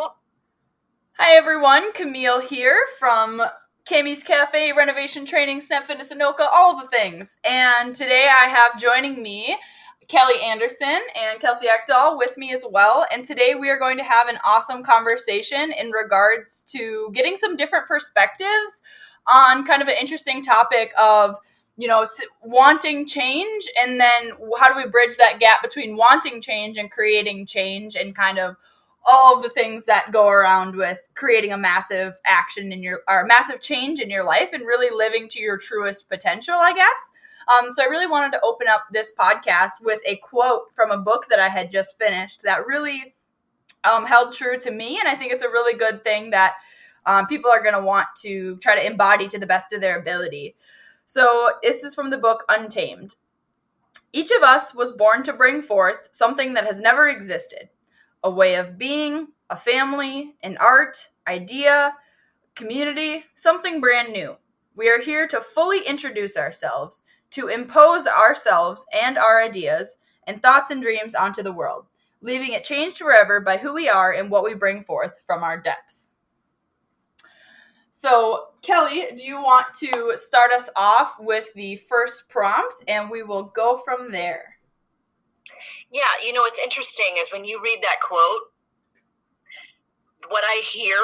Hi 0.00 1.36
everyone, 1.36 1.92
Camille 1.92 2.40
here 2.40 2.78
from 2.98 3.42
Cami's 3.84 4.22
Cafe, 4.22 4.72
Renovation 4.72 5.26
Training, 5.26 5.60
Snap 5.60 5.84
Fitness 5.84 6.12
Anoka, 6.12 6.48
all 6.52 6.80
the 6.80 6.88
things. 6.88 7.38
And 7.44 7.94
today 7.94 8.28
I 8.30 8.46
have 8.46 8.80
joining 8.80 9.22
me 9.22 9.56
Kelly 10.08 10.40
Anderson 10.42 11.00
and 11.14 11.40
Kelsie 11.40 11.68
Eckdahl 11.68 12.16
with 12.16 12.38
me 12.38 12.52
as 12.52 12.64
well. 12.70 13.04
And 13.12 13.24
today 13.24 13.54
we 13.54 13.68
are 13.68 13.78
going 13.78 13.98
to 13.98 14.04
have 14.04 14.28
an 14.28 14.38
awesome 14.44 14.82
conversation 14.82 15.72
in 15.72 15.90
regards 15.90 16.62
to 16.70 17.10
getting 17.14 17.36
some 17.36 17.56
different 17.56 17.86
perspectives 17.86 18.82
on 19.32 19.66
kind 19.66 19.82
of 19.82 19.88
an 19.88 19.96
interesting 20.00 20.42
topic 20.42 20.92
of 20.98 21.36
you 21.76 21.86
know 21.86 22.04
wanting 22.42 23.06
change 23.06 23.68
and 23.80 24.00
then 24.00 24.32
how 24.58 24.72
do 24.72 24.76
we 24.76 24.90
bridge 24.90 25.16
that 25.16 25.38
gap 25.40 25.62
between 25.62 25.96
wanting 25.96 26.40
change 26.40 26.76
and 26.76 26.90
creating 26.90 27.46
change 27.46 27.94
and 27.94 28.16
kind 28.16 28.38
of 28.38 28.56
all 29.08 29.36
of 29.36 29.42
the 29.42 29.48
things 29.48 29.86
that 29.86 30.10
go 30.12 30.28
around 30.28 30.76
with 30.76 31.00
creating 31.14 31.52
a 31.52 31.58
massive 31.58 32.14
action 32.26 32.72
in 32.72 32.82
your 32.82 33.00
or 33.08 33.24
massive 33.24 33.60
change 33.60 34.00
in 34.00 34.10
your 34.10 34.24
life 34.24 34.50
and 34.52 34.66
really 34.66 34.94
living 34.94 35.28
to 35.28 35.40
your 35.40 35.56
truest 35.56 36.08
potential 36.08 36.54
i 36.54 36.72
guess. 36.74 37.12
Um, 37.48 37.72
so 37.72 37.82
i 37.82 37.86
really 37.86 38.06
wanted 38.06 38.32
to 38.32 38.40
open 38.42 38.68
up 38.68 38.84
this 38.92 39.12
podcast 39.18 39.82
with 39.82 40.00
a 40.06 40.16
quote 40.16 40.74
from 40.74 40.90
a 40.90 40.98
book 40.98 41.26
that 41.30 41.40
i 41.40 41.48
had 41.48 41.70
just 41.70 41.98
finished 41.98 42.42
that 42.42 42.66
really 42.66 43.14
um, 43.84 44.04
held 44.04 44.32
true 44.32 44.58
to 44.58 44.70
me. 44.70 44.98
And 44.98 45.08
i 45.08 45.14
think 45.14 45.32
it's 45.32 45.44
a 45.44 45.48
really 45.48 45.78
good 45.78 46.04
thing 46.04 46.30
that 46.30 46.54
um, 47.06 47.26
people 47.26 47.50
are 47.50 47.62
going 47.62 47.74
to 47.74 47.84
want 47.84 48.08
to 48.18 48.56
try 48.58 48.76
to 48.76 48.86
embody 48.86 49.26
to 49.28 49.38
the 49.38 49.46
best 49.46 49.72
of 49.72 49.80
their 49.80 49.98
ability. 49.98 50.56
So 51.06 51.52
this 51.62 51.82
is 51.82 51.94
from 51.94 52.10
the 52.10 52.18
book 52.18 52.44
untamed. 52.48 53.16
Each 54.12 54.30
of 54.30 54.42
us 54.42 54.74
was 54.74 54.92
born 54.92 55.22
to 55.22 55.32
bring 55.32 55.62
forth 55.62 56.10
something 56.12 56.54
that 56.54 56.66
has 56.66 56.80
never 56.80 57.08
existed 57.08 57.70
a 58.22 58.30
way 58.30 58.56
of 58.56 58.78
being, 58.78 59.28
a 59.48 59.56
family, 59.56 60.34
an 60.42 60.56
art, 60.58 61.10
idea, 61.26 61.96
community, 62.54 63.24
something 63.34 63.80
brand 63.80 64.12
new. 64.12 64.36
We 64.76 64.88
are 64.88 65.00
here 65.00 65.26
to 65.28 65.40
fully 65.40 65.86
introduce 65.86 66.36
ourselves, 66.36 67.02
to 67.30 67.48
impose 67.48 68.06
ourselves 68.06 68.86
and 69.02 69.18
our 69.18 69.42
ideas 69.42 69.98
and 70.26 70.42
thoughts 70.42 70.70
and 70.70 70.82
dreams 70.82 71.14
onto 71.14 71.42
the 71.42 71.52
world, 71.52 71.86
leaving 72.20 72.52
it 72.52 72.64
changed 72.64 72.98
forever 72.98 73.40
by 73.40 73.56
who 73.56 73.72
we 73.74 73.88
are 73.88 74.12
and 74.12 74.30
what 74.30 74.44
we 74.44 74.54
bring 74.54 74.82
forth 74.82 75.22
from 75.26 75.42
our 75.42 75.58
depths. 75.58 76.12
So, 77.90 78.46
Kelly, 78.62 79.08
do 79.14 79.24
you 79.24 79.42
want 79.42 79.66
to 79.80 80.12
start 80.16 80.52
us 80.52 80.70
off 80.76 81.16
with 81.20 81.52
the 81.54 81.76
first 81.76 82.28
prompt 82.28 82.82
and 82.88 83.10
we 83.10 83.22
will 83.22 83.42
go 83.42 83.76
from 83.76 84.10
there? 84.10 84.56
Yeah, 85.90 86.10
you 86.24 86.32
know, 86.32 86.40
what's 86.40 86.60
interesting 86.62 87.18
is 87.18 87.26
when 87.32 87.44
you 87.44 87.60
read 87.62 87.80
that 87.82 87.96
quote, 88.06 88.54
what 90.28 90.44
I 90.44 90.62
hear 90.70 90.98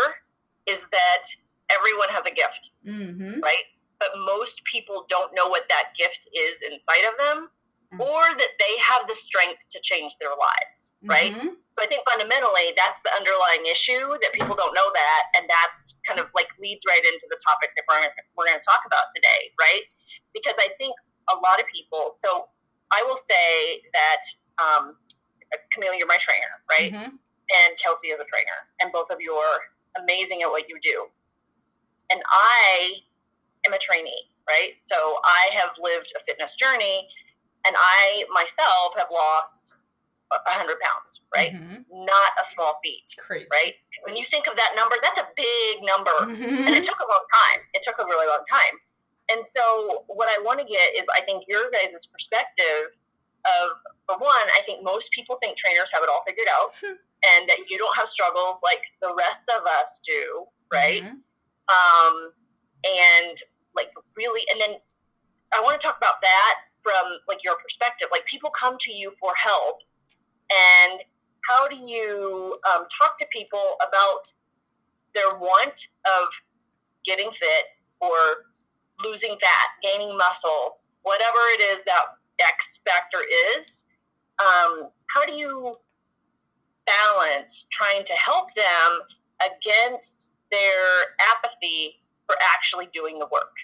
is 0.66 0.78
that 0.92 1.22
everyone 1.70 2.08
has 2.10 2.22
a 2.26 2.34
gift, 2.34 2.70
mm-hmm. 2.86 3.40
right? 3.40 3.66
But 3.98 4.10
most 4.24 4.62
people 4.70 5.06
don't 5.08 5.34
know 5.34 5.48
what 5.48 5.64
that 5.68 5.96
gift 5.98 6.28
is 6.30 6.62
inside 6.62 7.02
of 7.10 7.18
them 7.18 7.48
mm-hmm. 7.90 8.00
or 8.02 8.22
that 8.38 8.52
they 8.58 8.74
have 8.78 9.08
the 9.08 9.16
strength 9.16 9.66
to 9.72 9.78
change 9.82 10.14
their 10.20 10.34
lives, 10.34 10.94
right? 11.02 11.34
Mm-hmm. 11.34 11.58
So 11.74 11.78
I 11.82 11.86
think 11.86 12.06
fundamentally 12.06 12.70
that's 12.76 13.02
the 13.02 13.10
underlying 13.14 13.66
issue 13.66 14.14
that 14.22 14.30
people 14.32 14.54
don't 14.54 14.74
know 14.74 14.90
that. 14.92 15.22
And 15.38 15.50
that's 15.50 15.98
kind 16.06 16.20
of 16.20 16.30
like 16.34 16.48
leads 16.60 16.82
right 16.86 17.02
into 17.02 17.26
the 17.26 17.38
topic 17.46 17.74
that 17.74 17.84
we're, 17.88 18.06
we're 18.38 18.46
going 18.46 18.60
to 18.60 18.68
talk 18.68 18.86
about 18.86 19.10
today, 19.14 19.50
right? 19.58 19.84
Because 20.34 20.54
I 20.58 20.70
think 20.78 20.94
a 21.32 21.36
lot 21.42 21.58
of 21.58 21.66
people, 21.72 22.14
so 22.22 22.46
I 22.92 23.02
will 23.02 23.18
say 23.18 23.82
that 23.92 24.22
um, 24.58 24.96
Camille, 25.72 25.94
you're 25.94 26.06
my 26.06 26.18
trainer, 26.18 26.52
right? 26.70 26.92
Mm-hmm. 26.92 27.16
And 27.16 27.70
Kelsie 27.78 28.10
is 28.12 28.18
a 28.18 28.26
trainer, 28.26 28.58
and 28.80 28.90
both 28.92 29.10
of 29.10 29.18
you 29.20 29.32
are 29.34 29.58
amazing 30.02 30.42
at 30.42 30.50
what 30.50 30.68
you 30.68 30.78
do. 30.82 31.06
And 32.10 32.20
I 32.26 33.02
am 33.66 33.72
a 33.72 33.78
trainee, 33.78 34.30
right? 34.48 34.74
So 34.84 35.18
I 35.24 35.50
have 35.54 35.70
lived 35.80 36.12
a 36.18 36.24
fitness 36.24 36.54
journey, 36.54 37.06
and 37.66 37.74
I 37.78 38.24
myself 38.32 38.94
have 38.96 39.08
lost 39.12 39.76
a 40.32 40.50
hundred 40.50 40.78
pounds, 40.80 41.20
right? 41.34 41.54
Mm-hmm. 41.54 41.86
Not 42.04 42.30
a 42.42 42.44
small 42.50 42.78
feat, 42.82 43.06
Crazy. 43.18 43.46
right? 43.52 43.74
When 44.02 44.16
you 44.16 44.24
think 44.26 44.46
of 44.48 44.56
that 44.56 44.74
number, 44.74 44.96
that's 45.02 45.18
a 45.18 45.28
big 45.36 45.86
number, 45.86 46.34
mm-hmm. 46.34 46.66
and 46.66 46.74
it 46.74 46.82
took 46.82 46.98
a 46.98 47.06
long 47.06 47.26
time. 47.46 47.62
It 47.74 47.82
took 47.84 47.98
a 47.98 48.04
really 48.04 48.26
long 48.26 48.42
time. 48.50 48.74
And 49.30 49.44
so, 49.46 50.04
what 50.06 50.28
I 50.28 50.42
want 50.42 50.58
to 50.60 50.66
get 50.66 50.94
is, 50.94 51.06
I 51.14 51.22
think 51.22 51.44
your 51.48 51.70
guys' 51.70 52.06
perspective 52.06 52.94
of 53.46 53.70
for 54.06 54.18
one, 54.18 54.46
I 54.54 54.62
think 54.64 54.82
most 54.82 55.10
people 55.10 55.36
think 55.42 55.56
trainers 55.58 55.90
have 55.92 56.02
it 56.02 56.08
all 56.08 56.22
figured 56.26 56.46
out 56.60 56.74
and 56.82 57.48
that 57.48 57.58
you 57.68 57.78
don't 57.78 57.96
have 57.96 58.08
struggles 58.08 58.58
like 58.62 58.82
the 59.02 59.14
rest 59.14 59.50
of 59.50 59.66
us 59.66 60.00
do, 60.06 60.44
right? 60.72 61.02
Mm-hmm. 61.02 61.18
Um, 61.66 62.32
and 62.84 63.38
like 63.74 63.90
really, 64.16 64.42
and 64.52 64.60
then 64.60 64.78
I 65.52 65.60
want 65.60 65.78
to 65.80 65.84
talk 65.84 65.96
about 65.96 66.22
that 66.22 66.54
from 66.82 67.18
like 67.28 67.42
your 67.42 67.56
perspective. 67.56 68.08
Like 68.12 68.24
people 68.26 68.50
come 68.50 68.76
to 68.80 68.92
you 68.92 69.12
for 69.20 69.32
help, 69.36 69.78
and 70.50 71.00
how 71.48 71.68
do 71.68 71.76
you 71.76 72.54
um, 72.66 72.86
talk 73.00 73.18
to 73.18 73.26
people 73.32 73.76
about 73.86 74.30
their 75.14 75.38
want 75.38 75.88
of 76.06 76.28
getting 77.04 77.30
fit 77.32 77.64
or 78.00 78.46
losing 79.02 79.36
fat, 79.40 79.68
gaining 79.82 80.16
muscle, 80.16 80.78
whatever 81.02 81.38
it 81.58 81.62
is 81.62 81.78
that 81.86 82.02
X 82.40 82.80
factor 82.84 83.18
is, 83.56 83.84
um, 84.38 84.90
how 85.06 85.24
do 85.26 85.32
you 85.32 85.76
balance 86.86 87.66
trying 87.70 88.04
to 88.04 88.12
help 88.12 88.54
them 88.54 89.00
against 89.40 90.32
their 90.50 91.14
apathy 91.34 91.96
for 92.26 92.36
actually 92.54 92.88
doing 92.94 93.18
the 93.18 93.26
work? 93.26 93.54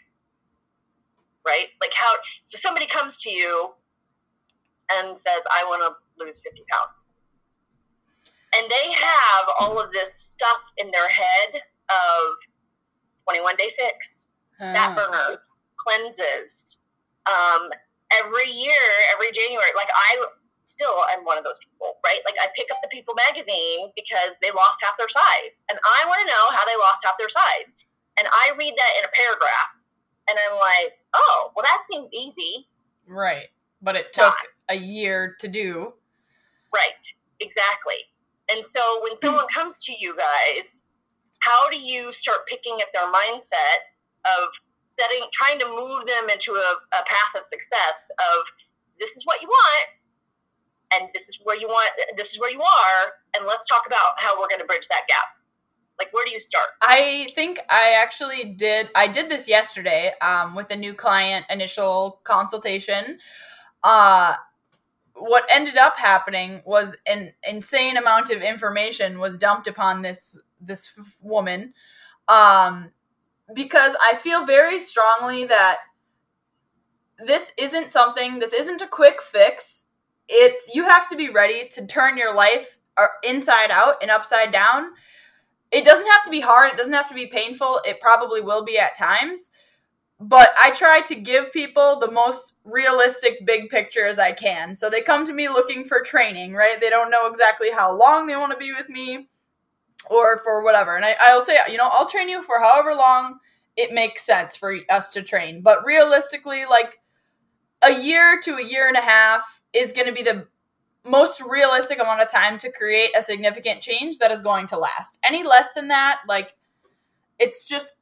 Right? 1.47 1.69
Like 1.81 1.93
how, 1.94 2.12
so 2.44 2.59
somebody 2.59 2.87
comes 2.87 3.19
to 3.19 3.31
you 3.31 3.71
and 4.93 5.19
says, 5.19 5.43
I 5.50 5.65
want 5.65 5.82
to 5.82 6.25
lose 6.25 6.41
50 6.44 6.62
pounds. 6.71 7.05
And 8.55 8.71
they 8.71 8.93
have 8.93 9.47
all 9.59 9.81
of 9.81 9.93
this 9.93 10.15
stuff 10.15 10.61
in 10.77 10.91
their 10.91 11.09
head 11.09 11.62
of 11.88 12.37
21 13.25 13.56
day 13.56 13.72
fix, 13.77 14.27
fat 14.59 14.94
burners, 14.94 15.38
cleanses, 15.77 16.78
um, 17.27 17.71
every 18.21 18.50
year, 18.50 18.84
every 19.15 19.33
January, 19.33 19.73
like 19.77 19.89
I 19.95 20.27
still 20.65 21.05
am 21.12 21.25
one 21.25 21.39
of 21.39 21.45
those 21.45 21.59
people, 21.62 22.00
right? 22.05 22.21
Like 22.25 22.37
I 22.41 22.49
pick 22.56 22.71
up 22.71 22.78
the 22.83 22.89
People 22.89 23.15
magazine 23.15 23.93
because 23.95 24.34
they 24.41 24.50
lost 24.50 24.81
half 24.83 24.97
their 24.99 25.09
size, 25.09 25.62
and 25.71 25.78
I 25.78 26.06
want 26.06 26.21
to 26.21 26.28
know 26.28 26.45
how 26.50 26.65
they 26.65 26.77
lost 26.77 27.05
half 27.05 27.19
their 27.19 27.31
size. 27.31 27.73
And 28.19 28.28
I 28.28 28.53
read 28.59 28.75
that 28.77 28.93
in 28.99 29.05
a 29.05 29.12
paragraph, 29.12 29.71
and 30.28 30.39
I'm 30.39 30.56
like, 30.59 30.99
oh, 31.15 31.53
well, 31.55 31.65
that 31.65 31.83
seems 31.89 32.12
easy. 32.12 32.69
Right, 33.06 33.49
but 33.81 33.97
it 33.97 34.12
took 34.12 34.37
Not. 34.37 34.77
a 34.77 34.77
year 34.77 35.37
to 35.41 35.49
do. 35.49 35.94
Right, 36.75 37.05
exactly. 37.41 38.00
And 38.50 38.65
so 38.65 38.81
when 39.03 39.17
someone 39.23 39.47
comes 39.49 39.83
to 39.84 39.93
you 39.99 40.17
guys, 40.17 40.83
how 41.41 41.69
do 41.71 41.79
you 41.79 42.12
start 42.12 42.47
picking 42.47 42.81
at 42.81 42.89
their 42.94 43.11
mindset 43.11 43.91
of 44.25 44.49
setting, 44.99 45.27
trying 45.33 45.59
to 45.59 45.67
move 45.67 46.07
them 46.07 46.31
into 46.31 46.53
a, 46.53 46.71
a 46.97 47.03
path 47.07 47.33
of 47.37 47.47
success 47.47 48.11
of 48.19 48.45
this 48.99 49.17
is 49.17 49.25
what 49.27 49.43
you 49.43 49.49
want 49.49 49.89
and 50.95 51.09
this 51.15 51.29
is 51.29 51.39
where 51.43 51.57
you 51.59 51.67
want 51.67 51.91
this 52.17 52.33
is 52.33 52.39
where 52.39 52.51
you 52.51 52.61
are 52.61 53.13
and 53.35 53.47
let's 53.47 53.67
talk 53.67 53.83
about 53.87 54.15
how 54.19 54.39
we're 54.39 54.49
going 54.49 54.61
to 54.61 54.67
bridge 54.67 54.87
that 54.89 55.03
gap. 55.09 55.25
Like 55.99 56.13
where 56.13 56.25
do 56.25 56.33
you 56.33 56.41
start? 56.41 56.69
I 56.81 57.29
think 57.35 57.61
i 57.71 57.97
actually 58.01 58.55
did 58.55 58.89
i 58.95 59.07
did 59.07 59.31
this 59.31 59.49
yesterday 59.49 60.13
um, 60.21 60.55
with 60.55 60.71
a 60.71 60.77
new 60.77 60.95
client 60.95 61.47
initial 61.51 62.21
consultation. 62.25 63.19
Uh, 63.83 64.35
what 65.15 65.45
ended 65.53 65.77
up 65.77 65.99
happening 65.99 66.63
was 66.65 66.97
an 67.07 67.33
insane 67.49 67.97
amount 67.97 68.31
of 68.31 68.43
information 68.43 69.19
was 69.19 69.39
dumped 69.39 69.67
upon 69.67 70.03
this 70.03 70.38
this 70.61 70.99
woman. 71.21 71.75
Um, 72.29 72.93
because 73.54 73.94
I 74.00 74.16
feel 74.16 74.46
very 74.46 74.78
strongly 74.78 75.44
that 75.46 75.78
this 77.25 77.52
isn't 77.58 77.93
something, 77.93 78.38
this 78.38 78.52
isn't 78.52 78.82
a 78.82 78.87
quick 78.87 79.22
fix. 79.22 79.87
It's 80.28 80.75
you 80.75 80.84
have 80.84 81.08
to 81.10 81.16
be 81.16 81.28
ready 81.28 81.69
to 81.72 81.87
turn 81.87 82.16
your 82.16 82.34
life 82.34 82.78
uh, 82.96 83.06
inside 83.22 83.70
out 83.70 83.96
and 84.02 84.10
upside 84.10 84.52
down. 84.52 84.90
It 85.70 85.84
doesn't 85.84 86.06
have 86.06 86.25
to 86.25 86.31
be 86.31 86.40
hard, 86.40 86.72
it 86.72 86.78
doesn't 86.78 86.93
have 86.93 87.08
to 87.08 87.14
be 87.14 87.26
painful. 87.26 87.81
It 87.84 88.00
probably 88.00 88.40
will 88.40 88.64
be 88.64 88.78
at 88.78 88.96
times. 88.96 89.50
But 90.20 90.54
I 90.56 90.70
try 90.70 91.00
to 91.06 91.16
give 91.16 91.52
people 91.52 91.99
the 91.99 92.10
most 92.10 92.58
realistic 92.64 93.44
big 93.44 93.70
picture 93.70 94.06
as 94.06 94.20
I 94.20 94.31
can. 94.31 94.75
So 94.76 94.88
they 94.88 95.00
come 95.00 95.26
to 95.26 95.32
me 95.32 95.49
looking 95.49 95.84
for 95.84 96.00
training, 96.00 96.52
right? 96.52 96.81
They 96.81 96.90
don't 96.90 97.10
know 97.10 97.28
exactly 97.28 97.72
how 97.72 97.96
long 97.96 98.26
they 98.26 98.37
want 98.37 98.52
to 98.52 98.58
be 98.58 98.72
with 98.72 98.88
me 98.88 99.28
or 100.10 100.38
for 100.38 100.62
whatever. 100.62 100.96
And 100.96 101.04
I, 101.04 101.16
I'll 101.28 101.40
say, 101.40 101.56
you 101.70 101.76
know, 101.76 101.88
I'll 101.90 102.08
train 102.08 102.28
you 102.28 102.43
for 102.43 102.60
however 102.60 102.94
long 102.94 103.38
it 103.76 103.93
makes 103.93 104.22
sense 104.22 104.56
for 104.56 104.76
us 104.90 105.10
to 105.10 105.22
train. 105.22 105.62
But 105.62 105.84
realistically, 105.84 106.64
like 106.66 107.00
a 107.82 108.00
year 108.00 108.40
to 108.44 108.56
a 108.56 108.64
year 108.64 108.88
and 108.88 108.96
a 108.96 109.00
half 109.00 109.62
is 109.72 109.93
going 109.93 110.06
to 110.06 110.12
be 110.12 110.22
the 110.22 110.46
most 111.04 111.40
realistic 111.40 111.99
amount 111.99 112.20
of 112.20 112.31
time 112.31 112.58
to 112.58 112.70
create 112.70 113.10
a 113.16 113.22
significant 113.22 113.81
change 113.81 114.19
that 114.19 114.31
is 114.31 114.43
going 114.43 114.66
to 114.69 114.78
last. 114.78 115.19
Any 115.25 115.43
less 115.44 115.72
than 115.72 115.88
that, 115.88 116.20
like 116.28 116.54
it's 117.38 117.64
just 117.64 117.96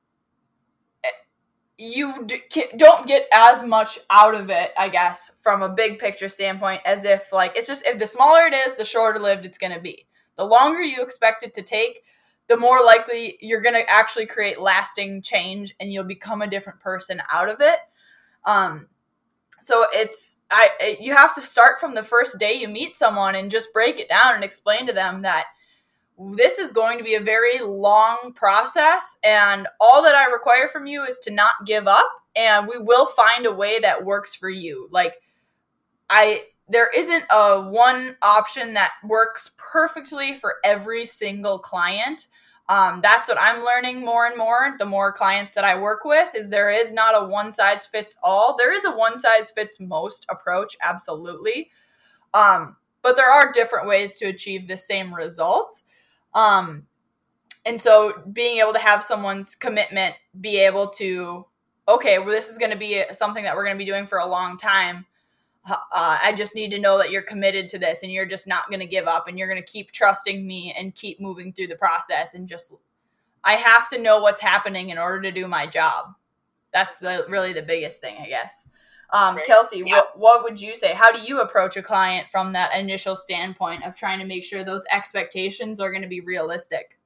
eh, 1.04 1.08
you 1.78 2.26
don't 2.76 3.06
get 3.06 3.26
as 3.32 3.64
much 3.64 3.98
out 4.10 4.34
of 4.34 4.50
it, 4.50 4.72
I 4.76 4.88
guess, 4.88 5.32
from 5.42 5.62
a 5.62 5.68
big 5.68 5.98
picture 5.98 6.28
standpoint 6.28 6.82
as 6.84 7.04
if 7.04 7.32
like 7.32 7.56
it's 7.56 7.66
just 7.66 7.86
if 7.86 7.98
the 7.98 8.06
smaller 8.06 8.46
it 8.46 8.54
is, 8.54 8.74
the 8.74 8.84
shorter 8.84 9.18
lived 9.18 9.46
it's 9.46 9.58
going 9.58 9.72
to 9.72 9.80
be. 9.80 10.06
The 10.40 10.46
longer 10.46 10.80
you 10.80 11.02
expect 11.02 11.42
it 11.42 11.52
to 11.52 11.62
take, 11.62 12.02
the 12.48 12.56
more 12.56 12.82
likely 12.82 13.36
you're 13.42 13.60
going 13.60 13.74
to 13.74 13.90
actually 13.90 14.24
create 14.24 14.58
lasting 14.58 15.20
change 15.20 15.74
and 15.78 15.92
you'll 15.92 16.04
become 16.04 16.40
a 16.40 16.46
different 16.46 16.80
person 16.80 17.20
out 17.30 17.50
of 17.50 17.60
it. 17.60 17.78
Um 18.46 18.86
so 19.60 19.84
it's 19.92 20.38
I 20.50 20.96
you 20.98 21.14
have 21.14 21.34
to 21.34 21.42
start 21.42 21.78
from 21.78 21.94
the 21.94 22.02
first 22.02 22.38
day 22.38 22.54
you 22.54 22.68
meet 22.68 22.96
someone 22.96 23.34
and 23.34 23.50
just 23.50 23.74
break 23.74 23.98
it 23.98 24.08
down 24.08 24.34
and 24.34 24.42
explain 24.42 24.86
to 24.86 24.94
them 24.94 25.20
that 25.22 25.44
this 26.18 26.58
is 26.58 26.72
going 26.72 26.96
to 26.96 27.04
be 27.04 27.16
a 27.16 27.20
very 27.20 27.60
long 27.60 28.32
process 28.34 29.18
and 29.22 29.66
all 29.78 30.02
that 30.02 30.14
i 30.14 30.30
require 30.30 30.68
from 30.68 30.86
you 30.86 31.02
is 31.04 31.18
to 31.18 31.30
not 31.30 31.52
give 31.66 31.86
up 31.86 32.10
and 32.34 32.66
we 32.66 32.78
will 32.78 33.06
find 33.06 33.44
a 33.44 33.52
way 33.52 33.78
that 33.80 34.04
works 34.04 34.34
for 34.34 34.48
you 34.50 34.88
like 34.90 35.14
i 36.10 36.42
there 36.70 36.88
isn't 36.94 37.24
a 37.30 37.62
one 37.62 38.16
option 38.22 38.74
that 38.74 38.92
works 39.04 39.50
perfectly 39.58 40.34
for 40.34 40.56
every 40.64 41.04
single 41.04 41.58
client. 41.58 42.28
Um, 42.68 43.00
that's 43.02 43.28
what 43.28 43.38
i'm 43.40 43.64
learning 43.64 44.04
more 44.04 44.26
and 44.26 44.38
more 44.38 44.76
the 44.78 44.86
more 44.86 45.12
clients 45.12 45.54
that 45.54 45.64
i 45.64 45.76
work 45.76 46.04
with 46.04 46.28
is 46.36 46.48
there 46.48 46.70
is 46.70 46.92
not 46.92 47.20
a 47.20 47.26
one 47.26 47.50
size 47.50 47.84
fits 47.84 48.16
all. 48.22 48.54
There 48.56 48.72
is 48.72 48.84
a 48.84 48.92
one 48.96 49.18
size 49.18 49.50
fits 49.50 49.80
most 49.80 50.24
approach 50.30 50.76
absolutely. 50.80 51.70
Um, 52.32 52.76
but 53.02 53.16
there 53.16 53.30
are 53.30 53.50
different 53.50 53.88
ways 53.88 54.14
to 54.18 54.26
achieve 54.26 54.68
the 54.68 54.76
same 54.76 55.12
results. 55.14 55.82
Um, 56.34 56.86
and 57.64 57.80
so 57.80 58.22
being 58.32 58.58
able 58.58 58.72
to 58.72 58.78
have 58.78 59.04
someone's 59.04 59.54
commitment 59.54 60.14
be 60.40 60.58
able 60.58 60.88
to, 60.88 61.46
okay, 61.88 62.18
well, 62.18 62.28
this 62.28 62.48
is 62.48 62.58
going 62.58 62.72
to 62.72 62.78
be 62.78 63.02
something 63.12 63.44
that 63.44 63.56
we're 63.56 63.64
going 63.64 63.76
to 63.76 63.84
be 63.84 63.90
doing 63.90 64.06
for 64.06 64.18
a 64.18 64.26
long 64.26 64.56
time. 64.56 65.06
Uh, 65.68 65.76
I 66.22 66.34
just 66.36 66.54
need 66.54 66.70
to 66.70 66.78
know 66.78 66.98
that 66.98 67.10
you're 67.10 67.22
committed 67.22 67.68
to 67.70 67.78
this 67.78 68.02
and 68.02 68.10
you're 68.10 68.26
just 68.26 68.46
not 68.46 68.68
going 68.70 68.80
to 68.80 68.86
give 68.86 69.06
up 69.06 69.28
and 69.28 69.38
you're 69.38 69.48
going 69.48 69.62
to 69.62 69.72
keep 69.72 69.92
trusting 69.92 70.46
me 70.46 70.74
and 70.76 70.94
keep 70.94 71.20
moving 71.20 71.52
through 71.52 71.66
the 71.66 71.76
process 71.76 72.34
and 72.34 72.48
just 72.48 72.72
I 73.44 73.54
have 73.54 73.88
to 73.90 73.98
know 73.98 74.20
what's 74.20 74.40
happening 74.40 74.90
in 74.90 74.98
order 74.98 75.22
to 75.22 75.32
do 75.32 75.46
my 75.46 75.66
job. 75.66 76.14
That's 76.72 76.98
the 76.98 77.26
really 77.28 77.52
the 77.52 77.62
biggest 77.62 78.00
thing, 78.00 78.16
I 78.20 78.26
guess. 78.26 78.68
Um, 79.12 79.38
Kelsie, 79.38 79.82
yeah. 79.86 79.96
what, 79.96 80.18
what 80.18 80.44
would 80.44 80.60
you 80.60 80.76
say? 80.76 80.92
How 80.94 81.10
do 81.10 81.20
you 81.20 81.40
approach 81.40 81.76
a 81.76 81.82
client 81.82 82.28
from 82.28 82.52
that 82.52 82.76
initial 82.76 83.16
standpoint 83.16 83.84
of 83.84 83.96
trying 83.96 84.20
to 84.20 84.26
make 84.26 84.44
sure 84.44 84.62
those 84.62 84.84
expectations 84.92 85.80
are 85.80 85.90
going 85.90 86.02
to 86.02 86.08
be 86.08 86.20
realistic? 86.20 86.99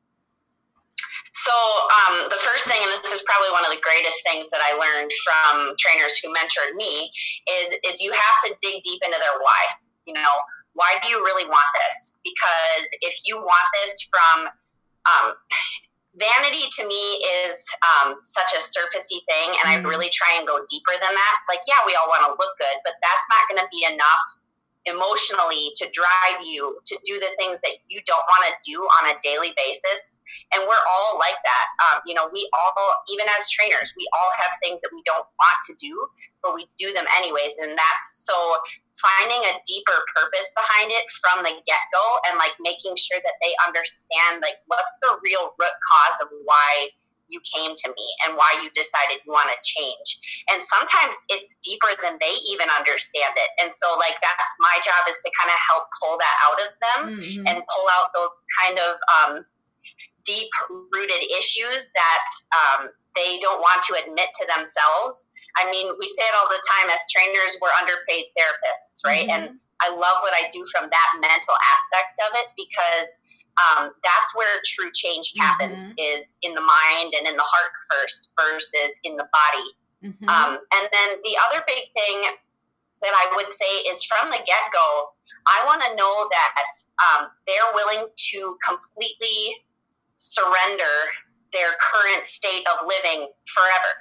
So, 1.34 1.50
um, 1.50 2.30
the 2.30 2.38
first 2.38 2.64
thing, 2.70 2.78
and 2.78 2.90
this 2.94 3.10
is 3.10 3.22
probably 3.26 3.50
one 3.50 3.66
of 3.66 3.74
the 3.74 3.82
greatest 3.82 4.22
things 4.22 4.50
that 4.54 4.62
I 4.62 4.78
learned 4.78 5.10
from 5.26 5.74
trainers 5.82 6.14
who 6.22 6.30
mentored 6.30 6.78
me, 6.78 7.10
is 7.60 7.74
is 7.82 8.00
you 8.00 8.14
have 8.14 8.36
to 8.46 8.54
dig 8.62 8.82
deep 8.82 9.02
into 9.02 9.18
their 9.18 9.34
why. 9.42 9.62
You 10.06 10.14
know, 10.14 10.34
why 10.78 10.94
do 11.02 11.10
you 11.10 11.18
really 11.26 11.46
want 11.50 11.66
this? 11.82 12.14
Because 12.22 12.86
if 13.02 13.18
you 13.26 13.38
want 13.42 13.66
this 13.82 13.98
from 14.06 14.36
um, 15.10 15.26
vanity 16.14 16.70
to 16.78 16.86
me 16.86 17.18
is 17.42 17.66
um, 17.82 18.14
such 18.22 18.54
a 18.54 18.62
surfacey 18.62 19.18
thing, 19.26 19.58
and. 19.58 19.66
I 19.66 19.82
really 19.82 20.08
try 20.08 20.38
and 20.38 20.46
go 20.46 20.62
deeper 20.70 20.94
than 21.02 21.12
that. 21.12 21.36
Like, 21.50 21.60
yeah, 21.66 21.82
we 21.84 21.98
all 21.98 22.06
want 22.06 22.22
to 22.24 22.30
look 22.38 22.54
good, 22.62 22.78
but 22.86 22.94
that's 23.02 23.26
not 23.28 23.42
going 23.50 23.60
to 23.60 23.68
be 23.74 23.84
enough 23.84 24.24
emotionally 24.86 25.72
to 25.76 25.88
drive 25.90 26.44
you 26.44 26.76
to 26.84 26.94
do 27.04 27.18
the 27.18 27.32
things 27.38 27.58
that 27.64 27.80
you 27.88 28.00
don't 28.06 28.24
want 28.28 28.44
to 28.48 28.52
do 28.64 28.80
on 29.00 29.10
a 29.10 29.18
daily 29.24 29.52
basis. 29.56 30.12
And 30.52 30.64
we're 30.64 30.84
all 30.88 31.18
like 31.18 31.36
that. 31.40 31.66
Um, 31.80 31.96
you 32.06 32.14
know, 32.14 32.28
we 32.32 32.48
all, 32.52 32.76
even 33.08 33.26
as 33.32 33.48
trainers, 33.48 33.92
we 33.96 34.04
all 34.12 34.32
have 34.40 34.52
things 34.62 34.80
that 34.82 34.92
we 34.92 35.02
don't 35.04 35.24
want 35.40 35.58
to 35.68 35.72
do, 35.80 35.92
but 36.42 36.54
we 36.54 36.68
do 36.76 36.92
them 36.92 37.04
anyways. 37.16 37.56
And 37.60 37.72
that's 37.72 38.24
so 38.24 38.36
finding 39.00 39.42
a 39.50 39.58
deeper 39.66 39.98
purpose 40.14 40.52
behind 40.54 40.92
it 40.92 41.04
from 41.18 41.42
the 41.42 41.52
get 41.66 41.82
go 41.90 42.04
and 42.30 42.38
like 42.38 42.54
making 42.60 42.94
sure 42.94 43.18
that 43.24 43.36
they 43.42 43.52
understand 43.66 44.38
like 44.40 44.62
what's 44.70 44.98
the 45.02 45.18
real 45.24 45.50
root 45.58 45.76
cause 45.82 46.18
of 46.22 46.28
why 46.44 46.88
you 47.28 47.40
came 47.44 47.72
to 47.76 47.88
me 47.88 48.06
and 48.26 48.36
why 48.36 48.50
you 48.60 48.68
decided 48.76 49.22
you 49.24 49.32
want 49.32 49.48
to 49.48 49.58
change. 49.64 50.08
And 50.52 50.60
sometimes 50.62 51.16
it's 51.28 51.56
deeper 51.64 51.92
than 52.02 52.20
they 52.20 52.34
even 52.50 52.68
understand 52.68 53.34
it. 53.36 53.50
And 53.62 53.72
so, 53.74 53.96
like, 53.96 54.16
that's 54.20 54.54
my 54.60 54.76
job 54.84 55.02
is 55.08 55.16
to 55.24 55.30
kind 55.38 55.50
of 55.50 55.58
help 55.60 55.84
pull 56.00 56.16
that 56.20 56.36
out 56.44 56.58
of 56.60 56.70
them 56.80 57.00
mm-hmm. 57.16 57.46
and 57.48 57.56
pull 57.64 57.86
out 57.96 58.12
those 58.12 58.34
kind 58.60 58.76
of 58.78 58.92
um, 59.08 59.32
deep 60.24 60.50
rooted 60.92 61.22
issues 61.36 61.88
that 61.92 62.26
um, 62.52 62.92
they 63.16 63.38
don't 63.40 63.60
want 63.60 63.84
to 63.88 63.96
admit 64.00 64.28
to 64.40 64.44
themselves. 64.48 65.26
I 65.56 65.70
mean, 65.70 65.94
we 66.00 66.06
say 66.08 66.24
it 66.26 66.34
all 66.34 66.50
the 66.50 66.62
time 66.66 66.90
as 66.90 67.00
trainers, 67.12 67.56
we're 67.62 67.74
underpaid 67.78 68.32
therapists, 68.34 69.06
right? 69.06 69.28
Mm-hmm. 69.28 69.54
And 69.54 69.62
I 69.82 69.90
love 69.90 70.18
what 70.22 70.34
I 70.34 70.48
do 70.50 70.64
from 70.72 70.90
that 70.90 71.08
mental 71.20 71.54
aspect 71.54 72.18
of 72.26 72.30
it 72.40 72.48
because 72.56 73.18
um, 73.58 73.90
that's 74.02 74.34
where 74.34 74.60
true 74.64 74.90
change 74.94 75.32
happens 75.38 75.88
mm-hmm. 75.88 75.98
is 75.98 76.36
in 76.42 76.54
the 76.54 76.60
mind 76.60 77.14
and 77.18 77.26
in 77.26 77.36
the 77.36 77.46
heart 77.46 77.72
first 77.90 78.30
versus 78.38 78.98
in 79.04 79.16
the 79.16 79.26
body 79.30 79.68
mm-hmm. 80.02 80.28
um, 80.28 80.58
and 80.58 80.88
then 80.92 81.08
the 81.22 81.36
other 81.48 81.62
big 81.66 81.84
thing 81.94 82.22
that 83.02 83.12
i 83.14 83.36
would 83.36 83.52
say 83.52 83.70
is 83.90 84.02
from 84.04 84.30
the 84.30 84.38
get-go 84.38 84.86
i 85.46 85.62
want 85.66 85.82
to 85.82 85.94
know 85.94 86.28
that 86.30 86.66
um, 87.02 87.28
they're 87.46 87.72
willing 87.74 88.08
to 88.16 88.56
completely 88.64 89.54
surrender 90.16 90.96
their 91.52 91.70
current 91.78 92.26
state 92.26 92.66
of 92.66 92.86
living 92.86 93.28
forever 93.46 93.92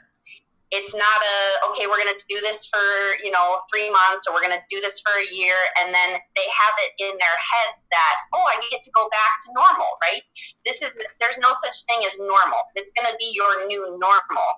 it's 0.73 0.97
not 0.97 1.19
a 1.21 1.37
okay 1.69 1.85
we're 1.85 2.01
going 2.01 2.09
to 2.09 2.23
do 2.25 2.41
this 2.41 2.65
for 2.65 2.81
you 3.21 3.29
know 3.29 3.61
three 3.69 3.93
months 3.93 4.25
or 4.25 4.33
we're 4.33 4.43
going 4.43 4.57
to 4.57 4.65
do 4.73 4.81
this 4.81 4.99
for 4.99 5.13
a 5.21 5.27
year 5.29 5.55
and 5.79 5.93
then 5.93 6.17
they 6.33 6.47
have 6.49 6.75
it 6.81 6.91
in 6.97 7.13
their 7.21 7.37
heads 7.37 7.85
that 7.93 8.17
oh 8.33 8.45
i 8.49 8.57
get 8.69 8.81
to 8.81 8.91
go 8.91 9.05
back 9.13 9.37
to 9.45 9.53
normal 9.53 9.93
right? 10.03 10.23
This 10.65 10.81
is 10.81 10.97
there's 11.19 11.37
no 11.39 11.51
such 11.53 11.85
thing 11.85 12.03
as 12.07 12.19
normal. 12.19 12.59
It's 12.75 12.93
going 12.93 13.07
to 13.07 13.17
be 13.19 13.31
your 13.33 13.67
new 13.67 13.97
normal. 13.99 14.49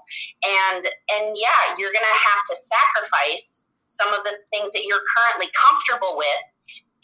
And 0.44 0.84
and 0.86 1.36
yeah 1.36 1.76
you're 1.78 1.94
going 1.94 2.08
to 2.08 2.20
have 2.34 2.42
to 2.50 2.56
sacrifice 2.56 3.70
some 3.84 4.14
of 4.14 4.26
the 4.26 4.38
things 4.52 4.74
that 4.74 4.86
you're 4.86 5.04
currently 5.06 5.50
comfortable 5.54 6.18
with 6.18 6.44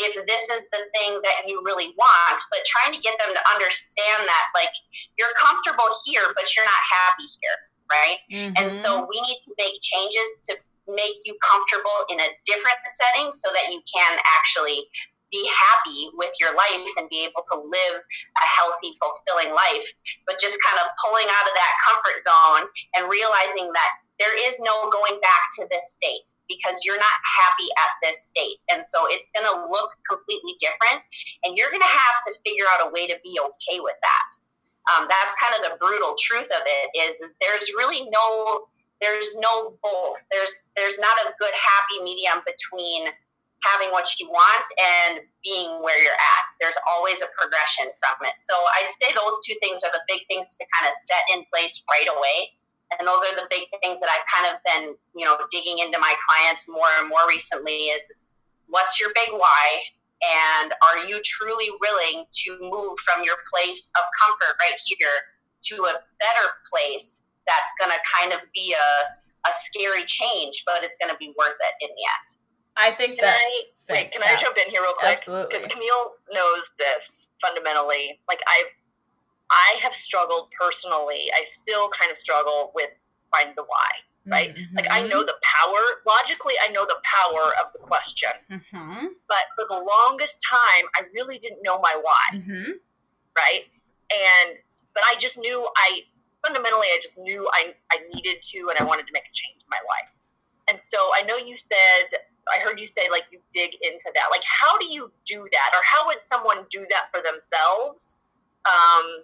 if 0.01 0.17
this 0.25 0.49
is 0.49 0.65
the 0.73 0.81
thing 0.97 1.21
that 1.21 1.45
you 1.45 1.61
really 1.61 1.93
want. 1.93 2.41
But 2.49 2.65
trying 2.65 2.93
to 2.93 3.01
get 3.01 3.17
them 3.21 3.33
to 3.33 3.43
understand 3.53 4.25
that 4.25 4.45
like 4.57 4.73
you're 5.17 5.33
comfortable 5.37 5.89
here 6.05 6.33
but 6.36 6.50
you're 6.55 6.65
not 6.65 6.83
happy 6.89 7.29
here 7.41 7.70
right? 7.91 8.17
Mm-hmm. 8.31 8.55
And 8.57 8.74
so 8.74 9.05
we 9.12 9.19
need 9.27 9.39
to 9.43 9.51
make 9.60 9.75
changes 9.83 10.27
to 10.50 10.55
make 10.88 11.19
you 11.27 11.36
comfortable 11.43 12.07
in 12.10 12.19
a 12.19 12.29
different 12.48 12.79
setting 12.89 13.31
so 13.31 13.51
that 13.53 13.71
you 13.71 13.83
can 13.86 14.17
actually 14.39 14.88
be 15.31 15.48
happy 15.48 16.12
with 16.19 16.36
your 16.43 16.51
life 16.51 16.91
and 17.00 17.07
be 17.07 17.24
able 17.24 17.39
to 17.48 17.55
live 17.55 17.95
a 18.03 18.45
healthy, 18.45 18.91
fulfilling 19.00 19.55
life. 19.55 19.88
But 20.27 20.39
just 20.39 20.60
kind 20.60 20.75
of 20.83 20.91
pulling 21.00 21.27
out 21.27 21.48
of 21.48 21.55
that 21.55 21.74
comfort 21.88 22.17
zone 22.19 22.63
and 23.00 23.07
realizing 23.07 23.71
that 23.71 23.91
there 24.19 24.36
is 24.36 24.60
no 24.60 24.91
going 24.91 25.17
back 25.24 25.43
to 25.57 25.65
this 25.71 25.95
state 25.95 26.36
because 26.45 26.83
you're 26.83 27.00
not 27.00 27.17
happy 27.25 27.69
at 27.79 27.91
this 28.03 28.27
state. 28.27 28.60
And 28.69 28.86
so 28.86 29.07
it's 29.07 29.31
going 29.33 29.48
to 29.48 29.65
look 29.71 29.95
completely 30.05 30.53
different. 30.60 31.01
And 31.48 31.57
you're 31.57 31.71
going 31.71 31.81
to 31.81 31.95
have 31.95 32.17
to 32.27 32.31
figure 32.45 32.67
out 32.75 32.86
a 32.86 32.91
way 32.91 33.07
to 33.07 33.17
be 33.24 33.39
okay 33.39 33.79
with 33.79 33.98
that 34.03 34.29
um, 34.89 35.05
that's 35.05 35.35
kind 35.38 35.53
of 35.53 35.61
the 35.69 35.77
brutal 35.77 36.15
truth 36.17 36.50
of 36.50 36.63
it 36.65 36.88
is, 36.97 37.21
is 37.21 37.33
there's 37.38 37.69
really 37.77 38.09
no 38.09 38.65
there's 39.01 39.35
no 39.41 39.73
both. 39.81 40.21
There's 40.29 40.69
there's 40.77 41.00
not 41.01 41.17
a 41.25 41.33
good 41.41 41.53
happy 41.57 42.05
medium 42.05 42.45
between 42.45 43.09
having 43.65 43.89
what 43.93 44.09
you 44.17 44.29
want 44.29 44.65
and 44.77 45.21
being 45.43 45.81
where 45.81 45.97
you're 46.01 46.17
at. 46.38 46.47
There's 46.61 46.77
always 46.89 47.21
a 47.21 47.29
progression 47.38 47.89
from 47.97 48.25
it. 48.25 48.38
So 48.39 48.53
i'd 48.81 48.89
say 48.89 49.13
those 49.13 49.38
two 49.45 49.53
things 49.61 49.83
are 49.83 49.93
the 49.93 50.01
big 50.07 50.25
things 50.29 50.53
to 50.57 50.65
kind 50.69 50.89
of 50.89 50.93
set 50.97 51.25
in 51.33 51.45
place 51.53 51.81
right 51.89 52.09
away. 52.09 52.53
And 52.97 53.07
those 53.07 53.21
are 53.25 53.35
the 53.38 53.47
big 53.50 53.69
things 53.81 54.01
that 54.01 54.09
i've 54.09 54.25
kind 54.29 54.45
of 54.50 54.61
been 54.65 54.83
you 55.15 55.25
know 55.25 55.38
digging 55.50 55.79
into 55.79 55.97
my 55.97 56.13
clients 56.25 56.67
more 56.69 56.89
and 57.00 57.09
more 57.09 57.25
recently 57.29 57.93
is, 57.93 58.05
is 58.09 58.25
what's 58.67 59.00
your 59.00 59.09
big 59.13 59.33
why 59.33 59.81
and 60.21 60.73
are 60.73 61.05
you 61.07 61.19
truly 61.25 61.69
willing 61.81 62.25
to 62.45 62.57
move 62.61 62.97
from 62.99 63.23
your 63.23 63.37
place 63.49 63.91
of 63.97 64.03
comfort 64.21 64.55
right 64.61 64.77
here 64.85 65.17
to 65.63 65.75
a 65.89 65.93
better 66.21 66.47
place 66.69 67.23
that's 67.47 67.73
going 67.79 67.91
to 67.91 67.97
kind 68.05 68.33
of 68.33 68.39
be 68.53 68.73
a, 68.73 69.49
a 69.49 69.51
scary 69.57 70.05
change, 70.05 70.63
but 70.65 70.83
it's 70.83 70.97
going 70.97 71.09
to 71.09 71.17
be 71.17 71.33
worth 71.37 71.57
it 71.57 71.75
in 71.81 71.89
the 71.89 72.03
end? 72.05 72.27
I 72.77 72.91
think 72.91 73.19
can 73.19 73.27
that's 73.27 73.73
I, 73.89 73.93
wait, 73.93 74.11
can 74.13 74.23
I 74.23 74.39
jump 74.39 74.57
in 74.57 74.71
here 74.71 74.81
real 74.81 74.93
quick? 74.97 75.13
Absolutely. 75.13 75.57
Because 75.57 75.67
Camille 75.73 76.15
knows 76.31 76.63
this 76.79 77.31
fundamentally. 77.41 78.19
Like 78.29 78.39
I, 78.47 78.63
I 79.51 79.79
have 79.81 79.93
struggled 79.93 80.49
personally. 80.57 81.29
I 81.33 81.43
still 81.51 81.89
kind 81.89 82.11
of 82.11 82.17
struggle 82.17 82.71
with 82.73 82.89
finding 83.31 83.55
the 83.57 83.63
why. 83.63 83.89
Right? 84.31 84.55
Mm-hmm. 84.55 84.75
Like 84.77 84.88
I 84.89 85.05
know 85.05 85.23
the 85.23 85.35
power, 85.43 85.81
logically, 86.07 86.53
I 86.63 86.71
know 86.71 86.85
the 86.85 86.95
power 87.03 87.51
of 87.59 87.73
the 87.73 87.79
question. 87.79 88.31
Mm-hmm. 88.50 89.07
But 89.27 89.45
for 89.55 89.65
the 89.69 89.75
longest 89.75 90.39
time, 90.50 90.85
I 90.95 91.03
really 91.13 91.38
didn't 91.38 91.59
know 91.61 91.79
my 91.79 92.00
why, 92.01 92.39
mm-hmm. 92.39 92.71
right? 93.35 93.63
And, 94.09 94.57
but 94.95 95.03
I 95.11 95.19
just 95.19 95.38
knew 95.38 95.67
I, 95.75 96.01
fundamentally, 96.43 96.88
I 96.88 97.00
just 97.03 97.17
knew 97.17 97.47
I, 97.53 97.73
I 97.91 97.97
needed 98.15 98.41
to 98.41 98.69
and 98.69 98.79
I 98.79 98.83
wanted 98.83 99.05
to 99.07 99.13
make 99.13 99.23
a 99.23 99.35
change 99.35 99.59
in 99.59 99.69
my 99.69 99.79
life. 99.85 100.09
And 100.69 100.79
so 100.81 100.97
I 101.13 101.23
know 101.23 101.35
you 101.35 101.57
said, 101.57 102.07
I 102.55 102.59
heard 102.59 102.79
you 102.79 102.88
say 102.88 103.07
like 103.11 103.23
you 103.31 103.39
dig 103.53 103.71
into 103.81 104.09
that. 104.15 104.27
Like, 104.31 104.43
how 104.43 104.77
do 104.77 104.85
you 104.85 105.11
do 105.27 105.45
that? 105.51 105.69
Or 105.75 105.81
how 105.83 106.07
would 106.07 106.23
someone 106.23 106.65
do 106.71 106.85
that 106.89 107.11
for 107.11 107.21
themselves? 107.21 108.15
Um, 108.65 109.23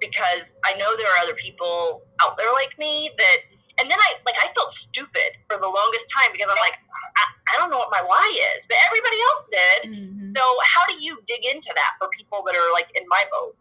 because 0.00 0.56
I 0.64 0.74
know 0.78 0.96
there 0.96 1.08
are 1.08 1.18
other 1.22 1.34
people 1.34 2.02
out 2.22 2.36
there 2.36 2.52
like 2.52 2.78
me 2.78 3.10
that, 3.18 3.36
and 3.78 3.90
then 3.90 3.98
I 3.98 4.18
like 4.26 4.36
I 4.38 4.52
felt 4.54 4.72
stupid 4.72 5.38
for 5.46 5.56
the 5.58 5.68
longest 5.68 6.06
time 6.10 6.30
because 6.32 6.50
I'm 6.50 6.60
like 6.60 6.78
I, 7.18 7.22
I 7.54 7.58
don't 7.58 7.70
know 7.70 7.78
what 7.78 7.90
my 7.90 8.02
why 8.02 8.26
is, 8.54 8.66
but 8.66 8.76
everybody 8.86 9.18
else 9.32 9.42
did. 9.50 9.78
Mm-hmm. 9.90 10.28
So 10.30 10.42
how 10.66 10.86
do 10.86 10.98
you 11.02 11.18
dig 11.26 11.46
into 11.46 11.70
that 11.74 11.98
for 11.98 12.08
people 12.14 12.42
that 12.46 12.54
are 12.54 12.70
like 12.72 12.90
in 12.94 13.06
my 13.08 13.24
boat? 13.30 13.56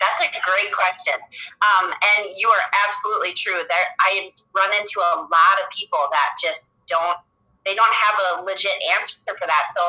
That's 0.00 0.18
a 0.18 0.28
great 0.42 0.74
question. 0.74 1.14
Um, 1.62 1.94
and 1.94 2.34
you 2.34 2.50
are 2.50 2.64
absolutely 2.88 3.38
true. 3.38 3.62
There, 3.62 3.86
I 4.02 4.34
run 4.50 4.74
into 4.74 4.98
a 4.98 5.22
lot 5.22 5.56
of 5.62 5.70
people 5.70 6.02
that 6.10 6.34
just 6.42 6.72
don't 6.88 7.16
they 7.64 7.74
don't 7.74 7.94
have 7.94 8.16
a 8.18 8.42
legit 8.42 8.74
answer 8.98 9.14
for 9.38 9.46
that. 9.46 9.70
So 9.70 9.82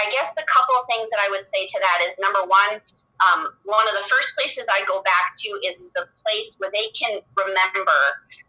I 0.00 0.08
guess 0.10 0.32
the 0.32 0.44
couple 0.48 0.74
of 0.80 0.88
things 0.88 1.10
that 1.10 1.20
I 1.20 1.28
would 1.28 1.46
say 1.46 1.66
to 1.66 1.78
that 1.80 2.08
is 2.08 2.16
number 2.18 2.40
one, 2.48 2.80
um, 3.18 3.50
one 3.66 3.86
of 3.90 3.94
the 3.98 4.06
first 4.06 4.38
places 4.38 4.70
I 4.70 4.86
go 4.86 5.02
back 5.02 5.34
to 5.42 5.48
is 5.66 5.90
the 5.94 6.06
place 6.22 6.54
where 6.58 6.70
they 6.70 6.86
can 6.94 7.18
remember, 7.34 7.98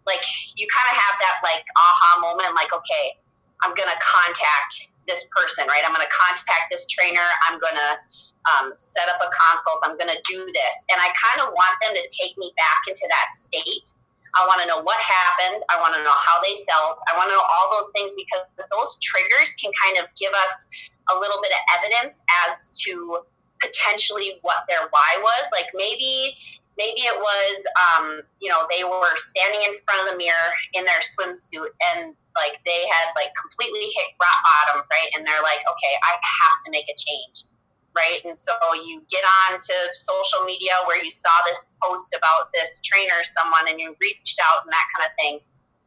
like 0.05 0.21
you 0.53 0.67
kind 0.69 0.87
of 0.93 0.95
have 0.97 1.15
that 1.17 1.41
like 1.41 1.65
aha 1.73 2.21
moment, 2.21 2.53
like 2.53 2.69
okay, 2.69 3.17
I'm 3.65 3.73
gonna 3.73 3.97
contact 3.97 4.93
this 5.09 5.25
person, 5.33 5.65
right? 5.65 5.81
I'm 5.81 5.93
gonna 5.93 6.11
contact 6.13 6.69
this 6.69 6.85
trainer. 6.85 7.25
I'm 7.49 7.57
gonna 7.57 7.97
um, 8.45 8.77
set 8.77 9.09
up 9.09 9.17
a 9.17 9.29
consult. 9.33 9.81
I'm 9.81 9.97
gonna 9.97 10.21
do 10.29 10.45
this, 10.45 10.75
and 10.93 11.01
I 11.01 11.09
kind 11.17 11.41
of 11.41 11.53
want 11.57 11.73
them 11.81 11.97
to 11.97 12.03
take 12.13 12.37
me 12.37 12.53
back 12.53 12.85
into 12.85 13.09
that 13.09 13.33
state. 13.33 13.97
I 14.37 14.45
want 14.45 14.61
to 14.61 14.67
know 14.69 14.85
what 14.85 15.01
happened. 15.01 15.65
I 15.73 15.81
want 15.81 15.97
to 15.97 16.03
know 16.05 16.13
how 16.13 16.37
they 16.45 16.61
felt. 16.69 17.01
I 17.09 17.17
want 17.17 17.33
to 17.33 17.35
know 17.35 17.41
all 17.41 17.73
those 17.73 17.89
things 17.97 18.13
because 18.13 18.45
those 18.69 19.01
triggers 19.01 19.57
can 19.57 19.73
kind 19.73 19.97
of 19.97 20.05
give 20.13 20.29
us 20.45 20.69
a 21.09 21.17
little 21.17 21.41
bit 21.41 21.49
of 21.49 21.61
evidence 21.81 22.21
as 22.45 22.69
to 22.85 23.25
potentially 23.61 24.39
what 24.41 24.65
their 24.67 24.87
why 24.89 25.09
was. 25.21 25.45
Like 25.51 25.69
maybe 25.73 26.35
maybe 26.77 27.03
it 27.03 27.17
was 27.19 27.57
um, 27.75 28.21
you 28.39 28.49
know 28.49 28.65
they 28.71 28.83
were 28.83 29.15
standing 29.15 29.61
in 29.67 29.75
front 29.85 30.03
of 30.03 30.11
the 30.11 30.17
mirror 30.17 30.51
in 30.73 30.85
their 30.85 31.03
swimsuit 31.03 31.75
and 31.91 32.15
like 32.37 32.55
they 32.63 32.81
had 32.87 33.11
like 33.19 33.35
completely 33.35 33.91
hit 33.91 34.15
rock 34.19 34.39
bottom 34.43 34.83
right? 34.87 35.09
And 35.17 35.27
they're 35.27 35.43
like 35.43 35.59
okay 35.59 35.93
i 36.07 36.11
have 36.15 36.55
to 36.63 36.71
make 36.71 36.87
a 36.87 36.95
change 36.95 37.49
right? 37.95 38.23
And 38.25 38.35
so 38.35 38.53
you 38.85 39.01
get 39.09 39.23
on 39.45 39.59
to 39.59 39.75
social 39.93 40.43
media 40.45 40.73
where 40.85 41.03
you 41.03 41.11
saw 41.11 41.33
this 41.47 41.65
post 41.81 42.15
about 42.17 42.51
this 42.53 42.79
trainer 42.83 43.23
someone 43.23 43.67
and 43.69 43.79
you 43.79 43.95
reached 43.99 44.39
out 44.39 44.63
and 44.63 44.71
that 44.71 44.87
kind 44.95 45.09
of 45.09 45.13
thing. 45.19 45.35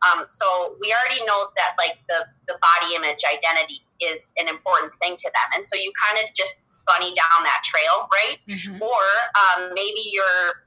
Um, 0.02 0.26
so 0.28 0.74
we 0.80 0.92
already 0.92 1.24
know 1.24 1.48
that 1.56 1.78
like 1.78 1.98
the, 2.08 2.26
the 2.48 2.58
body 2.58 2.96
image 2.96 3.22
identity 3.22 3.86
is 4.00 4.34
an 4.36 4.48
important 4.48 4.94
thing 4.96 5.16
to 5.16 5.28
them. 5.30 5.48
And 5.54 5.66
so 5.66 5.76
you 5.76 5.92
kind 5.94 6.18
of 6.26 6.34
just 6.34 6.58
bunny 6.86 7.14
down 7.14 7.44
that 7.44 7.62
trail, 7.64 8.08
right? 8.12 8.38
Mm-hmm. 8.48 8.82
Or 8.82 9.04
um, 9.36 9.72
maybe 9.74 10.02
you're 10.12 10.66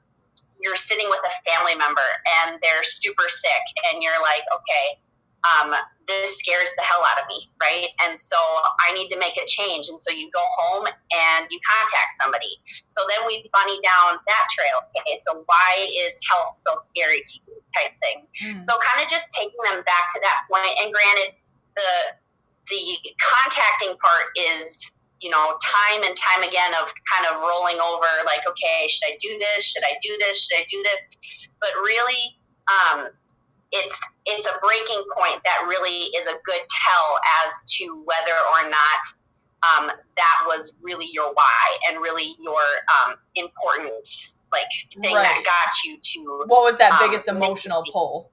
you're 0.61 0.75
sitting 0.75 1.07
with 1.09 1.19
a 1.19 1.33
family 1.49 1.75
member 1.75 2.07
and 2.41 2.57
they're 2.63 2.83
super 2.83 3.27
sick, 3.27 3.63
and 3.91 4.01
you're 4.01 4.21
like, 4.21 4.43
okay, 4.55 4.97
um, 5.45 5.75
this 6.07 6.37
scares 6.37 6.69
the 6.77 6.83
hell 6.83 7.01
out 7.01 7.21
of 7.21 7.27
me, 7.27 7.49
right? 7.61 7.89
And 8.05 8.17
so 8.17 8.37
I 8.37 8.93
need 8.93 9.09
to 9.09 9.17
make 9.17 9.37
a 9.37 9.45
change. 9.45 9.89
And 9.89 10.01
so 10.01 10.11
you 10.11 10.29
go 10.31 10.41
home 10.41 10.85
and 10.85 11.45
you 11.49 11.59
contact 11.65 12.13
somebody. 12.21 12.61
So 12.87 13.01
then 13.09 13.25
we 13.27 13.49
bunny 13.53 13.79
down 13.81 14.17
that 14.25 14.45
trail. 14.53 14.85
Okay, 14.97 15.17
so 15.21 15.43
why 15.45 15.87
is 16.05 16.19
health 16.29 16.57
so 16.57 16.73
scary 16.77 17.21
to 17.25 17.33
you? 17.47 17.53
Type 17.73 17.93
thing. 17.99 18.25
Mm. 18.41 18.63
So 18.63 18.73
kind 18.81 19.03
of 19.03 19.09
just 19.09 19.29
taking 19.31 19.59
them 19.65 19.83
back 19.83 20.05
to 20.13 20.19
that 20.21 20.47
point. 20.49 20.71
And 20.81 20.93
granted, 20.93 21.35
the 21.75 21.91
the 22.69 22.97
contacting 23.21 23.97
part 23.97 24.31
is 24.35 24.91
you 25.21 25.29
know, 25.29 25.57
time 25.63 26.03
and 26.03 26.15
time 26.15 26.43
again 26.43 26.73
of 26.75 26.91
kind 27.11 27.25
of 27.31 27.41
rolling 27.41 27.79
over, 27.79 28.07
like, 28.25 28.41
okay, 28.47 28.87
should 28.87 29.07
I 29.07 29.17
do 29.21 29.37
this? 29.39 29.63
Should 29.63 29.83
I 29.83 29.95
do 30.01 30.15
this? 30.19 30.45
Should 30.45 30.57
I 30.57 30.65
do 30.69 30.83
this? 30.83 31.05
But 31.61 31.71
really, 31.81 32.35
um, 32.67 33.07
it's 33.71 33.99
it's 34.25 34.47
a 34.47 34.53
breaking 34.61 35.03
point 35.17 35.41
that 35.43 35.65
really 35.67 36.11
is 36.15 36.27
a 36.27 36.35
good 36.45 36.61
tell 36.69 37.07
as 37.45 37.63
to 37.77 38.03
whether 38.05 38.37
or 38.55 38.69
not 38.69 39.01
um, 39.63 39.91
that 40.17 40.37
was 40.45 40.73
really 40.81 41.07
your 41.11 41.33
why 41.33 41.77
and 41.89 42.01
really 42.01 42.35
your 42.39 42.61
um, 42.93 43.15
important 43.35 44.07
like 44.51 44.69
thing 45.01 45.15
right. 45.15 45.23
that 45.23 45.43
got 45.43 45.71
you 45.83 45.97
to. 46.01 46.45
What 46.47 46.63
was 46.63 46.77
that 46.77 46.93
um, 46.93 46.99
biggest 46.99 47.27
emotional 47.27 47.83
pull? 47.91 48.31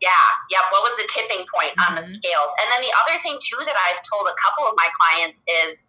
Yeah, 0.00 0.10
yeah. 0.50 0.62
What 0.70 0.82
was 0.86 0.94
the 1.02 1.08
tipping 1.10 1.44
point 1.50 1.74
mm-hmm. 1.74 1.90
on 1.90 1.94
the 1.96 2.02
mm-hmm. 2.02 2.22
scales? 2.22 2.50
And 2.62 2.66
then 2.70 2.80
the 2.82 2.94
other 3.02 3.18
thing 3.22 3.38
too 3.40 3.58
that 3.64 3.74
I've 3.74 4.00
told 4.06 4.28
a 4.30 4.36
couple 4.38 4.68
of 4.68 4.74
my 4.76 4.88
clients 4.94 5.42
is 5.66 5.84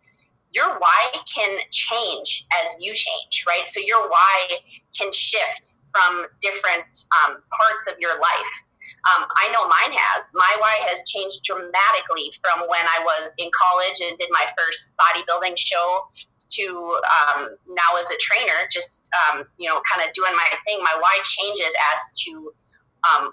your 0.52 0.80
why 0.80 1.12
can 1.34 1.60
change 1.72 2.46
as 2.64 2.76
you 2.80 2.94
change, 2.94 3.46
right? 3.48 3.70
So 3.70 3.80
your 3.80 4.10
why 4.10 4.48
can 4.98 5.12
shift 5.12 5.78
from 5.92 6.26
different 6.42 6.86
um, 7.24 7.38
parts 7.50 7.88
of 7.88 8.00
your 8.00 8.14
life. 8.20 8.54
Um, 9.08 9.26
I 9.38 9.48
know 9.54 9.64
mine 9.64 9.96
has. 9.96 10.30
My 10.34 10.56
why 10.60 10.76
has 10.92 11.08
changed 11.08 11.44
dramatically 11.44 12.34
from 12.44 12.68
when 12.68 12.84
I 12.84 13.00
was 13.00 13.34
in 13.38 13.50
college 13.56 14.02
and 14.02 14.18
did 14.18 14.28
my 14.32 14.46
first 14.58 14.94
bodybuilding 15.00 15.56
show 15.56 16.04
to 16.50 17.00
um, 17.08 17.56
now 17.70 17.96
as 18.02 18.12
a 18.12 18.18
trainer, 18.20 18.68
just 18.72 19.10
um, 19.16 19.46
you 19.58 19.70
know, 19.70 19.82
kind 19.88 20.06
of 20.08 20.14
doing 20.14 20.34
my 20.36 20.50
thing. 20.66 20.84
My 20.84 20.98
why 21.00 21.20
changes 21.24 21.74
as 21.94 22.00
to 22.26 22.52
um, 23.08 23.32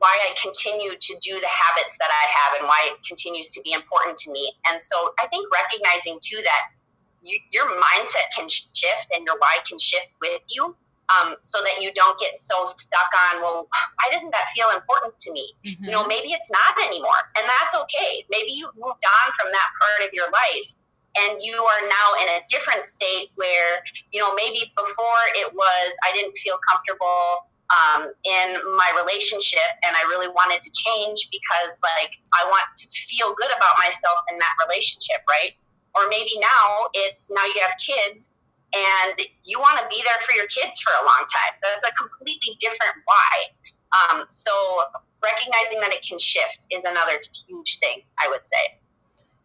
why 0.00 0.16
I 0.24 0.32
continue 0.40 0.96
to 0.96 1.12
do 1.20 1.38
the 1.38 1.52
habits 1.52 1.96
that 2.00 2.08
I 2.08 2.24
have 2.32 2.60
and 2.60 2.64
why 2.66 2.88
it 2.88 3.04
continues 3.06 3.50
to 3.50 3.60
be 3.60 3.72
important 3.72 4.16
to 4.24 4.32
me. 4.32 4.52
And 4.68 4.82
so 4.82 5.12
I 5.20 5.28
think 5.28 5.46
recognizing 5.52 6.18
too 6.24 6.40
that 6.42 6.62
you, 7.22 7.38
your 7.52 7.68
mindset 7.76 8.32
can 8.34 8.48
shift 8.48 9.06
and 9.12 9.24
your 9.28 9.36
why 9.38 9.60
can 9.68 9.78
shift 9.78 10.08
with 10.20 10.40
you 10.48 10.74
um, 11.12 11.36
so 11.42 11.60
that 11.60 11.82
you 11.84 11.92
don't 11.92 12.18
get 12.18 12.38
so 12.38 12.64
stuck 12.64 13.12
on, 13.28 13.42
well, 13.42 13.68
why 13.68 14.08
doesn't 14.10 14.30
that 14.32 14.48
feel 14.56 14.72
important 14.72 15.12
to 15.20 15.32
me? 15.32 15.52
Mm-hmm. 15.66 15.84
You 15.84 15.90
know, 15.90 16.06
maybe 16.06 16.32
it's 16.32 16.50
not 16.50 16.80
anymore, 16.80 17.20
and 17.36 17.44
that's 17.60 17.76
okay. 17.84 18.24
Maybe 18.30 18.52
you've 18.56 18.72
moved 18.80 19.04
on 19.04 19.26
from 19.36 19.52
that 19.52 19.68
part 19.76 20.08
of 20.08 20.14
your 20.14 20.30
life 20.32 20.80
and 21.18 21.42
you 21.42 21.58
are 21.60 21.82
now 21.88 22.22
in 22.22 22.28
a 22.28 22.38
different 22.48 22.86
state 22.86 23.30
where, 23.34 23.82
you 24.12 24.20
know, 24.20 24.32
maybe 24.34 24.72
before 24.76 25.22
it 25.34 25.52
was, 25.52 25.90
I 26.08 26.14
didn't 26.14 26.36
feel 26.38 26.56
comfortable 26.70 27.49
um, 27.70 28.10
in 28.24 28.48
my 28.76 28.90
relationship 28.98 29.70
and 29.86 29.94
I 29.94 30.02
really 30.10 30.28
wanted 30.28 30.62
to 30.62 30.70
change 30.74 31.28
because 31.30 31.78
like 31.82 32.18
I 32.34 32.44
want 32.50 32.66
to 32.76 32.86
feel 32.88 33.34
good 33.34 33.50
about 33.54 33.78
myself 33.78 34.18
in 34.30 34.38
that 34.38 34.54
relationship, 34.66 35.22
right? 35.28 35.54
Or 35.94 36.10
maybe 36.10 36.34
now 36.38 36.90
it's 36.94 37.30
now 37.30 37.44
you 37.46 37.58
have 37.62 37.74
kids 37.78 38.30
and 38.74 39.14
you 39.44 39.58
want 39.58 39.78
to 39.78 39.86
be 39.90 40.02
there 40.02 40.20
for 40.26 40.34
your 40.34 40.46
kids 40.46 40.78
for 40.80 40.92
a 41.02 41.04
long 41.06 41.26
time. 41.30 41.54
That's 41.62 41.86
a 41.86 41.94
completely 41.94 42.58
different 42.58 42.94
why. 43.06 43.34
Um, 43.90 44.24
so 44.28 44.52
recognizing 45.22 45.80
that 45.80 45.92
it 45.92 46.06
can 46.06 46.18
shift 46.18 46.66
is 46.70 46.84
another 46.84 47.18
huge 47.46 47.78
thing, 47.78 48.02
I 48.18 48.28
would 48.28 48.46
say. 48.46 48.78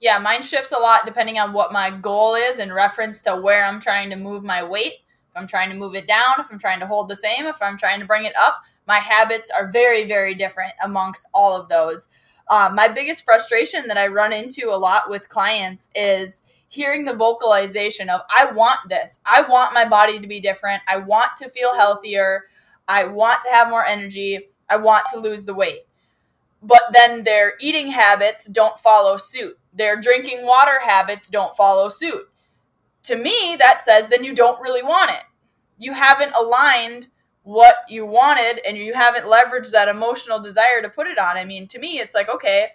Yeah, 0.02 0.20
mine 0.20 0.44
shifts 0.44 0.72
a 0.72 0.78
lot 0.78 1.06
depending 1.06 1.40
on 1.40 1.54
what 1.54 1.72
my 1.72 1.90
goal 1.90 2.36
is 2.36 2.60
in 2.60 2.74
reference 2.74 3.22
to 3.22 3.36
where 3.36 3.66
I'm 3.66 3.80
trying 3.80 4.10
to 4.12 4.16
move 4.16 4.44
my 4.44 4.64
weight 4.64 5.05
if 5.36 5.42
I'm 5.42 5.48
trying 5.48 5.70
to 5.70 5.76
move 5.76 5.96
it 5.96 6.08
down, 6.08 6.40
if 6.40 6.48
I'm 6.50 6.58
trying 6.60 6.80
to 6.80 6.88
hold 6.88 7.10
the 7.10 7.16
same, 7.16 7.46
if 7.46 7.62
I'm 7.62 7.78
trying 7.78 8.00
to 8.00 8.06
bring 8.06 8.24
it 8.24 8.34
up, 8.40 8.64
my 8.88 9.00
habits 9.00 9.52
are 9.52 9.70
very, 9.70 10.06
very 10.06 10.34
different 10.34 10.72
amongst 10.82 11.28
all 11.34 11.60
of 11.60 11.68
those. 11.68 12.08
Um, 12.50 12.74
my 12.74 12.88
biggest 12.88 13.26
frustration 13.26 13.88
that 13.88 13.98
I 13.98 14.08
run 14.08 14.32
into 14.32 14.70
a 14.70 14.78
lot 14.78 15.10
with 15.10 15.28
clients 15.28 15.90
is 15.94 16.44
hearing 16.70 17.04
the 17.04 17.16
vocalization 17.16 18.10
of, 18.10 18.22
I 18.30 18.50
want 18.52 18.80
this. 18.88 19.20
I 19.26 19.42
want 19.42 19.74
my 19.74 19.84
body 19.84 20.20
to 20.20 20.28
be 20.28 20.40
different. 20.40 20.82
I 20.88 20.98
want 20.98 21.32
to 21.40 21.50
feel 21.50 21.76
healthier. 21.76 22.44
I 22.88 23.04
want 23.04 23.42
to 23.44 23.50
have 23.50 23.70
more 23.70 23.86
energy. 23.86 24.52
I 24.70 24.78
want 24.78 25.04
to 25.12 25.20
lose 25.20 25.44
the 25.44 25.54
weight. 25.54 25.82
But 26.64 26.84
then 26.94 27.24
their 27.24 27.54
eating 27.60 27.92
habits 27.92 28.48
don't 28.48 28.80
follow 28.80 29.18
suit. 29.18 29.58
Their 29.74 30.00
drinking 30.00 30.46
water 30.46 30.80
habits 30.82 31.30
don't 31.30 31.56
follow 31.58 31.90
suit 31.90 32.30
to 33.06 33.16
me, 33.16 33.56
that 33.60 33.82
says 33.82 34.08
then 34.08 34.24
you 34.24 34.34
don't 34.34 34.62
really 34.62 34.84
want 34.84 35.12
it. 35.12 35.24
You 35.78 35.94
haven't 35.94 36.34
aligned 36.34 37.08
what 37.44 37.76
you 37.88 38.06
wanted 38.06 38.60
and 38.68 38.76
you 38.76 38.94
haven't 38.94 39.26
leveraged 39.26 39.72
that 39.72 39.88
emotional 39.88 40.40
desire 40.40 40.82
to 40.82 40.90
put 40.90 41.08
it 41.08 41.20
on. 41.20 41.38
I 41.38 41.46
mean, 41.46 41.68
to 41.68 41.80
me, 41.80 42.00
it's 42.00 42.16
like, 42.16 42.28
okay, 42.28 42.70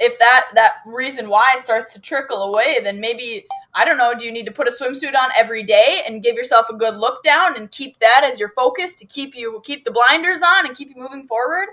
if 0.00 0.18
that 0.18 0.46
that 0.54 0.76
reason 0.86 1.28
why 1.28 1.56
starts 1.58 1.92
to 1.94 2.00
trickle 2.00 2.42
away, 2.42 2.78
then 2.82 3.00
maybe 3.00 3.46
I 3.74 3.84
don't 3.84 3.98
know, 3.98 4.14
do 4.14 4.24
you 4.24 4.32
need 4.32 4.46
to 4.46 4.52
put 4.52 4.68
a 4.68 4.70
swimsuit 4.70 5.14
on 5.14 5.30
every 5.36 5.62
day 5.62 6.02
and 6.06 6.22
give 6.22 6.34
yourself 6.34 6.66
a 6.70 6.74
good 6.74 6.96
look 6.96 7.22
down 7.22 7.56
and 7.56 7.70
keep 7.70 7.98
that 7.98 8.22
as 8.24 8.40
your 8.40 8.48
focus 8.50 8.94
to 8.96 9.06
keep 9.06 9.34
you 9.34 9.60
keep 9.64 9.84
the 9.84 9.90
blinders 9.90 10.40
on 10.42 10.66
and 10.66 10.74
keep 10.74 10.88
you 10.88 11.00
moving 11.00 11.26
forward? 11.26 11.68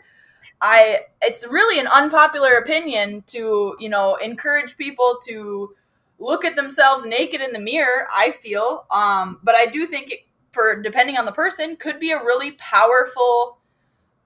I 0.62 1.02
it's 1.22 1.48
really 1.48 1.80
an 1.80 1.88
unpopular 1.88 2.54
opinion 2.56 3.24
to, 3.28 3.76
you 3.80 3.90
know, 3.90 4.16
encourage 4.16 4.78
people 4.78 5.18
to 5.28 5.74
look 6.24 6.46
at 6.46 6.56
themselves 6.56 7.06
naked 7.06 7.42
in 7.42 7.52
the 7.52 7.60
mirror, 7.60 8.08
I 8.16 8.32
feel. 8.32 8.86
Um, 8.92 9.40
but 9.44 9.56
I 9.56 9.66
do 9.66 9.86
think 9.86 10.12
it, 10.12 10.20
for 10.52 10.82
depending 10.82 11.18
on 11.18 11.26
the 11.26 11.32
person 11.32 11.76
could 11.76 12.00
be 12.00 12.12
a 12.12 12.18
really 12.18 12.52
powerful 12.54 13.60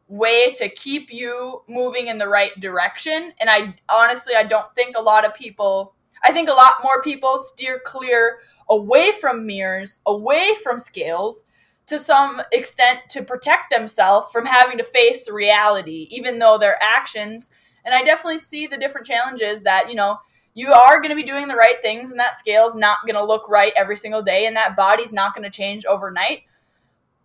way 0.08 0.54
to 0.54 0.70
keep 0.70 1.12
you 1.12 1.64
moving 1.68 2.08
in 2.08 2.18
the 2.18 2.28
right 2.28 2.58
direction. 2.60 3.34
And 3.40 3.50
I 3.50 3.76
honestly 3.90 4.36
I 4.38 4.44
don't 4.44 4.74
think 4.76 4.96
a 4.98 5.02
lot 5.02 5.26
of 5.26 5.34
people 5.34 5.96
I 6.24 6.32
think 6.32 6.50
a 6.50 6.54
lot 6.54 6.74
more 6.84 7.02
people 7.02 7.38
steer 7.38 7.82
clear 7.86 8.40
away 8.70 9.12
from 9.12 9.46
mirrors, 9.46 10.00
away 10.06 10.54
from 10.64 10.80
scales 10.80 11.46
to 11.88 11.98
some 11.98 12.42
extent 12.52 13.00
to 13.10 13.24
protect 13.24 13.72
themselves 13.72 14.32
from 14.32 14.46
having 14.46 14.78
to 14.78 14.84
face 14.84 15.30
reality, 15.30 16.08
even 16.12 16.40
though 16.40 16.58
their 16.58 16.78
actions. 16.82 17.52
And 17.86 17.96
I 17.96 18.04
definitely 18.04 18.40
see 18.40 18.68
the 18.68 18.78
different 18.78 19.08
challenges 19.08 19.62
that, 19.64 19.90
you 19.90 19.96
know, 19.96 20.20
you 20.58 20.74
are 20.74 21.00
going 21.00 21.12
to 21.12 21.16
be 21.16 21.22
doing 21.22 21.48
the 21.48 21.56
right 21.56 21.80
things, 21.84 22.10
and 22.10 22.20
that 22.20 22.40
scale 22.40 22.66
is 22.66 22.76
not 22.76 22.98
going 23.06 23.16
to 23.16 23.24
look 23.24 23.48
right 23.48 23.72
every 23.78 23.96
single 23.96 24.24
day, 24.24 24.48
and 24.48 24.56
that 24.56 24.76
body's 24.76 25.14
not 25.14 25.36
going 25.36 25.44
to 25.44 25.56
change 25.56 25.86
overnight. 25.86 26.46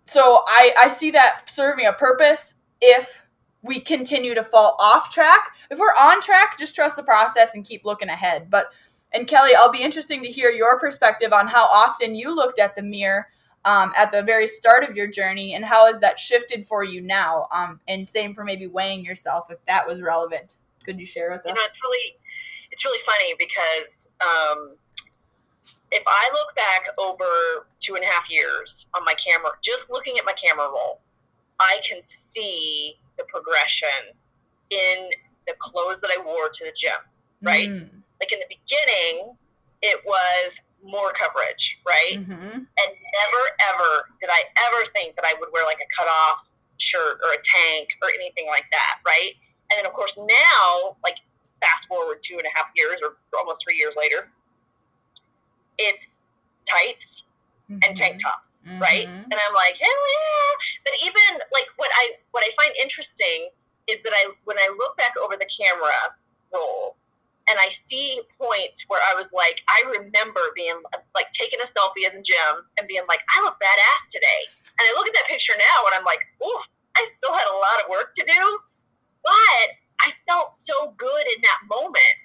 So 0.05 0.43
I, 0.47 0.75
I 0.79 0.89
see 0.89 1.11
that 1.13 1.49
serving 1.49 1.87
a 1.87 1.95
purpose 1.95 2.57
if 2.83 3.27
we 3.63 3.81
continue 3.81 4.35
to 4.35 4.45
fall 4.45 4.77
off 4.79 5.11
track. 5.11 5.57
If 5.71 5.79
we're 5.79 5.95
on 5.99 6.21
track, 6.21 6.59
just 6.59 6.75
trust 6.75 6.97
the 6.97 7.03
process 7.03 7.55
and 7.55 7.65
keep 7.65 7.87
looking 7.87 8.11
ahead. 8.11 8.51
But 8.51 8.67
and 9.15 9.27
Kelly, 9.27 9.53
I'll 9.57 9.73
be 9.73 9.83
interesting 9.83 10.23
to 10.23 10.29
hear 10.29 10.51
your 10.51 10.79
perspective 10.79 11.33
on 11.33 11.47
how 11.47 11.65
often 11.65 12.15
you 12.15 12.37
looked 12.37 12.59
at 12.59 12.77
the 12.77 12.83
mirror 12.83 13.29
um, 13.65 13.93
at 13.97 14.13
the 14.13 14.23
very 14.23 14.47
start 14.47 14.85
of 14.85 14.95
your 14.95 15.07
journey, 15.07 15.55
and 15.55 15.65
how 15.65 15.87
has 15.87 16.01
that 16.01 16.21
shifted 16.21 16.67
for 16.67 16.85
you 16.85 17.01
now? 17.01 17.47
Um, 17.51 17.81
and 17.89 18.07
same 18.07 18.35
for 18.35 18.45
maybe 18.45 18.67
weighing 18.67 19.07
yourself 19.07 19.47
if 19.51 19.65
that 19.65 19.89
was 19.89 20.03
relevant. 20.03 20.59
Could 20.85 21.01
you 21.01 21.07
share 21.07 21.31
with 21.31 21.47
us? 21.47 21.55
Know, 21.55 21.63
it's 21.65 21.79
really, 21.83 22.17
it's 22.73 22.85
really 22.85 23.05
funny 23.05 23.35
because 23.39 24.09
um, 24.21 24.75
if 25.93 26.03
I 26.07 26.31
look 26.33 26.57
back 26.57 26.89
over 26.99 27.69
two 27.81 27.95
and 27.95 28.03
a 28.03 28.07
half 28.09 28.25
years 28.31 28.87
on 28.95 29.05
my 29.05 29.15
camera, 29.15 29.51
just 29.63 29.91
looking 29.91 30.19
at 30.19 30.25
my 30.25 30.33
camera 30.33 30.67
roll, 30.67 31.01
I 31.61 31.81
can 31.87 32.01
see 32.07 32.97
the 33.19 33.25
progression 33.29 34.17
in 34.71 35.11
the 35.47 35.53
clothes 35.61 36.01
that 36.01 36.11
I 36.11 36.21
wore 36.25 36.49
to 36.49 36.65
the 36.65 36.73
gym. 36.77 36.97
Right, 37.43 37.69
mm. 37.69 37.91
like 38.21 38.33
in 38.33 38.39
the 38.39 38.49
beginning, 38.49 39.35
it 39.83 39.99
was 40.07 40.59
more 40.83 41.13
coverage, 41.13 41.79
right? 41.87 42.23
Mm-hmm. 42.23 42.55
And 42.55 42.89
never 42.89 43.43
ever 43.75 44.07
did 44.21 44.31
I 44.31 44.47
ever 44.71 44.87
think 44.95 45.17
that 45.17 45.27
I 45.27 45.35
would 45.39 45.51
wear 45.53 45.67
like 45.67 45.83
a 45.83 45.91
cut 45.95 46.07
off 46.07 46.49
shirt 46.79 47.19
or 47.23 47.35
a 47.35 47.43
tank 47.43 47.89
or 48.03 48.09
anything 48.15 48.47
like 48.47 48.65
that, 48.71 49.03
right? 49.05 49.35
And 49.71 49.79
then 49.79 49.87
of 49.87 49.93
course 49.93 50.17
now, 50.17 50.97
like 51.03 51.19
fast 51.63 51.87
forward 51.87 52.19
two 52.23 52.37
and 52.37 52.47
a 52.47 52.53
half 52.55 52.67
years 52.75 53.01
or 53.03 53.17
almost 53.39 53.63
three 53.63 53.79
years 53.79 53.95
later, 53.97 54.29
it's 55.79 56.21
tights 56.67 57.23
mm-hmm. 57.71 57.79
and 57.87 57.97
tank 57.97 58.21
tops. 58.23 58.51
Mm-hmm. 58.63 58.79
Right, 58.79 59.09
and 59.11 59.35
I'm 59.35 59.55
like, 59.55 59.75
hell 59.75 59.91
yeah! 59.91 60.51
But 60.87 60.95
even 61.03 61.43
like 61.51 61.67
what 61.83 61.91
I 61.99 62.15
what 62.31 62.45
I 62.47 62.51
find 62.55 62.71
interesting 62.79 63.51
is 63.91 63.99
that 64.05 64.13
I 64.15 64.31
when 64.45 64.57
I 64.59 64.71
look 64.79 64.97
back 64.97 65.15
over 65.19 65.35
the 65.35 65.51
camera 65.51 66.15
roll, 66.55 66.95
and 67.51 67.59
I 67.59 67.75
see 67.85 68.23
points 68.39 68.85
where 68.87 69.01
I 69.03 69.19
was 69.19 69.33
like, 69.35 69.59
I 69.67 69.83
remember 69.99 70.41
being 70.55 70.79
like 71.15 71.27
taking 71.35 71.59
a 71.59 71.67
selfie 71.67 72.07
in 72.07 72.15
the 72.15 72.23
gym 72.23 72.63
and 72.79 72.87
being 72.87 73.03
like, 73.09 73.21
I 73.35 73.43
look 73.43 73.59
badass 73.59 74.13
today. 74.13 74.43
And 74.79 74.87
I 74.87 74.93
look 74.95 75.09
at 75.09 75.15
that 75.15 75.27
picture 75.27 75.55
now 75.59 75.87
and 75.91 75.95
I'm 75.99 76.07
like, 76.07 76.23
ooh, 76.39 76.63
I 76.97 77.03
still 77.17 77.35
had 77.35 77.49
a 77.51 77.57
lot 77.57 77.83
of 77.83 77.91
work 77.91 78.15
to 78.15 78.25
do, 78.25 78.43
but 79.25 79.69
I 80.03 80.13
felt 80.29 80.55
so 80.55 80.95
good 80.99 81.25
in 81.37 81.43
that 81.43 81.61
moment. 81.71 82.17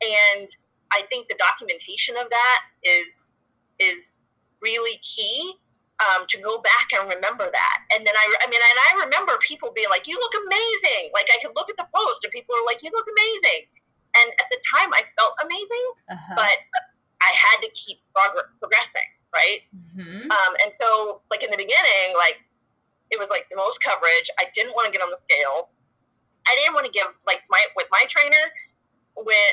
And 0.00 0.48
I 0.92 1.02
think 1.10 1.28
the 1.28 1.36
documentation 1.38 2.16
of 2.16 2.30
that 2.30 2.60
is 2.82 3.32
is 3.78 4.18
really 4.62 5.00
key 5.02 5.54
um, 6.02 6.26
to 6.28 6.38
go 6.40 6.58
back 6.58 6.90
and 6.94 7.10
remember 7.10 7.50
that. 7.50 7.78
And 7.94 8.06
then 8.06 8.14
I, 8.14 8.24
I 8.42 8.46
mean, 8.50 8.58
and 8.58 8.80
I 8.90 9.04
remember 9.04 9.38
people 9.42 9.70
being 9.74 9.90
like, 9.90 10.06
"You 10.06 10.18
look 10.18 10.34
amazing!" 10.46 11.10
Like 11.12 11.26
I 11.34 11.38
could 11.42 11.54
look 11.54 11.70
at 11.70 11.76
the 11.76 11.86
post 11.94 12.24
and 12.24 12.32
people 12.32 12.54
are 12.54 12.66
like, 12.66 12.82
"You 12.82 12.90
look 12.94 13.06
amazing." 13.06 13.66
And 14.14 14.30
at 14.38 14.46
the 14.50 14.58
time, 14.70 14.94
I 14.94 15.02
felt 15.18 15.34
amazing, 15.42 15.86
uh-huh. 16.06 16.34
but 16.38 16.58
I 17.18 17.30
had 17.34 17.58
to 17.66 17.70
keep 17.74 17.98
prog- 18.14 18.46
progressing, 18.62 19.10
right? 19.34 19.66
Mm-hmm. 19.74 20.30
Um, 20.30 20.52
and 20.62 20.70
so, 20.74 21.22
like 21.30 21.42
in 21.42 21.50
the 21.50 21.58
beginning, 21.58 22.14
like 22.14 22.38
it 23.10 23.18
was 23.18 23.30
like 23.30 23.46
the 23.50 23.56
most 23.56 23.82
coverage. 23.82 24.30
I 24.38 24.46
didn't 24.54 24.74
want 24.74 24.86
to 24.86 24.92
get 24.92 25.02
on 25.02 25.10
the 25.10 25.18
scale. 25.18 25.73
I 26.46 26.52
didn't 26.60 26.74
want 26.74 26.86
to 26.86 26.92
give 26.92 27.06
like 27.26 27.42
my 27.50 27.64
with 27.76 27.86
my 27.90 28.04
trainer. 28.08 28.44
When 29.16 29.52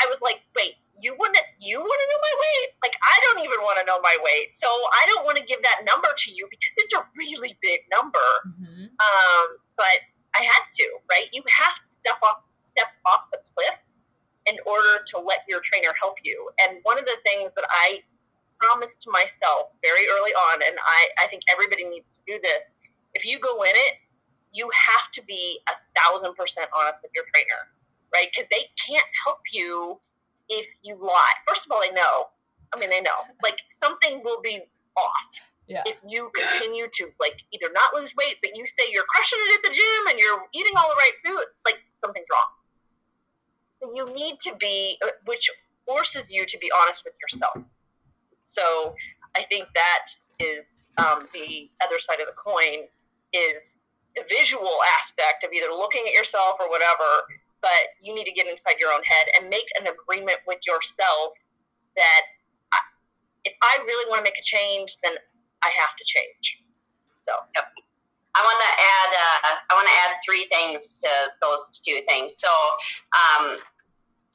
I 0.00 0.06
was 0.06 0.22
like, 0.22 0.42
wait, 0.54 0.78
you 0.98 1.12
to 1.12 1.42
you 1.60 1.78
want 1.78 2.00
to 2.00 2.06
know 2.10 2.20
my 2.22 2.34
weight? 2.40 2.68
Like 2.82 2.96
I 2.96 3.16
don't 3.26 3.40
even 3.44 3.60
want 3.60 3.78
to 3.80 3.84
know 3.84 4.00
my 4.00 4.16
weight, 4.24 4.56
so 4.56 4.68
I 4.68 5.04
don't 5.12 5.24
want 5.24 5.36
to 5.38 5.44
give 5.44 5.62
that 5.62 5.84
number 5.84 6.08
to 6.08 6.28
you 6.30 6.48
because 6.48 6.74
it's 6.78 6.94
a 6.94 7.04
really 7.16 7.56
big 7.60 7.80
number. 7.92 8.28
Mm-hmm. 8.48 8.88
Um, 8.88 9.46
but 9.76 9.98
I 10.34 10.44
had 10.44 10.64
to, 10.80 10.86
right? 11.10 11.28
You 11.32 11.42
have 11.48 11.76
to 11.84 11.88
step 11.90 12.18
off 12.22 12.44
step 12.60 12.92
off 13.04 13.28
the 13.32 13.38
cliff 13.54 13.76
in 14.46 14.56
order 14.64 15.02
to 15.12 15.18
let 15.18 15.42
your 15.48 15.60
trainer 15.60 15.92
help 16.00 16.16
you. 16.22 16.48
And 16.62 16.78
one 16.84 16.98
of 16.98 17.04
the 17.04 17.18
things 17.24 17.50
that 17.56 17.66
I 17.68 18.00
promised 18.58 19.04
myself 19.10 19.74
very 19.82 20.06
early 20.08 20.32
on, 20.32 20.62
and 20.62 20.76
I, 20.80 21.24
I 21.24 21.26
think 21.28 21.42
everybody 21.50 21.84
needs 21.84 22.10
to 22.10 22.20
do 22.26 22.38
this, 22.42 22.74
if 23.14 23.24
you 23.24 23.40
go 23.40 23.62
in 23.62 23.74
it, 23.74 23.98
you 24.56 24.70
have 24.72 25.12
to 25.12 25.22
be 25.22 25.60
a 25.68 25.74
thousand 26.00 26.34
percent 26.34 26.68
honest 26.74 26.98
with 27.02 27.12
your 27.14 27.24
trainer, 27.34 27.68
right? 28.14 28.28
Because 28.32 28.48
they 28.50 28.64
can't 28.88 29.06
help 29.24 29.40
you 29.52 30.00
if 30.48 30.66
you 30.82 30.96
lie. 30.96 31.34
First 31.46 31.66
of 31.66 31.72
all, 31.72 31.82
they 31.82 31.92
know. 31.92 32.28
I 32.74 32.80
mean, 32.80 32.90
they 32.90 33.02
know. 33.02 33.28
Like 33.42 33.58
something 33.70 34.22
will 34.24 34.40
be 34.40 34.62
off. 34.96 35.12
Yeah. 35.68 35.82
If 35.84 35.96
you 36.06 36.30
continue 36.34 36.86
to 36.94 37.04
like 37.20 37.36
either 37.52 37.72
not 37.72 37.92
lose 37.94 38.14
weight, 38.16 38.36
but 38.42 38.56
you 38.56 38.66
say 38.66 38.84
you're 38.90 39.04
crushing 39.10 39.38
it 39.42 39.58
at 39.58 39.70
the 39.70 39.74
gym 39.74 40.06
and 40.10 40.18
you're 40.18 40.42
eating 40.54 40.72
all 40.76 40.88
the 40.88 40.96
right 40.96 41.12
food, 41.24 41.44
like 41.64 41.76
something's 41.96 42.26
wrong 42.30 42.52
So 43.82 43.92
you 43.94 44.14
need 44.14 44.40
to 44.40 44.54
be, 44.60 44.96
uh, 45.04 45.10
which 45.26 45.50
forces 45.86 46.30
you 46.30 46.46
to 46.46 46.58
be 46.58 46.70
honest 46.82 47.04
with 47.04 47.14
yourself. 47.20 47.58
So 48.44 48.94
I 49.36 49.44
think 49.50 49.68
that 49.74 50.06
is 50.40 50.84
um, 50.98 51.20
the 51.34 51.68
other 51.84 51.98
side 51.98 52.20
of 52.20 52.26
the 52.26 52.34
coin 52.38 52.86
is 53.32 53.76
visual 54.24 54.80
aspect 55.00 55.44
of 55.44 55.52
either 55.52 55.68
looking 55.68 56.08
at 56.08 56.14
yourself 56.16 56.56
or 56.56 56.70
whatever, 56.72 57.28
but 57.60 57.92
you 58.00 58.14
need 58.14 58.24
to 58.24 58.32
get 58.32 58.46
inside 58.48 58.80
your 58.80 58.92
own 58.92 59.04
head 59.04 59.26
and 59.36 59.50
make 59.50 59.68
an 59.80 59.86
agreement 59.86 60.40
with 60.46 60.60
yourself 60.64 61.36
that 61.96 62.22
if 63.46 63.54
I 63.62 63.78
really 63.86 64.04
want 64.10 64.18
to 64.18 64.26
make 64.26 64.38
a 64.38 64.42
change, 64.42 64.98
then 65.02 65.14
I 65.62 65.70
have 65.70 65.94
to 65.94 66.04
change. 66.04 66.58
So, 67.22 67.32
yep. 67.54 67.70
I 68.34 68.42
want 68.42 68.58
to 68.60 68.72
add. 68.74 69.10
Uh, 69.14 69.56
I 69.70 69.72
want 69.74 69.88
to 69.88 69.96
add 70.04 70.18
three 70.20 70.46
things 70.52 71.00
to 71.00 71.10
those 71.40 71.80
two 71.80 72.02
things. 72.10 72.36
So, 72.36 72.50
um, 73.16 73.56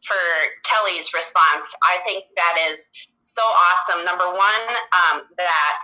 for 0.02 0.17
Kelly's 0.65 1.13
response, 1.13 1.70
I 1.84 2.00
think 2.08 2.26
that 2.36 2.58
is 2.72 2.89
so 3.20 3.44
awesome. 3.44 4.04
Number 4.04 4.26
one, 4.26 4.63
um, 4.96 5.22
that 5.38 5.82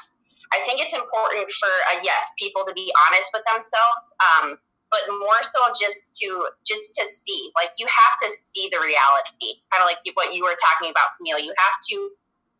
I 0.53 0.59
think 0.65 0.81
it's 0.81 0.93
important 0.93 1.47
for 1.59 1.71
uh, 1.93 1.99
yes, 2.03 2.31
people 2.37 2.63
to 2.65 2.73
be 2.73 2.91
honest 3.07 3.29
with 3.33 3.43
themselves, 3.47 4.03
um, 4.19 4.57
but 4.91 5.03
more 5.11 5.41
so 5.43 5.59
just 5.75 6.15
to 6.23 6.47
just 6.63 6.95
to 6.95 7.03
see, 7.05 7.51
like 7.55 7.71
you 7.77 7.87
have 7.87 8.15
to 8.23 8.27
see 8.43 8.69
the 8.71 8.79
reality, 8.79 9.59
kind 9.71 9.83
of 9.83 9.87
like 9.87 9.99
what 10.15 10.33
you 10.33 10.43
were 10.43 10.55
talking 10.55 10.91
about, 10.91 11.15
Camille. 11.19 11.43
You 11.43 11.53
have 11.57 11.77
to 11.91 12.11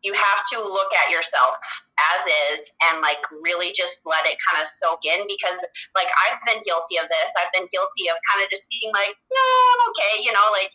you 0.02 0.14
have 0.14 0.40
to 0.54 0.62
look 0.62 0.94
at 0.94 1.10
yourself 1.10 1.58
as 1.98 2.20
is 2.54 2.70
and 2.86 3.02
like 3.02 3.18
really 3.42 3.74
just 3.74 4.00
let 4.06 4.22
it 4.26 4.38
kind 4.46 4.62
of 4.62 4.68
soak 4.70 5.02
in 5.02 5.26
because 5.26 5.58
like 5.98 6.06
I've 6.26 6.38
been 6.46 6.62
guilty 6.62 7.02
of 7.02 7.10
this. 7.10 7.30
I've 7.34 7.50
been 7.50 7.66
guilty 7.74 8.06
of 8.06 8.16
kind 8.22 8.44
of 8.44 8.50
just 8.50 8.70
being 8.70 8.94
like, 8.94 9.10
yeah, 9.10 9.58
I'm 9.74 9.82
okay, 9.90 10.22
you 10.22 10.30
know, 10.30 10.46
like 10.54 10.70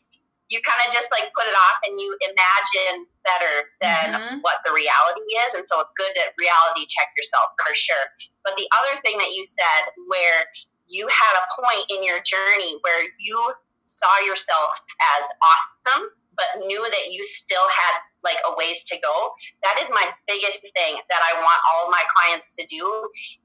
you 0.54 0.62
kind 0.62 0.86
of 0.86 0.94
just 0.94 1.10
like 1.10 1.34
put 1.34 1.50
it 1.50 1.58
off 1.58 1.82
and 1.82 1.98
you 1.98 2.14
imagine 2.22 3.10
better 3.26 3.54
than 3.82 4.06
mm-hmm. 4.14 4.38
what 4.46 4.62
the 4.62 4.70
reality 4.70 5.26
is. 5.50 5.58
And 5.58 5.66
so 5.66 5.82
it's 5.82 5.92
good 5.98 6.14
to 6.14 6.24
reality 6.38 6.86
check 6.86 7.10
yourself 7.18 7.58
for 7.58 7.74
sure. 7.74 8.06
But 8.46 8.54
the 8.54 8.70
other 8.70 9.02
thing 9.02 9.18
that 9.18 9.34
you 9.34 9.42
said, 9.50 9.90
where 10.06 10.46
you 10.86 11.10
had 11.10 11.34
a 11.42 11.50
point 11.58 11.90
in 11.90 12.06
your 12.06 12.22
journey 12.22 12.78
where 12.86 13.10
you 13.18 13.38
saw 13.82 14.14
yourself 14.22 14.78
as 15.18 15.26
awesome, 15.42 16.14
but 16.38 16.66
knew 16.70 16.86
that 16.86 17.10
you 17.10 17.26
still 17.26 17.66
had 17.66 18.06
like 18.22 18.38
a 18.46 18.56
ways 18.56 18.86
to 18.86 18.96
go. 19.02 19.34
That 19.66 19.82
is 19.82 19.90
my 19.90 20.06
biggest 20.30 20.62
thing 20.62 21.02
that 21.10 21.22
I 21.26 21.42
want 21.42 21.60
all 21.66 21.90
of 21.90 21.92
my 21.92 22.04
clients 22.14 22.56
to 22.56 22.66
do 22.70 22.86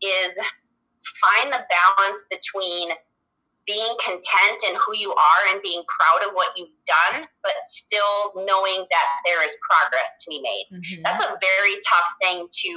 is 0.04 0.38
find 1.24 1.52
the 1.52 1.64
balance 1.72 2.26
between 2.30 2.90
being 3.68 3.92
content 4.00 4.64
in 4.64 4.74
who 4.80 4.96
you 4.96 5.12
are 5.12 5.42
and 5.52 5.60
being 5.62 5.84
proud 5.84 6.26
of 6.26 6.32
what 6.32 6.56
you've 6.56 6.72
done, 6.88 7.28
but 7.44 7.52
still 7.64 8.32
knowing 8.48 8.88
that 8.88 9.08
there 9.28 9.44
is 9.44 9.52
progress 9.60 10.16
to 10.24 10.26
be 10.32 10.40
made. 10.40 10.66
Mm-hmm. 10.72 11.02
That's 11.04 11.20
a 11.20 11.36
very 11.36 11.76
tough 11.84 12.08
thing 12.24 12.48
to 12.48 12.70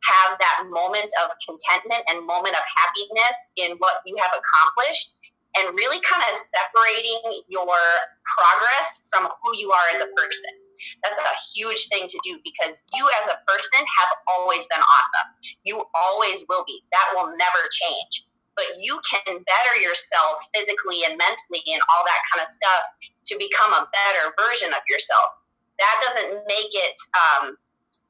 have 0.00 0.40
that 0.40 0.64
moment 0.72 1.12
of 1.20 1.28
contentment 1.44 2.00
and 2.08 2.24
moment 2.24 2.56
of 2.56 2.64
happiness 2.64 3.52
in 3.60 3.76
what 3.84 4.00
you 4.08 4.16
have 4.16 4.32
accomplished 4.32 5.12
and 5.60 5.76
really 5.76 6.00
kind 6.00 6.24
of 6.32 6.40
separating 6.40 7.44
your 7.52 7.76
progress 8.24 9.04
from 9.12 9.28
who 9.44 9.56
you 9.60 9.70
are 9.72 9.86
as 9.92 10.00
a 10.00 10.08
person. 10.16 10.52
That's 11.04 11.18
a 11.18 11.36
huge 11.52 11.88
thing 11.92 12.08
to 12.08 12.18
do 12.24 12.40
because 12.40 12.80
you 12.94 13.04
as 13.20 13.28
a 13.28 13.36
person 13.44 13.84
have 13.84 14.10
always 14.28 14.64
been 14.72 14.80
awesome. 14.80 15.28
You 15.64 15.84
always 15.92 16.44
will 16.48 16.64
be. 16.64 16.80
That 16.92 17.12
will 17.12 17.36
never 17.36 17.62
change. 17.68 18.24
But 18.56 18.76
you 18.78 19.00
can 19.06 19.40
better 19.40 19.74
yourself 19.80 20.42
physically 20.54 21.04
and 21.04 21.16
mentally 21.16 21.64
and 21.72 21.80
all 21.92 22.04
that 22.04 22.20
kind 22.32 22.44
of 22.44 22.50
stuff 22.50 22.82
to 23.26 23.34
become 23.38 23.72
a 23.72 23.88
better 23.88 24.34
version 24.36 24.72
of 24.74 24.82
yourself. 24.88 25.40
That 25.78 25.96
doesn't 26.04 26.44
make 26.44 26.72
it 26.76 26.96
um, 27.16 27.56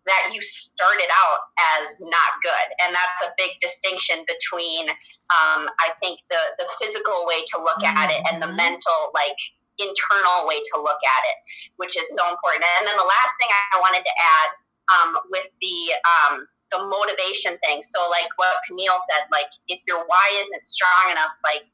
that 0.06 0.32
you 0.32 0.42
started 0.42 1.06
out 1.06 1.40
as 1.78 2.00
not 2.00 2.30
good. 2.42 2.66
And 2.82 2.90
that's 2.90 3.30
a 3.30 3.34
big 3.36 3.60
distinction 3.60 4.24
between, 4.26 4.90
um, 5.30 5.68
I 5.78 5.94
think, 6.02 6.18
the, 6.30 6.40
the 6.58 6.66
physical 6.80 7.26
way 7.28 7.44
to 7.54 7.62
look 7.62 7.78
mm-hmm. 7.78 7.96
at 7.96 8.10
it 8.10 8.20
and 8.26 8.42
the 8.42 8.50
mm-hmm. 8.50 8.56
mental, 8.56 9.14
like, 9.14 9.38
internal 9.78 10.44
way 10.44 10.60
to 10.60 10.76
look 10.76 11.00
at 11.00 11.22
it, 11.24 11.38
which 11.76 11.96
is 11.96 12.04
so 12.12 12.28
important. 12.28 12.64
And 12.78 12.88
then 12.88 12.96
the 12.96 13.06
last 13.08 13.32
thing 13.40 13.48
I 13.72 13.80
wanted 13.80 14.04
to 14.04 14.12
add 14.12 14.48
um, 14.92 15.10
with 15.30 15.48
the 15.60 15.76
um, 16.04 16.44
the 16.72 16.80
motivation 16.82 17.58
thing. 17.66 17.82
So, 17.82 18.08
like 18.10 18.30
what 18.36 18.58
Camille 18.66 18.98
said, 19.10 19.26
like 19.30 19.50
if 19.68 19.80
your 19.86 20.06
why 20.06 20.26
isn't 20.42 20.64
strong 20.64 21.10
enough, 21.10 21.34
like 21.44 21.66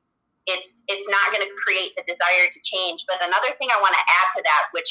it's 0.46 0.84
it's 0.88 1.08
not 1.08 1.32
going 1.32 1.44
to 1.44 1.52
create 1.60 1.94
the 1.96 2.04
desire 2.06 2.46
to 2.48 2.58
change. 2.64 3.04
But 3.06 3.20
another 3.20 3.52
thing 3.58 3.68
I 3.70 3.80
want 3.80 3.94
to 3.94 4.04
add 4.04 4.28
to 4.36 4.40
that, 4.42 4.62
which 4.72 4.90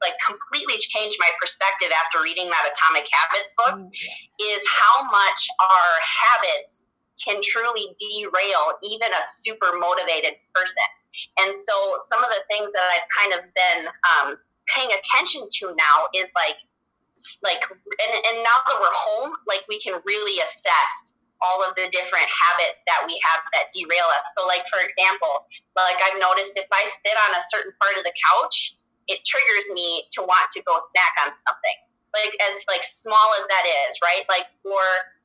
like 0.00 0.14
completely 0.24 0.78
changed 0.78 1.18
my 1.18 1.30
perspective 1.40 1.90
after 1.90 2.22
reading 2.22 2.46
that 2.50 2.70
Atomic 2.70 3.06
Habits 3.10 3.50
book 3.58 3.82
mm, 3.82 3.90
is 4.38 4.62
how 4.66 5.02
much 5.10 5.40
our 5.58 5.90
habits 6.06 6.84
can 7.18 7.40
truly 7.42 7.94
derail 7.98 8.78
even 8.82 9.10
a 9.10 9.22
super 9.24 9.74
motivated 9.74 10.38
person. 10.54 10.86
And 11.42 11.50
so 11.50 11.98
some 12.06 12.22
of 12.22 12.30
the 12.30 12.42
things 12.50 12.70
that 12.72 12.86
I've 12.94 13.08
kind 13.10 13.32
of 13.34 13.40
been 13.54 13.90
um, 14.06 14.38
paying 14.68 14.90
attention 14.94 15.48
to 15.50 15.74
now 15.74 16.06
is 16.14 16.30
like, 16.34 16.62
like, 17.42 17.62
and, 17.70 18.12
and 18.14 18.36
now 18.42 18.58
that 18.66 18.76
we're 18.78 18.94
home, 18.94 19.36
like 19.46 19.62
we 19.68 19.78
can 19.80 20.00
really 20.04 20.40
assess 20.40 21.14
all 21.38 21.62
of 21.62 21.74
the 21.78 21.86
different 21.94 22.26
habits 22.26 22.82
that 22.90 23.06
we 23.06 23.14
have 23.22 23.40
that 23.54 23.70
derail 23.70 24.06
us. 24.18 24.26
So, 24.34 24.46
like 24.46 24.66
for 24.66 24.82
example, 24.82 25.46
like 25.78 25.98
I've 26.02 26.18
noticed 26.18 26.58
if 26.58 26.66
I 26.70 26.82
sit 26.86 27.14
on 27.30 27.38
a 27.38 27.42
certain 27.54 27.72
part 27.78 27.94
of 27.94 28.02
the 28.02 28.14
couch, 28.18 28.74
it 29.06 29.22
triggers 29.24 29.70
me 29.72 30.04
to 30.18 30.26
want 30.26 30.50
to 30.52 30.60
go 30.66 30.76
snack 30.78 31.14
on 31.22 31.30
something. 31.30 31.78
Like 32.10 32.34
as 32.42 32.64
like 32.66 32.82
small 32.82 33.38
as 33.38 33.46
that 33.46 33.64
is 33.86 33.98
right? 34.02 34.26
Like 34.26 34.50
or 34.64 34.82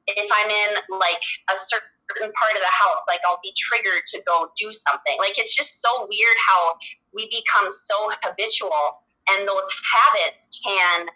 if 0.08 0.30
i'm 0.36 0.50
in 0.52 1.00
like 1.00 1.24
a 1.48 1.56
certain 1.56 2.32
part 2.36 2.54
of 2.56 2.62
the 2.62 2.76
house 2.76 3.00
like 3.08 3.24
i'll 3.26 3.40
be 3.42 3.56
triggered 3.56 4.04
to 4.08 4.22
go 4.28 4.52
do 4.58 4.74
something. 4.74 5.16
Like 5.18 5.40
it's 5.40 5.56
just 5.56 5.82
so 5.82 6.08
weird 6.10 6.38
how 6.48 6.76
we 7.14 7.30
become 7.32 7.72
so 7.72 8.12
habitual 8.22 9.04
and 9.30 9.48
those 9.48 9.68
habits 9.96 10.48
can 10.66 11.08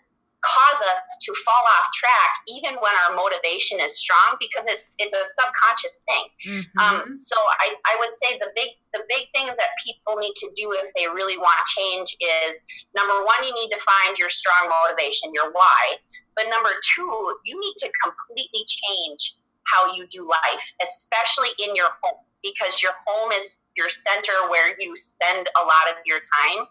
cause 0.48 0.80
us 0.96 1.02
to 1.22 1.36
fall 1.44 1.66
off 1.76 1.88
track 1.92 2.32
even 2.48 2.80
when 2.80 2.96
our 3.04 3.16
motivation 3.16 3.84
is 3.84 4.00
strong 4.00 4.40
because 4.40 4.64
it's 4.68 4.96
it's 4.98 5.12
a 5.14 5.24
subconscious 5.28 6.00
thing. 6.08 6.26
Mm-hmm. 6.48 6.80
um, 6.80 7.16
so 7.16 7.36
I, 7.36 7.76
I 7.84 7.94
would 8.00 8.16
say 8.16 8.40
the 8.40 8.52
big 8.56 8.72
the 8.96 9.04
big 9.12 9.28
things 9.36 9.60
that 9.60 9.76
people 9.84 10.16
need 10.16 10.36
to 10.40 10.48
do 10.56 10.72
if 10.80 10.94
they 10.96 11.08
really 11.12 11.38
want 11.38 11.60
change 11.68 12.16
is 12.20 12.62
number 12.96 13.20
one 13.28 13.44
you 13.44 13.54
need 13.54 13.70
to 13.76 13.80
find 13.84 14.16
your 14.18 14.30
strong 14.30 14.72
motivation 14.72 15.36
your 15.36 15.52
why. 15.52 16.00
But 16.36 16.48
number 16.50 16.72
two 16.96 17.12
you 17.44 17.60
need 17.60 17.76
to 17.84 17.92
completely 18.00 18.64
change 18.64 19.36
how 19.68 19.94
you 19.94 20.08
do 20.08 20.24
life 20.24 20.64
especially 20.80 21.52
in 21.60 21.76
your 21.76 21.92
home 22.02 22.24
because 22.42 22.82
your 22.82 22.94
home 23.06 23.32
is 23.32 23.58
your 23.76 23.90
center 23.90 24.32
where 24.50 24.76
you 24.80 24.96
spend 24.96 25.50
a 25.62 25.64
lot 25.66 25.92
of 25.92 25.96
your 26.06 26.20
time 26.20 26.66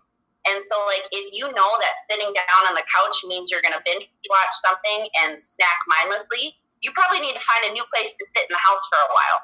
and 0.47 0.63
so, 0.63 0.79
like, 0.87 1.07
if 1.11 1.35
you 1.35 1.51
know 1.53 1.71
that 1.83 1.99
sitting 2.07 2.31
down 2.31 2.63
on 2.71 2.75
the 2.79 2.87
couch 2.87 3.27
means 3.27 3.51
you're 3.51 3.65
going 3.65 3.75
to 3.75 3.83
binge 3.83 4.07
watch 4.31 4.55
something 4.63 5.11
and 5.23 5.35
snack 5.43 5.83
mindlessly, 5.91 6.55
you 6.85 6.95
probably 6.95 7.19
need 7.19 7.35
to 7.35 7.43
find 7.43 7.67
a 7.67 7.75
new 7.75 7.83
place 7.91 8.15
to 8.15 8.23
sit 8.23 8.47
in 8.47 8.53
the 8.55 8.63
house 8.63 8.85
for 8.87 9.01
a 9.01 9.11
while 9.11 9.41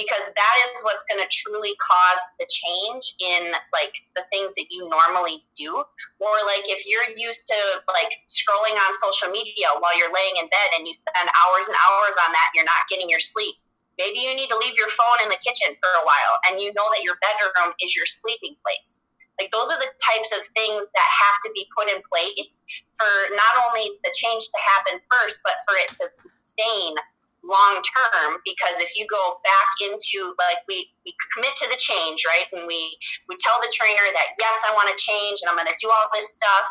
because 0.00 0.24
that 0.24 0.56
is 0.72 0.80
what's 0.80 1.04
going 1.04 1.20
to 1.20 1.28
truly 1.28 1.76
cause 1.76 2.22
the 2.40 2.48
change 2.48 3.04
in 3.20 3.52
like 3.76 3.92
the 4.16 4.24
things 4.32 4.56
that 4.56 4.72
you 4.72 4.88
normally 4.88 5.44
do. 5.52 5.76
Or 6.22 6.36
like 6.48 6.64
if 6.72 6.88
you're 6.88 7.04
used 7.12 7.44
to 7.52 7.58
like 7.92 8.16
scrolling 8.30 8.78
on 8.80 8.96
social 8.96 9.28
media 9.28 9.68
while 9.82 9.92
you're 9.98 10.14
laying 10.14 10.40
in 10.40 10.48
bed 10.48 10.68
and 10.78 10.88
you 10.88 10.94
spend 10.96 11.28
hours 11.28 11.68
and 11.68 11.76
hours 11.76 12.16
on 12.24 12.32
that 12.32 12.46
and 12.48 12.56
you're 12.56 12.70
not 12.70 12.88
getting 12.88 13.10
your 13.10 13.20
sleep 13.20 13.60
maybe 13.98 14.20
you 14.20 14.36
need 14.36 14.48
to 14.48 14.56
leave 14.56 14.76
your 14.76 14.92
phone 14.92 15.24
in 15.24 15.28
the 15.28 15.40
kitchen 15.40 15.72
for 15.80 15.88
a 16.00 16.04
while 16.04 16.36
and 16.48 16.60
you 16.60 16.72
know 16.76 16.84
that 16.92 17.02
your 17.02 17.16
bedroom 17.24 17.72
is 17.80 17.96
your 17.96 18.04
sleeping 18.04 18.54
place 18.64 19.00
like 19.40 19.50
those 19.52 19.70
are 19.70 19.78
the 19.78 19.92
types 20.00 20.32
of 20.32 20.44
things 20.56 20.88
that 20.92 21.08
have 21.08 21.36
to 21.44 21.50
be 21.52 21.68
put 21.76 21.90
in 21.92 22.00
place 22.08 22.62
for 22.96 23.10
not 23.36 23.68
only 23.68 23.92
the 24.04 24.12
change 24.16 24.48
to 24.48 24.58
happen 24.74 25.00
first, 25.12 25.40
but 25.44 25.60
for 25.68 25.76
it 25.76 25.90
to 26.00 26.04
sustain 26.12 26.96
long 27.44 27.78
term 27.84 28.42
because 28.42 28.74
if 28.82 28.90
you 28.98 29.06
go 29.06 29.38
back 29.46 29.70
into 29.78 30.34
like 30.34 30.66
we, 30.66 30.90
we 31.06 31.14
commit 31.30 31.54
to 31.54 31.68
the 31.70 31.78
change 31.78 32.26
right? 32.26 32.50
And 32.50 32.66
we 32.66 32.98
we 33.28 33.36
tell 33.38 33.54
the 33.62 33.70
trainer 33.70 34.02
that 34.02 34.34
yes 34.34 34.56
i 34.66 34.74
want 34.74 34.90
to 34.90 34.98
change 34.98 35.38
and 35.38 35.46
i'm 35.46 35.54
going 35.54 35.70
to 35.70 35.78
do 35.78 35.86
all 35.86 36.10
this 36.10 36.34
stuff 36.34 36.66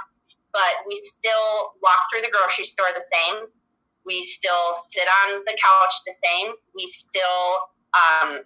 but 0.56 0.88
we 0.88 0.96
still 0.96 1.76
walk 1.84 2.00
through 2.08 2.24
the 2.24 2.32
grocery 2.32 2.64
store 2.64 2.88
the 2.96 3.04
same. 3.04 3.52
We 4.06 4.24
still 4.24 4.72
sit 4.74 5.04
on 5.04 5.44
the 5.44 5.52
couch 5.60 5.96
the 6.08 6.16
same. 6.16 6.56
We 6.74 6.88
still 6.88 7.76
um, 7.92 8.40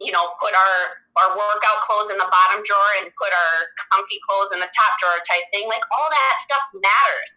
you 0.00 0.10
know, 0.10 0.24
put 0.40 0.52
our 0.56 1.03
our 1.14 1.30
workout 1.38 1.80
clothes 1.86 2.10
in 2.10 2.18
the 2.18 2.26
bottom 2.26 2.66
drawer 2.66 2.92
and 3.02 3.10
put 3.14 3.30
our 3.30 3.54
comfy 3.90 4.18
clothes 4.26 4.50
in 4.50 4.58
the 4.58 4.70
top 4.74 4.92
drawer 4.98 5.18
type 5.22 5.46
thing. 5.54 5.70
Like 5.70 5.84
all 5.94 6.10
that 6.10 6.34
stuff 6.42 6.64
matters. 6.74 7.32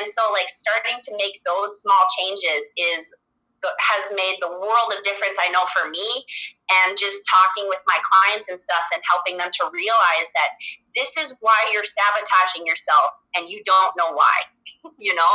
And 0.00 0.08
so 0.08 0.32
like 0.32 0.48
starting 0.48 1.00
to 1.04 1.12
make 1.20 1.40
those 1.44 1.80
small 1.84 2.04
changes 2.16 2.64
is 2.76 3.12
has 3.64 4.10
made 4.14 4.36
the 4.40 4.48
world 4.48 4.88
of 4.94 5.02
difference 5.02 5.38
I 5.40 5.50
know 5.50 5.66
for 5.74 5.90
me 5.90 6.24
and 6.84 6.96
just 6.96 7.22
talking 7.26 7.68
with 7.68 7.82
my 7.86 7.98
clients 8.04 8.48
and 8.48 8.58
stuff 8.58 8.86
and 8.92 9.02
helping 9.02 9.38
them 9.38 9.50
to 9.60 9.70
realize 9.72 10.28
that 10.34 10.54
this 10.94 11.16
is 11.16 11.34
why 11.40 11.58
you're 11.72 11.86
sabotaging 11.86 12.66
yourself 12.66 13.18
and 13.34 13.48
you 13.48 13.62
don't 13.64 13.94
know 13.96 14.12
why 14.14 14.36
you 14.98 15.14
know? 15.14 15.34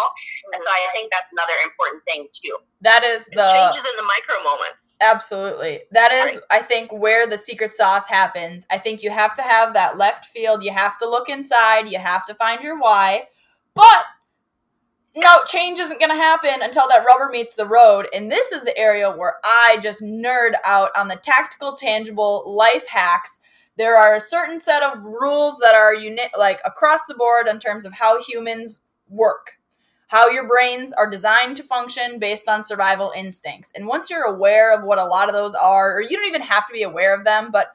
And 0.53 0.61
so 0.61 0.69
I 0.69 0.87
think 0.93 1.11
that's 1.11 1.27
another 1.31 1.53
important 1.63 2.03
thing 2.05 2.27
too. 2.31 2.57
That 2.81 3.03
is 3.03 3.25
the 3.25 3.41
it 3.41 3.73
changes 3.73 3.89
in 3.89 3.97
the 3.97 4.03
micro 4.03 4.43
moments. 4.43 4.95
Absolutely. 5.01 5.81
That 5.91 6.11
is 6.11 6.35
right. 6.35 6.43
I 6.51 6.59
think 6.59 6.91
where 6.91 7.27
the 7.27 7.37
secret 7.37 7.73
sauce 7.73 8.07
happens. 8.07 8.65
I 8.71 8.77
think 8.77 9.03
you 9.03 9.11
have 9.11 9.35
to 9.35 9.41
have 9.41 9.73
that 9.73 9.97
left 9.97 10.25
field. 10.25 10.63
You 10.63 10.71
have 10.71 10.97
to 10.99 11.09
look 11.09 11.29
inside. 11.29 11.89
You 11.89 11.99
have 11.99 12.25
to 12.25 12.35
find 12.35 12.63
your 12.63 12.79
why. 12.79 13.23
But 13.75 14.05
no, 15.15 15.43
change 15.45 15.77
isn't 15.77 15.99
going 15.99 16.09
to 16.11 16.15
happen 16.15 16.61
until 16.61 16.87
that 16.87 17.05
rubber 17.05 17.29
meets 17.31 17.55
the 17.55 17.67
road. 17.67 18.07
And 18.13 18.31
this 18.31 18.51
is 18.51 18.63
the 18.63 18.77
area 18.77 19.11
where 19.11 19.37
I 19.43 19.77
just 19.81 20.01
nerd 20.01 20.53
out 20.65 20.89
on 20.95 21.07
the 21.07 21.15
tactical, 21.15 21.75
tangible 21.75 22.43
life 22.47 22.87
hacks. 22.87 23.39
There 23.77 23.95
are 23.97 24.15
a 24.15 24.21
certain 24.21 24.59
set 24.59 24.81
of 24.81 25.03
rules 25.03 25.59
that 25.59 25.75
are 25.75 25.93
uni- 25.93 26.31
like 26.37 26.59
across 26.65 27.05
the 27.05 27.15
board 27.15 27.47
in 27.47 27.59
terms 27.59 27.85
of 27.85 27.93
how 27.93 28.21
humans 28.23 28.81
work, 29.07 29.57
how 30.07 30.29
your 30.29 30.47
brains 30.47 30.93
are 30.93 31.09
designed 31.09 31.57
to 31.57 31.63
function 31.63 32.17
based 32.17 32.49
on 32.49 32.63
survival 32.63 33.11
instincts. 33.15 33.71
And 33.75 33.87
once 33.87 34.09
you're 34.09 34.25
aware 34.25 34.75
of 34.75 34.83
what 34.83 34.99
a 34.99 35.05
lot 35.05 35.27
of 35.27 35.35
those 35.35 35.53
are, 35.53 35.95
or 35.95 36.01
you 36.01 36.17
don't 36.17 36.27
even 36.27 36.41
have 36.41 36.65
to 36.67 36.73
be 36.73 36.83
aware 36.83 37.15
of 37.15 37.23
them, 37.23 37.49
but 37.51 37.67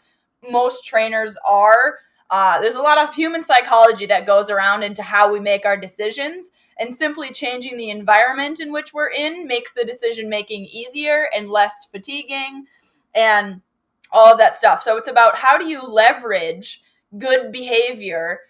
most 0.50 0.84
trainers 0.84 1.36
are, 1.48 1.98
uh, 2.30 2.60
there's 2.60 2.76
a 2.76 2.82
lot 2.82 2.98
of 2.98 3.14
human 3.14 3.42
psychology 3.42 4.06
that 4.06 4.26
goes 4.26 4.50
around 4.50 4.82
into 4.82 5.02
how 5.02 5.32
we 5.32 5.40
make 5.40 5.64
our 5.64 5.76
decisions 5.76 6.50
and 6.78 6.94
simply 6.94 7.32
changing 7.32 7.76
the 7.76 7.90
environment 7.90 8.60
in 8.60 8.72
which 8.72 8.92
we're 8.92 9.10
in 9.10 9.46
makes 9.46 9.72
the 9.72 9.84
decision 9.84 10.28
making 10.28 10.66
easier 10.66 11.28
and 11.34 11.50
less 11.50 11.86
fatiguing 11.90 12.66
and 13.14 13.62
all 14.12 14.32
of 14.32 14.38
that 14.38 14.56
stuff. 14.56 14.82
So 14.82 14.96
it's 14.96 15.08
about 15.08 15.36
how 15.36 15.56
do 15.58 15.66
you 15.66 15.82
leverage 15.82 16.82
good 17.16 17.50
behavior 17.50 18.40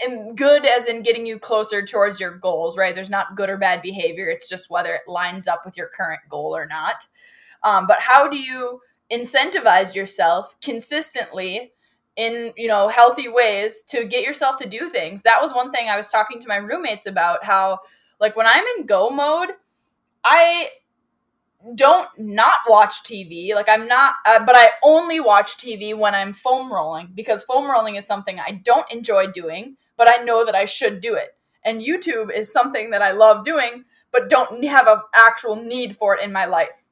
and 0.00 0.36
good 0.36 0.64
as 0.66 0.86
in 0.86 1.02
getting 1.02 1.26
you 1.26 1.38
closer 1.38 1.84
towards 1.84 2.20
your 2.20 2.36
goals, 2.36 2.76
right? 2.76 2.94
There's 2.94 3.10
not 3.10 3.36
good 3.36 3.50
or 3.50 3.56
bad 3.56 3.82
behavior. 3.82 4.28
It's 4.28 4.48
just 4.48 4.70
whether 4.70 4.94
it 4.94 5.02
lines 5.08 5.48
up 5.48 5.62
with 5.64 5.76
your 5.76 5.88
current 5.88 6.20
goal 6.28 6.56
or 6.56 6.66
not. 6.66 7.06
Um, 7.62 7.86
but 7.86 7.98
how 8.00 8.28
do 8.28 8.38
you 8.38 8.80
incentivize 9.12 9.94
yourself 9.94 10.56
consistently 10.60 11.72
in 12.18 12.52
you 12.56 12.68
know 12.68 12.88
healthy 12.88 13.28
ways 13.28 13.82
to 13.88 14.04
get 14.04 14.24
yourself 14.24 14.56
to 14.58 14.68
do 14.68 14.90
things. 14.90 15.22
That 15.22 15.40
was 15.40 15.54
one 15.54 15.72
thing 15.72 15.88
i 15.88 15.96
was 15.96 16.10
talking 16.10 16.40
to 16.40 16.48
my 16.48 16.56
roommates 16.56 17.06
about 17.06 17.44
how 17.44 17.80
like 18.20 18.36
when 18.36 18.46
i'm 18.46 18.64
in 18.76 18.86
go 18.86 19.08
mode 19.10 19.50
i 20.24 20.68
don't 21.74 22.08
not 22.18 22.58
watch 22.68 23.02
tv 23.02 23.54
like 23.54 23.68
i'm 23.68 23.88
not 23.88 24.14
uh, 24.26 24.44
but 24.44 24.56
i 24.56 24.68
only 24.84 25.20
watch 25.20 25.56
tv 25.56 25.96
when 25.96 26.14
i'm 26.14 26.32
foam 26.32 26.72
rolling 26.72 27.08
because 27.14 27.44
foam 27.44 27.70
rolling 27.70 27.96
is 27.96 28.06
something 28.06 28.38
i 28.40 28.60
don't 28.64 28.90
enjoy 28.92 29.26
doing 29.26 29.76
but 29.96 30.08
i 30.08 30.22
know 30.24 30.44
that 30.44 30.54
i 30.54 30.64
should 30.64 31.00
do 31.00 31.14
it. 31.14 31.36
And 31.64 31.80
youtube 31.80 32.32
is 32.32 32.52
something 32.52 32.90
that 32.90 33.02
i 33.02 33.12
love 33.12 33.44
doing 33.44 33.84
but 34.12 34.28
don't 34.28 34.64
have 34.64 34.88
an 34.88 34.98
actual 35.14 35.56
need 35.56 35.96
for 35.96 36.16
it 36.16 36.22
in 36.22 36.32
my 36.32 36.46
life. 36.46 36.84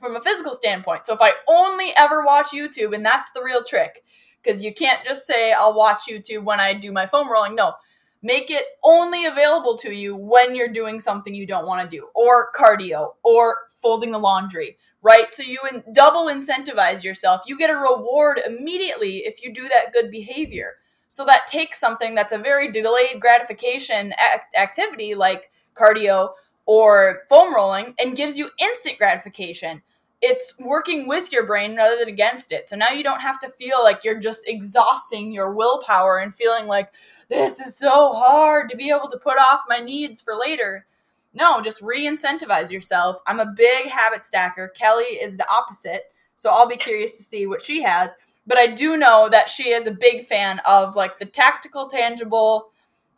From 0.00 0.16
a 0.16 0.20
physical 0.20 0.54
standpoint. 0.54 1.06
So 1.06 1.14
if 1.14 1.20
I 1.20 1.32
only 1.48 1.90
ever 1.96 2.24
watch 2.24 2.48
YouTube, 2.48 2.94
and 2.94 3.04
that's 3.04 3.32
the 3.32 3.42
real 3.42 3.64
trick, 3.64 4.04
because 4.48 4.64
you 4.64 4.72
can't 4.72 5.04
just 5.04 5.26
say 5.26 5.52
I'll 5.52 5.74
watch 5.74 6.04
YouTube 6.08 6.44
when 6.44 6.58
I 6.58 6.72
do 6.72 6.90
my 6.90 7.06
foam 7.06 7.30
rolling. 7.30 7.54
No, 7.54 7.74
make 8.22 8.50
it 8.50 8.64
only 8.82 9.26
available 9.26 9.76
to 9.78 9.94
you 9.94 10.16
when 10.16 10.56
you're 10.56 10.68
doing 10.72 11.00
something 11.00 11.34
you 11.34 11.46
don't 11.46 11.66
want 11.66 11.88
to 11.88 11.96
do, 11.96 12.08
or 12.14 12.50
cardio, 12.52 13.12
or 13.22 13.56
folding 13.70 14.10
the 14.10 14.18
laundry, 14.18 14.78
right? 15.02 15.32
So 15.34 15.42
you 15.42 15.58
in, 15.70 15.84
double 15.92 16.26
incentivize 16.26 17.04
yourself. 17.04 17.42
You 17.46 17.58
get 17.58 17.70
a 17.70 17.76
reward 17.76 18.40
immediately 18.46 19.18
if 19.18 19.44
you 19.44 19.52
do 19.52 19.68
that 19.68 19.92
good 19.92 20.10
behavior. 20.10 20.76
So 21.08 21.24
that 21.26 21.46
takes 21.46 21.78
something 21.78 22.14
that's 22.14 22.32
a 22.32 22.38
very 22.38 22.70
delayed 22.72 23.20
gratification 23.20 24.14
act- 24.18 24.56
activity 24.56 25.14
like 25.14 25.50
cardio 25.74 26.30
or 26.66 27.22
foam 27.28 27.54
rolling 27.54 27.94
and 27.98 28.16
gives 28.16 28.36
you 28.36 28.48
instant 28.60 28.98
gratification. 28.98 29.82
It's 30.20 30.54
working 30.58 31.06
with 31.06 31.32
your 31.32 31.46
brain 31.46 31.76
rather 31.76 31.96
than 31.98 32.08
against 32.08 32.52
it. 32.52 32.68
So 32.68 32.76
now 32.76 32.90
you 32.90 33.04
don't 33.04 33.20
have 33.20 33.38
to 33.40 33.50
feel 33.50 33.82
like 33.82 34.02
you're 34.02 34.18
just 34.18 34.48
exhausting 34.48 35.32
your 35.32 35.52
willpower 35.52 36.18
and 36.18 36.34
feeling 36.34 36.66
like 36.66 36.92
this 37.28 37.60
is 37.60 37.76
so 37.76 38.12
hard 38.12 38.68
to 38.70 38.76
be 38.76 38.90
able 38.90 39.08
to 39.10 39.18
put 39.18 39.38
off 39.38 39.62
my 39.68 39.78
needs 39.78 40.20
for 40.20 40.34
later. 40.34 40.86
No, 41.34 41.60
just 41.60 41.82
re 41.82 42.06
incentivize 42.06 42.70
yourself. 42.70 43.20
I'm 43.26 43.38
a 43.38 43.52
big 43.54 43.86
habit 43.86 44.24
stacker. 44.24 44.68
Kelly 44.68 45.04
is 45.04 45.36
the 45.36 45.48
opposite. 45.50 46.02
So 46.34 46.50
I'll 46.50 46.68
be 46.68 46.76
curious 46.76 47.16
to 47.16 47.22
see 47.22 47.46
what 47.46 47.62
she 47.62 47.82
has. 47.82 48.14
But 48.46 48.58
I 48.58 48.68
do 48.68 48.96
know 48.96 49.28
that 49.30 49.50
she 49.50 49.70
is 49.70 49.86
a 49.86 49.92
big 49.92 50.24
fan 50.24 50.60
of 50.66 50.96
like 50.96 51.18
the 51.18 51.26
tactical, 51.26 51.86
tangible, 51.86 52.70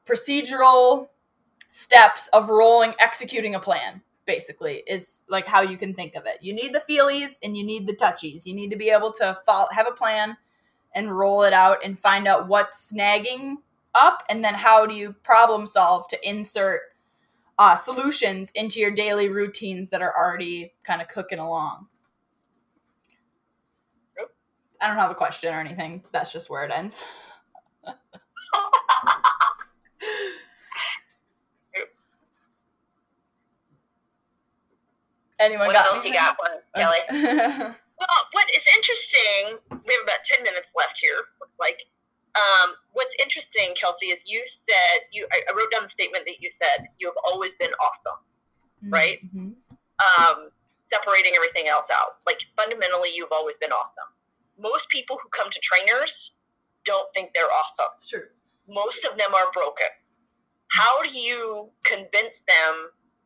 procedural 0.05 1.09
steps 1.69 2.29
of 2.33 2.49
rolling, 2.49 2.95
executing 2.99 3.55
a 3.55 3.61
plan, 3.61 4.03
basically, 4.31 4.85
is 4.87 5.25
like 5.29 5.45
how 5.45 5.61
you 5.61 5.77
can 5.77 5.93
think 5.93 6.15
of 6.15 6.25
it. 6.25 6.39
You 6.41 6.53
need 6.53 6.73
the 6.73 6.83
feelies 6.89 7.41
and 7.43 7.57
you 7.57 7.65
need 7.65 7.89
the 7.89 7.97
touchies. 7.97 8.47
You 8.47 8.55
need 8.55 8.71
to 8.71 8.77
be 8.77 8.89
able 8.89 9.11
to 9.15 9.37
follow, 9.45 9.67
have 9.73 9.89
a 9.89 9.93
plan 9.93 10.37
and 10.95 11.11
roll 11.11 11.43
it 11.43 11.53
out 11.53 11.79
and 11.85 11.99
find 11.99 12.29
out 12.29 12.47
what's 12.47 12.93
snagging 12.93 13.57
up 13.93 14.23
and 14.31 14.45
then 14.45 14.55
how 14.55 14.87
do 14.87 14.95
you 14.95 15.13
problem 15.13 15.67
solve 15.67 16.07
to 16.07 16.29
insert 16.29 16.83
uh, 17.59 17.75
solutions 17.75 18.53
into 18.55 18.79
your 18.79 18.93
daily 18.93 19.29
routines 19.29 19.91
that 19.91 20.01
are 20.01 20.17
already 20.17 20.73
kind 20.85 21.03
of 21.03 21.09
cooking 21.09 21.41
along. 21.41 21.89
I 24.81 24.87
don't 24.87 24.97
have 24.97 25.11
a 25.11 25.17
question 25.17 25.53
or 25.53 25.59
anything. 25.59 26.05
That's 26.13 26.33
just 26.33 26.49
where 26.49 26.65
it 26.65 26.71
ends. 26.73 27.05
Anyone 35.41 35.67
what 35.69 35.75
got 35.75 35.87
else 35.87 36.05
you 36.05 36.13
got, 36.13 36.37
for 36.37 36.63
Kelly? 36.77 36.99
Well, 38.01 38.21
what 38.33 38.49
is 38.57 38.65
interesting, 38.77 39.61
we 39.85 39.93
have 39.93 40.05
about 40.05 40.25
10 40.25 40.43
minutes 40.43 40.69
left 40.75 40.97
here, 41.03 41.21
looks 41.39 41.53
like. 41.61 41.77
Um, 42.33 42.73
what's 42.95 43.15
interesting, 43.23 43.75
Kelsie, 43.77 44.09
is 44.15 44.23
you 44.25 44.43
said, 44.49 45.05
you 45.13 45.27
I 45.31 45.43
I 45.51 45.53
wrote 45.53 45.71
down 45.71 45.83
the 45.83 45.91
statement 45.91 46.25
that 46.25 46.41
you 46.41 46.49
said, 46.51 46.87
you 46.99 47.09
have 47.09 47.17
always 47.29 47.53
been 47.61 47.73
awesome, 47.77 48.21
right? 48.89 49.21
Mhm. 49.37 49.53
Um, 50.01 50.49
separating 50.87 51.35
everything 51.37 51.69
else 51.69 51.89
out. 51.93 52.25
Like, 52.25 52.41
fundamentally, 52.57 53.11
you've 53.15 53.33
always 53.33 53.59
been 53.59 53.71
awesome. 53.71 54.09
Most 54.59 54.89
people 54.89 55.19
who 55.23 55.29
come 55.29 55.51
to 55.51 55.61
trainers 55.61 56.33
don't 56.87 57.13
think 57.13 57.33
they're 57.35 57.53
awesome. 57.53 57.93
It's 57.95 58.07
true. 58.09 58.29
most 58.67 59.05
of 59.05 59.19
them 59.19 59.35
are 59.35 59.53
broken. 59.53 59.89
How 60.69 61.03
do 61.03 61.11
you 61.11 61.69
convince 61.85 62.41
them 62.49 62.73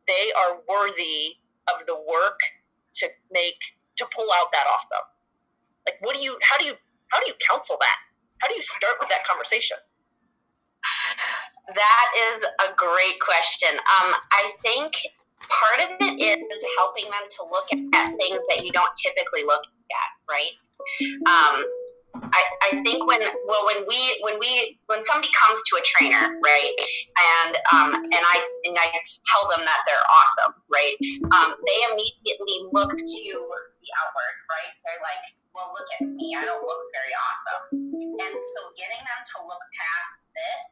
they 0.05 0.33
are 0.33 0.59
worthy 0.67 1.37
of 1.67 1.85
the 1.87 1.95
work 1.95 2.39
to 3.01 3.07
make 3.31 3.59
to 3.97 4.05
pull 4.15 4.29
out 4.39 4.51
that 4.51 4.65
awesome? 4.67 5.05
Like 5.85 5.97
what 6.01 6.15
do 6.15 6.21
you 6.21 6.37
how 6.41 6.57
do 6.57 6.65
you 6.65 6.75
how 7.09 7.19
do 7.19 7.27
you 7.27 7.35
counsel 7.49 7.77
that? 7.79 7.97
How 8.39 8.47
do 8.47 8.55
you 8.55 8.63
start 8.63 8.95
with 8.99 9.09
that 9.09 9.25
conversation? 9.27 9.77
That 11.73 12.07
is 12.13 12.45
a 12.61 12.75
great 12.77 13.17
question. 13.19 13.73
Um, 13.73 14.13
I 14.31 14.53
think 14.61 14.93
part 15.41 15.89
of 15.89 15.97
it 15.99 16.39
is 16.39 16.63
helping 16.77 17.05
them 17.05 17.25
to 17.25 17.41
look 17.49 17.65
at 17.93 18.13
things 18.17 18.45
that 18.49 18.63
you 18.63 18.71
don't 18.71 18.93
typically 18.95 19.43
look 19.43 19.65
at, 19.65 20.09
right? 20.29 20.53
Um, 21.25 21.65
I, 22.31 22.41
I 22.67 22.69
think 22.83 23.07
when 23.07 23.21
well 23.47 23.65
when 23.65 23.85
we 23.87 23.99
when 24.21 24.39
we 24.39 24.79
when 24.87 25.03
somebody 25.03 25.31
comes 25.33 25.59
to 25.69 25.73
a 25.79 25.83
trainer, 25.83 26.39
right, 26.43 26.73
and 27.17 27.53
um, 27.71 27.89
and 27.95 28.23
I 28.23 28.37
and 28.65 28.75
I 28.77 28.87
tell 28.91 29.43
them 29.51 29.63
that 29.65 29.83
they're 29.85 30.07
awesome, 30.07 30.53
right? 30.71 30.95
Um, 31.35 31.55
they 31.65 31.79
immediately 31.91 32.69
look 32.71 32.91
to 32.91 33.33
the 33.79 33.89
outward, 34.01 34.35
right? 34.49 34.71
They're 34.85 35.03
like, 35.03 35.23
well, 35.53 35.71
look 35.71 35.87
at 35.99 36.07
me, 36.07 36.35
I 36.35 36.43
don't 36.43 36.63
look 36.63 36.83
very 36.95 37.13
awesome, 37.15 37.63
and 38.21 38.33
so 38.33 38.59
getting 38.75 39.01
them 39.03 39.21
to 39.23 39.37
look 39.45 39.63
past 39.75 40.11
this 40.35 40.65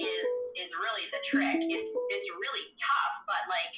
is 0.00 0.26
is 0.56 0.70
really 0.80 1.06
the 1.12 1.20
trick. 1.24 1.60
It's 1.60 1.92
it's 2.12 2.28
really 2.40 2.66
tough, 2.80 3.14
but 3.28 3.44
like 3.52 3.74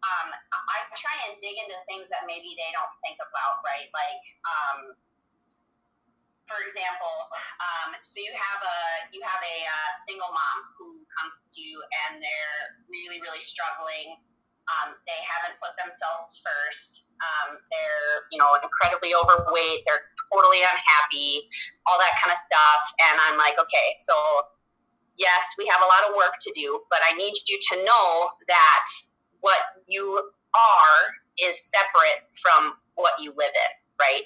um, 0.00 0.28
I 0.54 0.88
try 0.96 1.12
and 1.28 1.36
dig 1.44 1.52
into 1.60 1.76
things 1.84 2.08
that 2.08 2.24
maybe 2.24 2.56
they 2.56 2.70
don't 2.72 2.94
think 3.04 3.20
about, 3.20 3.60
right? 3.66 3.88
Like 3.92 4.22
um, 4.48 4.78
for 6.50 6.58
example, 6.66 7.16
um, 7.62 7.94
so 8.02 8.18
you 8.18 8.34
have 8.34 8.58
a 8.58 8.78
you 9.14 9.22
have 9.22 9.38
a 9.38 9.56
uh, 9.62 9.90
single 10.02 10.34
mom 10.34 10.58
who 10.74 10.98
comes 11.14 11.38
to 11.54 11.62
you 11.62 11.78
and 12.04 12.18
they're 12.18 12.82
really 12.90 13.22
really 13.22 13.40
struggling. 13.40 14.18
Um, 14.66 14.94
they 15.06 15.18
haven't 15.22 15.58
put 15.62 15.74
themselves 15.78 16.42
first. 16.42 17.06
Um, 17.22 17.62
they're 17.70 18.26
you 18.34 18.42
know 18.42 18.58
incredibly 18.58 19.14
overweight. 19.14 19.86
They're 19.86 20.10
totally 20.34 20.66
unhappy. 20.66 21.46
All 21.86 22.02
that 22.02 22.18
kind 22.18 22.34
of 22.34 22.38
stuff. 22.42 22.82
And 22.98 23.16
I'm 23.30 23.38
like, 23.38 23.54
okay, 23.54 23.94
so 24.02 24.14
yes, 25.18 25.54
we 25.54 25.70
have 25.70 25.82
a 25.82 25.88
lot 25.88 26.10
of 26.10 26.18
work 26.18 26.34
to 26.42 26.50
do, 26.58 26.82
but 26.90 26.98
I 27.06 27.14
need 27.14 27.34
you 27.46 27.58
to 27.72 27.74
know 27.86 28.30
that 28.50 28.86
what 29.40 29.78
you 29.86 30.18
are 30.54 30.98
is 31.38 31.56
separate 31.70 32.26
from 32.42 32.74
what 32.94 33.14
you 33.18 33.30
live 33.36 33.54
in, 33.54 33.72
right? 34.00 34.24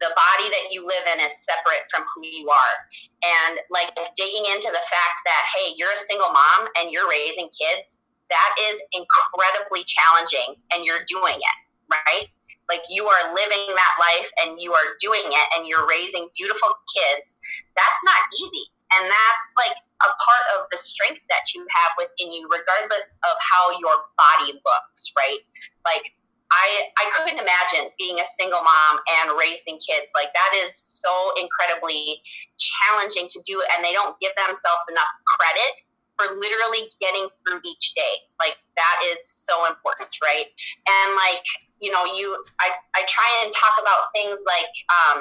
The 0.00 0.10
body 0.10 0.48
that 0.50 0.72
you 0.72 0.86
live 0.86 1.06
in 1.14 1.20
is 1.22 1.44
separate 1.44 1.86
from 1.90 2.04
who 2.14 2.26
you 2.26 2.48
are. 2.50 2.76
And 3.22 3.58
like 3.70 3.94
digging 4.16 4.44
into 4.50 4.68
the 4.68 4.84
fact 4.90 5.18
that, 5.24 5.42
hey, 5.54 5.74
you're 5.76 5.92
a 5.92 6.06
single 6.08 6.30
mom 6.30 6.68
and 6.78 6.90
you're 6.90 7.08
raising 7.08 7.48
kids, 7.54 7.98
that 8.30 8.50
is 8.72 8.82
incredibly 8.92 9.84
challenging 9.84 10.56
and 10.74 10.84
you're 10.84 11.06
doing 11.06 11.38
it, 11.38 11.58
right? 11.86 12.26
Like 12.68 12.82
you 12.88 13.04
are 13.04 13.34
living 13.36 13.68
that 13.68 13.94
life 14.00 14.30
and 14.42 14.56
you 14.58 14.72
are 14.72 14.96
doing 15.00 15.28
it 15.28 15.46
and 15.56 15.68
you're 15.68 15.86
raising 15.86 16.28
beautiful 16.36 16.72
kids. 16.88 17.36
That's 17.76 18.02
not 18.04 18.20
easy. 18.40 18.66
And 18.96 19.10
that's 19.10 19.48
like 19.58 19.76
a 20.02 20.10
part 20.10 20.44
of 20.56 20.66
the 20.70 20.78
strength 20.78 21.20
that 21.28 21.52
you 21.54 21.66
have 21.68 21.92
within 21.98 22.32
you, 22.32 22.48
regardless 22.48 23.12
of 23.24 23.34
how 23.40 23.76
your 23.78 24.08
body 24.16 24.54
looks, 24.54 25.12
right? 25.16 25.40
Like 25.84 26.14
I, 26.54 26.66
I 27.02 27.04
couldn't 27.16 27.38
imagine 27.42 27.90
being 27.98 28.20
a 28.20 28.28
single 28.38 28.62
mom 28.62 29.02
and 29.18 29.34
raising 29.38 29.74
kids. 29.82 30.14
Like 30.14 30.30
that 30.34 30.52
is 30.62 30.76
so 30.76 31.10
incredibly 31.34 32.22
challenging 32.58 33.26
to 33.28 33.42
do, 33.42 33.58
and 33.74 33.84
they 33.84 33.92
don't 33.92 34.14
give 34.20 34.32
themselves 34.38 34.86
enough 34.88 35.10
credit 35.34 35.82
for 36.14 36.38
literally 36.38 36.86
getting 37.02 37.26
through 37.42 37.58
each 37.66 37.94
day. 37.94 38.22
Like 38.38 38.54
that 38.78 38.96
is 39.10 39.18
so 39.26 39.66
important, 39.66 40.14
right? 40.22 40.46
And 40.86 41.08
like, 41.18 41.42
you 41.80 41.90
know, 41.90 42.06
you 42.06 42.38
I, 42.60 42.70
I 42.94 43.02
try 43.10 43.28
and 43.42 43.52
talk 43.52 43.74
about 43.82 44.14
things 44.14 44.38
like 44.46 44.74
um, 44.94 45.18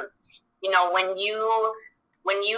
you 0.61 0.71
know, 0.71 0.91
when 0.93 1.17
you 1.17 1.73
when 2.23 2.39
you 2.43 2.55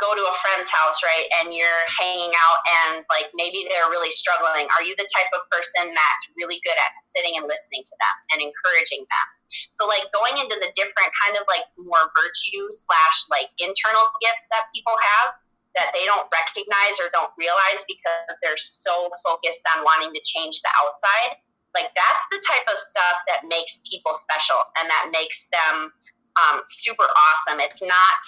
go 0.00 0.12
to 0.12 0.24
a 0.24 0.34
friend's 0.40 0.68
house, 0.72 1.00
right, 1.04 1.28
and 1.40 1.52
you're 1.52 1.84
hanging 1.88 2.32
out 2.32 2.58
and 2.64 3.04
like 3.12 3.28
maybe 3.36 3.68
they're 3.68 3.92
really 3.92 4.12
struggling, 4.12 4.68
are 4.72 4.84
you 4.84 4.96
the 4.96 5.08
type 5.12 5.28
of 5.36 5.44
person 5.52 5.92
that's 5.92 6.24
really 6.36 6.60
good 6.64 6.76
at 6.76 6.92
sitting 7.04 7.36
and 7.36 7.44
listening 7.44 7.84
to 7.84 7.94
them 8.00 8.16
and 8.32 8.38
encouraging 8.40 9.04
them? 9.04 9.28
So, 9.76 9.84
like 9.84 10.08
going 10.16 10.40
into 10.40 10.56
the 10.56 10.72
different 10.74 11.12
kind 11.22 11.36
of 11.36 11.44
like 11.46 11.68
more 11.76 12.08
virtue 12.16 12.66
slash 12.72 13.16
like 13.28 13.52
internal 13.60 14.04
gifts 14.20 14.48
that 14.50 14.68
people 14.72 14.96
have 14.96 15.36
that 15.76 15.92
they 15.92 16.08
don't 16.08 16.24
recognize 16.32 16.96
or 16.96 17.12
don't 17.12 17.30
realize 17.36 17.84
because 17.84 18.32
they're 18.40 18.58
so 18.58 19.12
focused 19.20 19.62
on 19.76 19.84
wanting 19.84 20.08
to 20.16 20.22
change 20.24 20.64
the 20.64 20.72
outside. 20.80 21.36
Like 21.76 21.92
that's 21.92 22.24
the 22.32 22.40
type 22.48 22.64
of 22.72 22.80
stuff 22.80 23.20
that 23.28 23.44
makes 23.44 23.84
people 23.84 24.16
special 24.16 24.56
and 24.80 24.88
that 24.88 25.12
makes 25.12 25.52
them 25.52 25.92
um, 26.40 26.64
super 26.64 27.04
awesome. 27.04 27.60
It's 27.60 27.84
not 27.84 28.20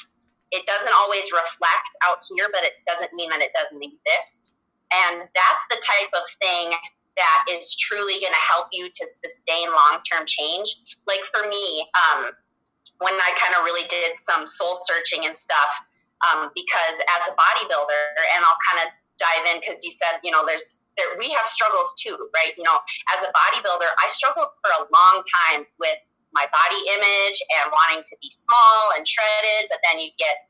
it 0.50 0.64
doesn't 0.66 0.92
always 0.94 1.30
reflect 1.32 1.92
out 2.04 2.18
here, 2.24 2.48
but 2.52 2.64
it 2.64 2.80
doesn't 2.86 3.12
mean 3.12 3.30
that 3.30 3.40
it 3.40 3.52
doesn't 3.52 3.82
exist. 3.82 4.56
And 4.88 5.28
that's 5.36 5.64
the 5.68 5.80
type 5.84 6.12
of 6.16 6.24
thing 6.40 6.72
that 7.18 7.40
is 7.50 7.76
truly 7.76 8.22
going 8.22 8.32
to 8.32 8.46
help 8.54 8.68
you 8.72 8.88
to 8.88 9.04
sustain 9.04 9.68
long 9.68 10.00
term 10.06 10.24
change. 10.24 10.76
Like 11.06 11.20
for 11.34 11.46
me, 11.48 11.84
um, 11.92 12.32
when 12.98 13.14
I 13.14 13.30
kind 13.36 13.54
of 13.58 13.64
really 13.64 13.86
did 13.88 14.16
some 14.16 14.46
soul 14.46 14.78
searching 14.86 15.26
and 15.26 15.36
stuff, 15.36 15.70
um, 16.24 16.50
because 16.54 16.96
as 17.18 17.28
a 17.28 17.34
bodybuilder, 17.36 18.02
and 18.34 18.42
I'll 18.42 18.58
kind 18.64 18.86
of 18.86 18.88
dive 19.18 19.54
in 19.54 19.60
because 19.60 19.84
you 19.84 19.90
said, 19.90 20.22
you 20.22 20.30
know, 20.30 20.46
there's 20.46 20.80
there, 20.96 21.06
we 21.18 21.30
have 21.30 21.46
struggles 21.46 21.94
too, 21.98 22.16
right? 22.34 22.54
You 22.56 22.64
know, 22.64 22.78
as 23.14 23.22
a 23.22 23.30
bodybuilder, 23.30 23.90
I 24.02 24.08
struggled 24.08 24.50
for 24.62 24.70
a 24.82 24.88
long 24.90 25.22
time 25.46 25.66
with 25.78 25.98
my 26.32 26.44
body 26.48 26.80
image 26.92 27.38
and 27.60 27.72
wanting 27.72 28.04
to 28.04 28.14
be 28.20 28.30
small 28.32 28.96
and 28.96 29.06
shredded, 29.06 29.68
but 29.72 29.80
then 29.88 30.00
you 30.00 30.12
get 30.18 30.48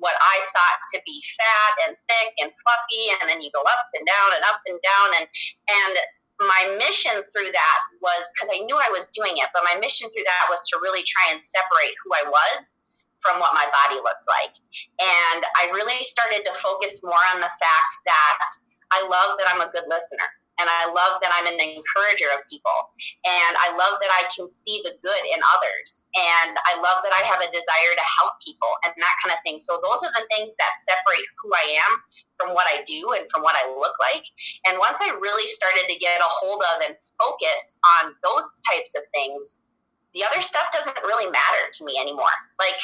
what 0.00 0.16
I 0.16 0.36
thought 0.48 0.78
to 0.96 0.98
be 1.04 1.20
fat 1.36 1.72
and 1.86 1.92
thick 2.08 2.32
and 2.40 2.50
fluffy, 2.56 3.04
and 3.20 3.28
then 3.28 3.44
you 3.44 3.52
go 3.52 3.60
up 3.60 3.88
and 3.92 4.04
down 4.08 4.28
and 4.34 4.42
up 4.48 4.60
and 4.64 4.78
down, 4.80 5.08
and 5.20 5.26
and 5.28 5.94
my 6.40 6.62
mission 6.80 7.20
through 7.30 7.52
that 7.52 7.80
was 8.00 8.24
because 8.32 8.48
I 8.48 8.64
knew 8.64 8.80
I 8.80 8.88
was 8.88 9.12
doing 9.12 9.36
it, 9.36 9.52
but 9.52 9.60
my 9.60 9.76
mission 9.76 10.08
through 10.08 10.24
that 10.24 10.48
was 10.48 10.64
to 10.72 10.80
really 10.80 11.04
try 11.04 11.28
and 11.28 11.36
separate 11.36 11.92
who 12.00 12.16
I 12.16 12.24
was 12.24 12.72
from 13.20 13.36
what 13.44 13.52
my 13.52 13.68
body 13.68 14.00
looked 14.00 14.24
like. 14.24 14.56
And 15.04 15.44
I 15.60 15.68
really 15.76 16.00
started 16.00 16.40
to 16.48 16.52
focus 16.56 17.04
more 17.04 17.20
on 17.36 17.44
the 17.44 17.52
fact 17.52 17.92
that 18.08 18.40
I 18.88 19.04
love 19.04 19.36
that 19.36 19.52
I'm 19.52 19.60
a 19.60 19.68
good 19.68 19.84
listener 19.84 20.24
and 20.60 20.68
I 20.68 20.92
love 20.92 21.24
that 21.24 21.32
I'm 21.32 21.48
an 21.48 21.56
encourager 21.56 22.28
of 22.36 22.44
people. 22.52 22.92
And 23.24 23.56
I 23.56 23.72
love 23.72 23.96
that 24.04 24.12
I 24.12 24.28
can 24.28 24.52
see 24.52 24.84
the 24.84 24.92
good 25.00 25.24
in 25.24 25.40
others. 25.56 26.04
And 26.12 26.60
I 26.68 26.76
love 26.76 27.00
that 27.00 27.16
I 27.16 27.24
have 27.24 27.40
a 27.40 27.48
desire 27.48 27.92
to 27.96 28.06
help 28.20 28.36
people 28.44 28.68
and 28.84 28.92
that 28.92 29.16
kind 29.24 29.32
of 29.32 29.40
thing. 29.40 29.56
So 29.56 29.80
those 29.80 30.04
are 30.04 30.12
the 30.12 30.28
things 30.28 30.52
that 30.60 30.76
separate 30.84 31.24
who 31.40 31.48
I 31.56 31.80
am 31.80 31.92
from 32.36 32.52
what 32.52 32.68
I 32.68 32.84
do 32.84 33.16
and 33.16 33.24
from 33.32 33.40
what 33.40 33.56
I 33.56 33.72
look 33.72 33.96
like. 33.96 34.24
And 34.68 34.76
once 34.76 35.00
I 35.00 35.16
really 35.16 35.48
started 35.48 35.88
to 35.88 35.96
get 35.96 36.20
a 36.20 36.28
hold 36.28 36.60
of 36.76 36.84
and 36.84 36.94
focus 37.16 37.80
on 37.96 38.12
those 38.20 38.44
types 38.68 38.92
of 38.92 39.02
things, 39.16 39.64
the 40.12 40.24
other 40.28 40.42
stuff 40.42 40.68
doesn't 40.74 40.96
really 41.06 41.30
matter 41.30 41.64
to 41.72 41.84
me 41.84 41.96
anymore. 41.96 42.34
Like 42.58 42.76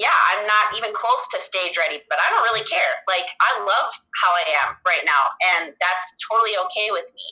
yeah, 0.00 0.16
I'm 0.32 0.48
not 0.48 0.72
even 0.80 0.96
close 0.96 1.28
to 1.28 1.36
stage 1.36 1.76
ready, 1.76 2.00
but 2.08 2.16
I 2.16 2.32
don't 2.32 2.40
really 2.48 2.64
care. 2.64 3.04
Like, 3.04 3.28
I 3.36 3.60
love 3.60 3.92
how 4.24 4.32
I 4.32 4.44
am 4.64 4.80
right 4.88 5.04
now, 5.04 5.22
and 5.52 5.76
that's 5.76 6.08
totally 6.24 6.56
okay 6.56 6.88
with 6.88 7.04
me. 7.12 7.26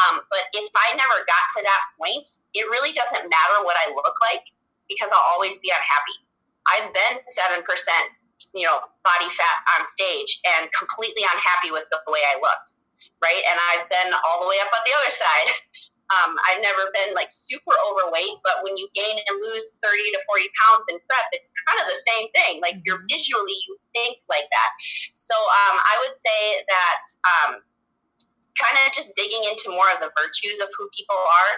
Um, 0.00 0.24
but 0.32 0.48
if 0.56 0.72
I 0.72 0.96
never 0.96 1.20
got 1.28 1.44
to 1.52 1.60
that 1.68 1.82
point, 2.00 2.24
it 2.56 2.64
really 2.72 2.96
doesn't 2.96 3.28
matter 3.28 3.60
what 3.60 3.76
I 3.76 3.92
look 3.92 4.16
like 4.24 4.40
because 4.88 5.12
I'll 5.12 5.36
always 5.36 5.60
be 5.60 5.68
unhappy. 5.68 6.16
I've 6.64 6.88
been 6.96 7.20
7%, 7.28 7.60
you 8.56 8.64
know, 8.64 8.80
body 9.04 9.28
fat 9.36 9.58
on 9.76 9.84
stage 9.84 10.40
and 10.56 10.72
completely 10.72 11.28
unhappy 11.28 11.76
with 11.76 11.84
the 11.92 12.00
way 12.08 12.24
I 12.24 12.40
looked, 12.40 12.72
right? 13.20 13.44
And 13.52 13.60
I've 13.68 13.84
been 13.92 14.16
all 14.24 14.40
the 14.40 14.48
way 14.48 14.64
up 14.64 14.72
on 14.72 14.80
the 14.88 14.96
other 14.96 15.12
side 15.12 15.48
Um, 16.12 16.36
I've 16.36 16.60
never 16.60 16.92
been 16.92 17.16
like 17.16 17.32
super 17.32 17.72
overweight, 17.88 18.36
but 18.44 18.60
when 18.60 18.76
you 18.76 18.88
gain 18.92 19.16
and 19.16 19.36
lose 19.40 19.80
30 19.80 20.04
to 20.12 20.20
40 20.28 20.44
pounds 20.52 20.84
in 20.92 21.00
prep, 21.08 21.26
it's 21.32 21.48
kind 21.64 21.80
of 21.80 21.88
the 21.88 21.96
same 21.96 22.28
thing. 22.36 22.60
Like 22.60 22.84
you're 22.84 23.00
mm-hmm. 23.00 23.14
visually, 23.16 23.56
you 23.64 23.80
think 23.96 24.20
like 24.28 24.44
that. 24.52 24.70
So 25.16 25.32
um, 25.32 25.80
I 25.80 25.94
would 26.04 26.12
say 26.12 26.40
that 26.68 27.00
um, 27.24 27.50
kind 28.60 28.76
of 28.84 28.92
just 28.92 29.16
digging 29.16 29.48
into 29.48 29.72
more 29.72 29.88
of 29.96 30.04
the 30.04 30.12
virtues 30.12 30.60
of 30.60 30.68
who 30.76 30.92
people 30.92 31.16
are, 31.16 31.52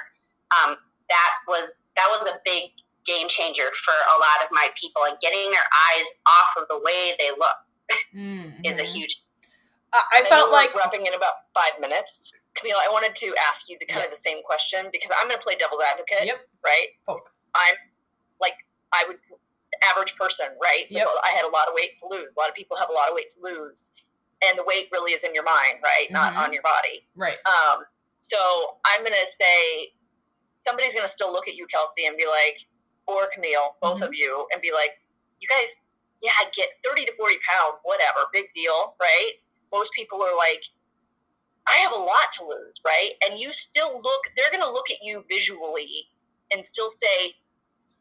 um, 0.55 0.71
that 1.11 1.33
was 1.47 1.83
that 1.99 2.07
was 2.11 2.27
a 2.27 2.39
big 2.47 2.71
game 3.07 3.29
changer 3.29 3.67
for 3.83 3.95
a 3.95 4.17
lot 4.19 4.47
of 4.47 4.49
my 4.51 4.71
people, 4.79 5.03
and 5.11 5.19
getting 5.19 5.51
their 5.51 5.69
eyes 5.91 6.09
off 6.27 6.63
of 6.63 6.69
the 6.71 6.79
way 6.79 7.15
they 7.19 7.31
look 7.35 7.59
mm-hmm. 8.15 8.63
is 8.65 8.79
a 8.79 8.83
mm-hmm. 8.83 8.95
huge. 8.95 9.23
I, 9.93 10.23
I 10.23 10.29
felt 10.29 10.51
like 10.51 10.75
wrapping 10.75 11.07
in 11.07 11.15
about 11.15 11.47
five 11.55 11.81
minutes. 11.81 12.33
Camille, 12.57 12.81
I 12.81 12.91
wanted 12.91 13.15
to 13.17 13.29
ask 13.51 13.69
you 13.69 13.77
the 13.79 13.87
kind 13.87 14.01
yes. 14.03 14.11
of 14.11 14.13
the 14.17 14.23
same 14.23 14.43
question 14.43 14.89
because 14.93 15.11
I'm 15.21 15.29
going 15.29 15.39
to 15.39 15.45
play 15.45 15.57
devil's 15.57 15.83
advocate. 15.85 16.27
Yep. 16.27 16.41
Right. 16.65 16.97
I'm 17.55 17.77
like 18.41 18.57
I 18.93 19.05
would 19.09 19.21
average 19.85 20.15
person, 20.17 20.47
right? 20.61 20.89
Yep. 20.89 21.07
I 21.25 21.31
had 21.31 21.45
a 21.45 21.53
lot 21.53 21.69
of 21.69 21.75
weight 21.75 21.99
to 22.01 22.09
lose. 22.09 22.35
A 22.37 22.41
lot 22.41 22.49
of 22.49 22.55
people 22.55 22.77
have 22.77 22.89
a 22.89 22.97
lot 22.97 23.09
of 23.09 23.15
weight 23.15 23.31
to 23.37 23.41
lose, 23.41 23.91
and 24.45 24.59
the 24.59 24.65
weight 24.65 24.89
really 24.93 25.13
is 25.13 25.25
in 25.25 25.35
your 25.35 25.45
mind, 25.45 25.81
right? 25.83 26.11
Not 26.11 26.33
mm-hmm. 26.33 26.49
on 26.49 26.53
your 26.53 26.63
body. 26.63 27.07
Right. 27.15 27.39
Um. 27.45 27.85
So 28.21 28.81
I'm 28.85 29.07
going 29.07 29.15
to 29.15 29.29
say 29.39 29.95
somebody's 30.67 30.95
going 30.95 31.07
to 31.07 31.13
still 31.13 31.31
look 31.33 31.47
at 31.47 31.55
you, 31.55 31.67
Kelsie, 31.71 32.09
and 32.09 32.17
be 32.17 32.27
like, 32.27 32.59
or 33.07 33.31
Camille, 33.33 33.79
both 33.81 34.03
mm-hmm. 34.03 34.11
of 34.11 34.15
you, 34.15 34.47
and 34.53 34.61
be 34.61 34.73
like, 34.75 34.99
you 35.39 35.47
guys, 35.47 35.71
yeah, 36.23 36.35
I 36.43 36.51
get 36.57 36.67
30 36.83 37.07
to 37.07 37.13
40 37.15 37.39
pounds, 37.47 37.79
whatever, 37.85 38.27
big 38.33 38.47
deal, 38.55 38.99
right? 39.01 39.39
Most 39.73 39.93
people 39.95 40.23
are 40.23 40.35
like, 40.35 40.63
I 41.69 41.77
have 41.79 41.93
a 41.93 41.97
lot 41.97 42.31
to 42.39 42.45
lose, 42.45 42.81
right? 42.85 43.11
And 43.29 43.41
you 43.41 43.53
still 43.53 44.01
look, 44.03 44.23
they're 44.37 44.51
going 44.51 44.63
to 44.63 44.71
look 44.71 44.91
at 44.91 44.99
you 45.03 45.25
visually 45.29 46.07
and 46.53 46.65
still 46.65 46.91
say, 46.91 47.35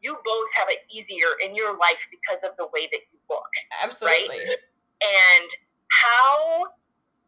you 0.02 0.16
both 0.24 0.48
have 0.54 0.68
it 0.68 0.86
easier 0.92 1.34
in 1.44 1.54
your 1.56 1.76
life 1.76 1.98
because 2.10 2.42
of 2.44 2.56
the 2.58 2.66
way 2.72 2.86
that 2.92 3.00
you 3.10 3.18
look. 3.28 3.48
Absolutely. 3.82 4.28
Right? 4.28 4.58
And 5.02 5.50
how 5.90 6.66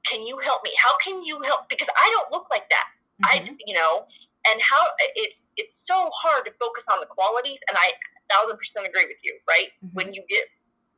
can 0.07 0.25
you 0.27 0.39
help 0.39 0.63
me? 0.63 0.73
How 0.79 0.97
can 1.03 1.23
you 1.25 1.41
help? 1.43 1.69
Because 1.69 1.89
I 1.97 2.09
don't 2.13 2.31
look 2.31 2.47
like 2.51 2.69
that. 2.71 2.87
Mm-hmm. 3.25 3.51
I, 3.51 3.57
you 3.67 3.75
know, 3.75 4.05
and 4.47 4.63
how 4.63 4.87
it's 5.17 5.51
it's 5.57 5.83
so 5.85 6.11
hard 6.15 6.45
to 6.47 6.53
focus 6.59 6.85
on 6.91 7.01
the 7.01 7.07
qualities. 7.07 7.59
And 7.69 7.77
I 7.77 7.93
thousand 8.31 8.57
percent 8.59 8.87
agree 8.87 9.07
with 9.07 9.19
you, 9.25 9.37
right? 9.49 9.69
Mm-hmm. 9.85 9.95
When 9.97 10.13
you 10.15 10.23
get, 10.29 10.45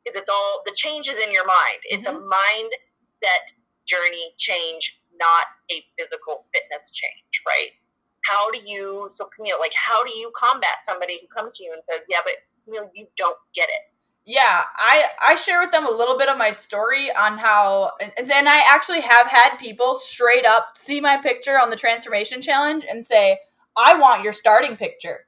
because 0.04 0.20
it's 0.20 0.28
all 0.28 0.62
the 0.66 0.72
changes 0.76 1.14
in 1.24 1.32
your 1.32 1.46
mind. 1.46 1.80
It's 1.84 2.06
mm-hmm. 2.06 2.22
a 2.22 2.28
mindset 2.28 3.44
journey 3.86 4.34
change 4.38 4.99
not 5.18 5.46
a 5.70 5.84
physical 5.98 6.46
fitness 6.52 6.90
change, 6.90 7.42
right? 7.46 7.70
How 8.24 8.50
do 8.50 8.58
you, 8.64 9.08
so 9.10 9.28
Camille, 9.34 9.58
like, 9.58 9.74
how 9.74 10.04
do 10.04 10.12
you 10.16 10.30
combat 10.36 10.84
somebody 10.84 11.18
who 11.20 11.26
comes 11.28 11.56
to 11.56 11.64
you 11.64 11.72
and 11.72 11.82
says, 11.84 12.00
yeah, 12.08 12.18
but 12.24 12.34
Camille, 12.64 12.90
you 12.94 13.06
don't 13.16 13.36
get 13.54 13.68
it? 13.68 13.90
Yeah, 14.26 14.62
I 14.76 15.04
I 15.20 15.36
share 15.36 15.60
with 15.60 15.72
them 15.72 15.86
a 15.86 15.90
little 15.90 16.16
bit 16.16 16.28
of 16.28 16.36
my 16.36 16.50
story 16.50 17.10
on 17.10 17.38
how, 17.38 17.92
and, 18.00 18.30
and 18.30 18.48
I 18.48 18.62
actually 18.70 19.00
have 19.00 19.26
had 19.26 19.56
people 19.56 19.94
straight 19.94 20.44
up 20.46 20.76
see 20.76 21.00
my 21.00 21.16
picture 21.16 21.58
on 21.58 21.70
the 21.70 21.76
transformation 21.76 22.42
challenge 22.42 22.84
and 22.88 23.04
say, 23.04 23.38
"I 23.76 23.96
want 23.96 24.22
your 24.22 24.34
starting 24.34 24.76
picture. 24.76 25.26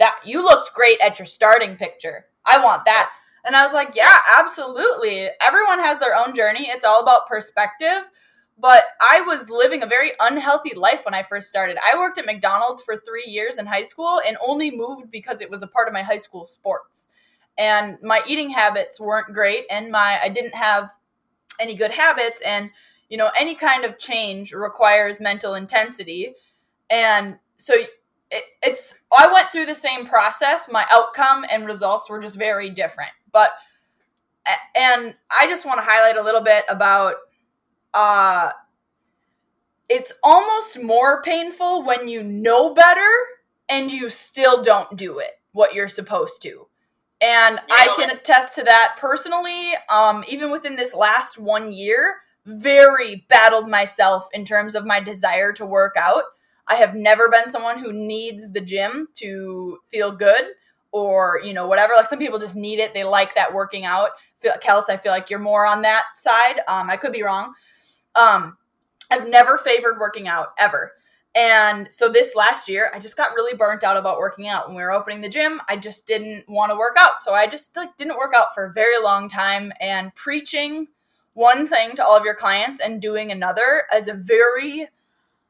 That 0.00 0.16
you 0.24 0.42
looked 0.42 0.74
great 0.74 1.00
at 1.00 1.18
your 1.18 1.26
starting 1.26 1.76
picture. 1.76 2.26
I 2.44 2.62
want 2.62 2.84
that." 2.84 3.10
And 3.44 3.56
I 3.56 3.64
was 3.64 3.72
like, 3.72 3.94
"Yeah, 3.94 4.18
absolutely. 4.38 5.30
Everyone 5.40 5.78
has 5.78 5.98
their 5.98 6.16
own 6.16 6.34
journey. 6.34 6.68
It's 6.68 6.84
all 6.84 7.00
about 7.00 7.28
perspective." 7.28 8.10
But 8.58 8.84
I 9.00 9.22
was 9.22 9.50
living 9.50 9.82
a 9.82 9.86
very 9.86 10.12
unhealthy 10.20 10.74
life 10.76 11.04
when 11.04 11.14
I 11.14 11.22
first 11.22 11.48
started. 11.48 11.78
I 11.84 11.98
worked 11.98 12.18
at 12.18 12.26
McDonald's 12.26 12.82
for 12.82 12.96
three 12.96 13.24
years 13.26 13.58
in 13.58 13.66
high 13.66 13.82
school 13.82 14.20
and 14.26 14.36
only 14.46 14.70
moved 14.70 15.10
because 15.10 15.40
it 15.40 15.50
was 15.50 15.62
a 15.62 15.66
part 15.66 15.88
of 15.88 15.94
my 15.94 16.02
high 16.02 16.18
school 16.18 16.46
sports. 16.46 17.08
And 17.58 17.98
my 18.02 18.22
eating 18.26 18.50
habits 18.50 19.00
weren't 19.00 19.34
great, 19.34 19.64
and 19.70 19.90
my 19.90 20.18
I 20.22 20.28
didn't 20.28 20.54
have 20.54 20.90
any 21.60 21.74
good 21.74 21.90
habits. 21.90 22.40
And 22.42 22.70
you 23.08 23.18
know, 23.18 23.30
any 23.38 23.54
kind 23.54 23.84
of 23.84 23.98
change 23.98 24.52
requires 24.52 25.20
mental 25.20 25.54
intensity. 25.54 26.34
And 26.88 27.38
so 27.58 27.74
it, 27.74 28.44
it's 28.62 28.98
I 29.16 29.30
went 29.32 29.52
through 29.52 29.66
the 29.66 29.74
same 29.74 30.06
process. 30.06 30.68
My 30.70 30.86
outcome 30.90 31.44
and 31.52 31.66
results 31.66 32.08
were 32.08 32.20
just 32.20 32.38
very 32.38 32.70
different. 32.70 33.10
But 33.30 33.52
and 34.74 35.14
I 35.30 35.46
just 35.46 35.66
want 35.66 35.78
to 35.78 35.84
highlight 35.86 36.16
a 36.16 36.24
little 36.24 36.40
bit 36.40 36.64
about 36.68 37.16
uh 37.94 38.50
it's 39.88 40.12
almost 40.22 40.82
more 40.82 41.22
painful 41.22 41.84
when 41.84 42.08
you 42.08 42.22
know 42.22 42.72
better 42.74 43.10
and 43.68 43.92
you 43.92 44.10
still 44.10 44.62
don't 44.62 44.96
do 44.96 45.18
it 45.18 45.32
what 45.52 45.74
you're 45.74 45.88
supposed 45.88 46.42
to. 46.42 46.66
And 47.20 47.58
I 47.70 47.94
can 47.96 48.10
attest 48.10 48.56
to 48.56 48.64
that 48.64 48.96
personally. 48.98 49.72
Um, 49.88 50.24
even 50.28 50.50
within 50.50 50.76
this 50.76 50.94
last 50.94 51.38
one 51.38 51.70
year, 51.72 52.16
very 52.46 53.24
battled 53.28 53.68
myself 53.68 54.28
in 54.32 54.44
terms 54.44 54.74
of 54.74 54.86
my 54.86 54.98
desire 54.98 55.52
to 55.52 55.66
work 55.66 55.94
out. 55.96 56.24
I 56.66 56.76
have 56.76 56.94
never 56.94 57.28
been 57.28 57.50
someone 57.50 57.78
who 57.78 57.92
needs 57.92 58.52
the 58.52 58.60
gym 58.60 59.08
to 59.16 59.78
feel 59.88 60.10
good 60.10 60.42
or, 60.90 61.40
you 61.44 61.52
know, 61.52 61.66
whatever. 61.66 61.92
Like 61.94 62.06
some 62.06 62.18
people 62.18 62.38
just 62.38 62.56
need 62.56 62.78
it. 62.78 62.94
They 62.94 63.04
like 63.04 63.34
that 63.36 63.54
working 63.54 63.84
out. 63.84 64.10
Kels, 64.42 64.88
I 64.88 64.96
feel 64.96 65.12
like 65.12 65.30
you're 65.30 65.38
more 65.38 65.66
on 65.66 65.82
that 65.82 66.04
side. 66.16 66.60
Um, 66.66 66.90
I 66.90 66.96
could 66.96 67.12
be 67.12 67.22
wrong. 67.22 67.52
Um, 68.14 68.56
I've 69.10 69.28
never 69.28 69.58
favored 69.58 69.98
working 69.98 70.28
out 70.28 70.54
ever. 70.58 70.92
And 71.34 71.90
so 71.90 72.10
this 72.10 72.34
last 72.34 72.68
year, 72.68 72.90
I 72.92 72.98
just 72.98 73.16
got 73.16 73.34
really 73.34 73.56
burnt 73.56 73.84
out 73.84 73.96
about 73.96 74.18
working 74.18 74.48
out. 74.48 74.66
When 74.66 74.76
we 74.76 74.82
were 74.82 74.92
opening 74.92 75.22
the 75.22 75.30
gym, 75.30 75.60
I 75.68 75.76
just 75.76 76.06
didn't 76.06 76.44
want 76.48 76.70
to 76.70 76.76
work 76.76 76.96
out. 76.98 77.22
So 77.22 77.32
I 77.32 77.46
just 77.46 77.74
like 77.76 77.96
didn't 77.96 78.18
work 78.18 78.34
out 78.36 78.54
for 78.54 78.66
a 78.66 78.72
very 78.72 79.02
long 79.02 79.28
time 79.28 79.72
and 79.80 80.14
preaching 80.14 80.88
one 81.34 81.66
thing 81.66 81.96
to 81.96 82.04
all 82.04 82.16
of 82.16 82.24
your 82.24 82.34
clients 82.34 82.80
and 82.80 83.00
doing 83.00 83.32
another 83.32 83.84
as 83.92 84.08
a 84.08 84.14
very 84.14 84.88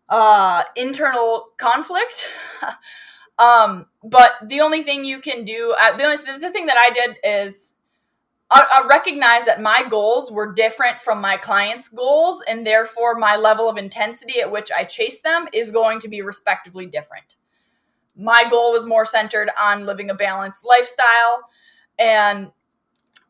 uh 0.09 0.63
internal 0.77 1.49
conflict. 1.57 2.29
um 3.39 3.87
but 4.05 4.33
the 4.45 4.61
only 4.61 4.83
thing 4.83 5.05
you 5.05 5.21
can 5.21 5.45
do 5.45 5.75
uh, 5.81 5.97
the 5.97 6.05
only 6.05 6.17
the 6.39 6.51
thing 6.51 6.67
that 6.67 6.77
I 6.77 6.91
did 6.93 7.17
is 7.25 7.75
I, 8.53 8.83
I 8.85 8.87
recognize 8.87 9.45
that 9.47 9.63
my 9.63 9.85
goals 9.89 10.31
were 10.31 10.53
different 10.53 11.01
from 11.01 11.21
my 11.21 11.37
clients' 11.37 11.89
goals, 11.89 12.43
and 12.49 12.67
therefore 12.67 13.15
my 13.15 13.37
level 13.37 13.69
of 13.69 13.79
intensity 13.79 14.41
at 14.41 14.51
which 14.51 14.71
I 14.77 14.85
chase 14.85 15.23
them 15.23 15.49
is 15.53 15.71
going 15.71 16.01
to 16.01 16.09
be 16.09 16.23
respectively 16.23 16.87
different. 16.87 17.37
My 18.17 18.45
goal 18.51 18.73
was 18.73 18.85
more 18.85 19.07
centered 19.07 19.51
on 19.61 19.87
living 19.87 20.11
a 20.11 20.15
balanced 20.15 20.65
lifestyle, 20.67 21.49
and 21.99 22.51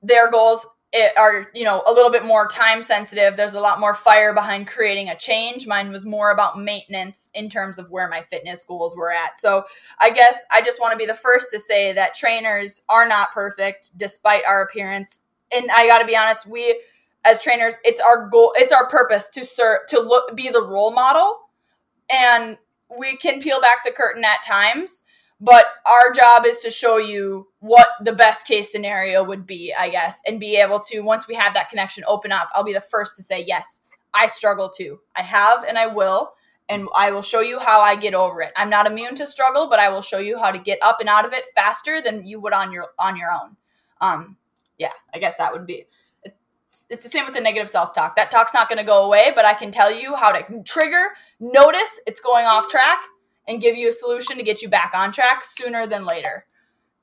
their 0.02 0.30
goals 0.30 0.66
it 0.92 1.16
are 1.16 1.50
you 1.54 1.64
know 1.64 1.82
a 1.86 1.92
little 1.92 2.10
bit 2.10 2.24
more 2.24 2.46
time 2.46 2.82
sensitive. 2.82 3.36
There's 3.36 3.54
a 3.54 3.60
lot 3.60 3.80
more 3.80 3.94
fire 3.94 4.34
behind 4.34 4.68
creating 4.68 5.08
a 5.08 5.16
change. 5.16 5.66
Mine 5.66 5.90
was 5.90 6.04
more 6.04 6.30
about 6.30 6.58
maintenance 6.58 7.30
in 7.34 7.48
terms 7.48 7.78
of 7.78 7.90
where 7.90 8.08
my 8.08 8.22
fitness 8.22 8.64
goals 8.64 8.94
were 8.94 9.12
at. 9.12 9.38
So 9.40 9.64
i 9.98 10.10
guess 10.10 10.44
i 10.50 10.60
just 10.60 10.80
want 10.80 10.92
to 10.92 10.98
be 10.98 11.06
the 11.06 11.14
first 11.14 11.50
to 11.52 11.58
say 11.58 11.92
that 11.92 12.14
trainers 12.14 12.82
are 12.88 13.08
not 13.08 13.32
perfect 13.32 13.96
despite 13.96 14.42
our 14.46 14.62
appearance. 14.62 15.22
And 15.54 15.70
i 15.74 15.86
got 15.86 16.00
to 16.00 16.06
be 16.06 16.16
honest 16.16 16.46
we 16.46 16.80
as 17.24 17.42
trainers 17.42 17.74
it's 17.84 18.00
our 18.00 18.28
goal 18.28 18.52
it's 18.56 18.72
our 18.72 18.88
purpose 18.88 19.28
to 19.30 19.44
serve 19.44 19.80
to 19.88 20.00
look 20.00 20.36
be 20.36 20.50
the 20.50 20.62
role 20.62 20.92
model. 20.92 21.38
And 22.12 22.58
we 22.98 23.16
can 23.16 23.40
peel 23.40 23.60
back 23.62 23.84
the 23.84 23.92
curtain 23.92 24.24
at 24.24 24.42
times 24.42 25.04
but 25.42 25.66
our 25.86 26.12
job 26.12 26.46
is 26.46 26.58
to 26.60 26.70
show 26.70 26.98
you 26.98 27.48
what 27.58 27.88
the 28.00 28.12
best 28.12 28.46
case 28.46 28.70
scenario 28.70 29.22
would 29.22 29.44
be 29.44 29.74
i 29.78 29.88
guess 29.88 30.22
and 30.26 30.40
be 30.40 30.56
able 30.56 30.78
to 30.78 31.00
once 31.00 31.26
we 31.28 31.34
have 31.34 31.52
that 31.52 31.68
connection 31.68 32.04
open 32.06 32.32
up. 32.32 32.48
I'll 32.54 32.64
be 32.64 32.72
the 32.72 32.80
first 32.80 33.16
to 33.16 33.22
say 33.22 33.44
yes 33.46 33.82
i 34.14 34.26
struggle 34.26 34.70
too. 34.70 35.00
I 35.16 35.22
have 35.22 35.64
and 35.64 35.76
i 35.76 35.86
will 35.86 36.32
and 36.68 36.86
i 36.96 37.10
will 37.10 37.22
show 37.22 37.40
you 37.40 37.58
how 37.58 37.80
i 37.80 37.96
get 37.96 38.14
over 38.14 38.40
it. 38.40 38.52
I'm 38.56 38.70
not 38.70 38.86
immune 38.86 39.16
to 39.16 39.26
struggle 39.26 39.68
but 39.68 39.80
i 39.80 39.90
will 39.90 40.02
show 40.02 40.18
you 40.18 40.38
how 40.38 40.52
to 40.52 40.58
get 40.58 40.78
up 40.80 41.00
and 41.00 41.08
out 41.08 41.26
of 41.26 41.32
it 41.32 41.44
faster 41.56 42.00
than 42.00 42.26
you 42.26 42.40
would 42.40 42.52
on 42.52 42.72
your 42.72 42.88
on 42.98 43.16
your 43.16 43.32
own. 43.32 43.56
Um 44.00 44.36
yeah 44.78 44.92
i 45.12 45.18
guess 45.18 45.36
that 45.36 45.52
would 45.52 45.66
be 45.66 45.86
it's, 46.24 46.86
it's 46.88 47.04
the 47.04 47.10
same 47.10 47.26
with 47.26 47.34
the 47.34 47.40
negative 47.40 47.68
self-talk. 47.68 48.16
That 48.16 48.30
talk's 48.30 48.54
not 48.54 48.68
going 48.68 48.78
to 48.78 48.84
go 48.84 49.06
away 49.06 49.32
but 49.34 49.44
i 49.44 49.54
can 49.54 49.72
tell 49.72 49.92
you 49.92 50.14
how 50.14 50.30
to 50.30 50.62
trigger 50.64 51.08
notice 51.40 52.00
it's 52.06 52.20
going 52.20 52.46
off 52.46 52.68
track 52.68 53.00
and 53.48 53.60
give 53.60 53.76
you 53.76 53.88
a 53.88 53.92
solution 53.92 54.36
to 54.36 54.42
get 54.42 54.62
you 54.62 54.68
back 54.68 54.92
on 54.94 55.12
track 55.12 55.44
sooner 55.44 55.86
than 55.86 56.04
later. 56.04 56.46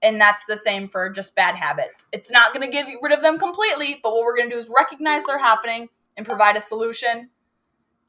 And 0.02 0.20
that's 0.20 0.46
the 0.46 0.56
same 0.56 0.88
for 0.88 1.10
just 1.10 1.36
bad 1.36 1.56
habits. 1.56 2.08
It's 2.14 2.32
not 2.32 2.54
going 2.54 2.66
to 2.66 2.72
get 2.72 2.88
rid 3.02 3.12
of 3.12 3.22
them 3.22 3.38
completely, 3.38 4.00
but 4.02 4.14
what 4.14 4.24
we're 4.24 4.38
going 4.38 4.50
to 4.50 4.56
do 4.56 4.60
is 4.60 4.72
recognize 4.76 5.26
they're 5.26 5.38
happening 5.38 5.90
and 6.16 6.26
provide 6.26 6.56
a 6.56 6.62
solution 6.62 7.30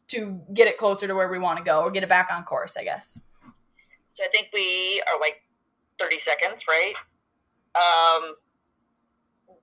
to 0.08 0.40
get 0.54 0.68
it 0.68 0.78
closer 0.78 1.06
to 1.06 1.14
where 1.14 1.28
we 1.28 1.38
want 1.38 1.58
to 1.58 1.64
go 1.64 1.80
or 1.80 1.90
get 1.90 2.02
it 2.02 2.08
back 2.08 2.28
on 2.32 2.44
course, 2.44 2.76
I 2.76 2.84
guess. 2.84 3.18
So 4.12 4.24
I 4.24 4.28
think 4.32 4.48
we 4.52 5.02
are 5.12 5.18
like 5.20 5.42
30 5.98 6.18
seconds, 6.20 6.62
right? 6.68 6.94
Um, 7.74 8.34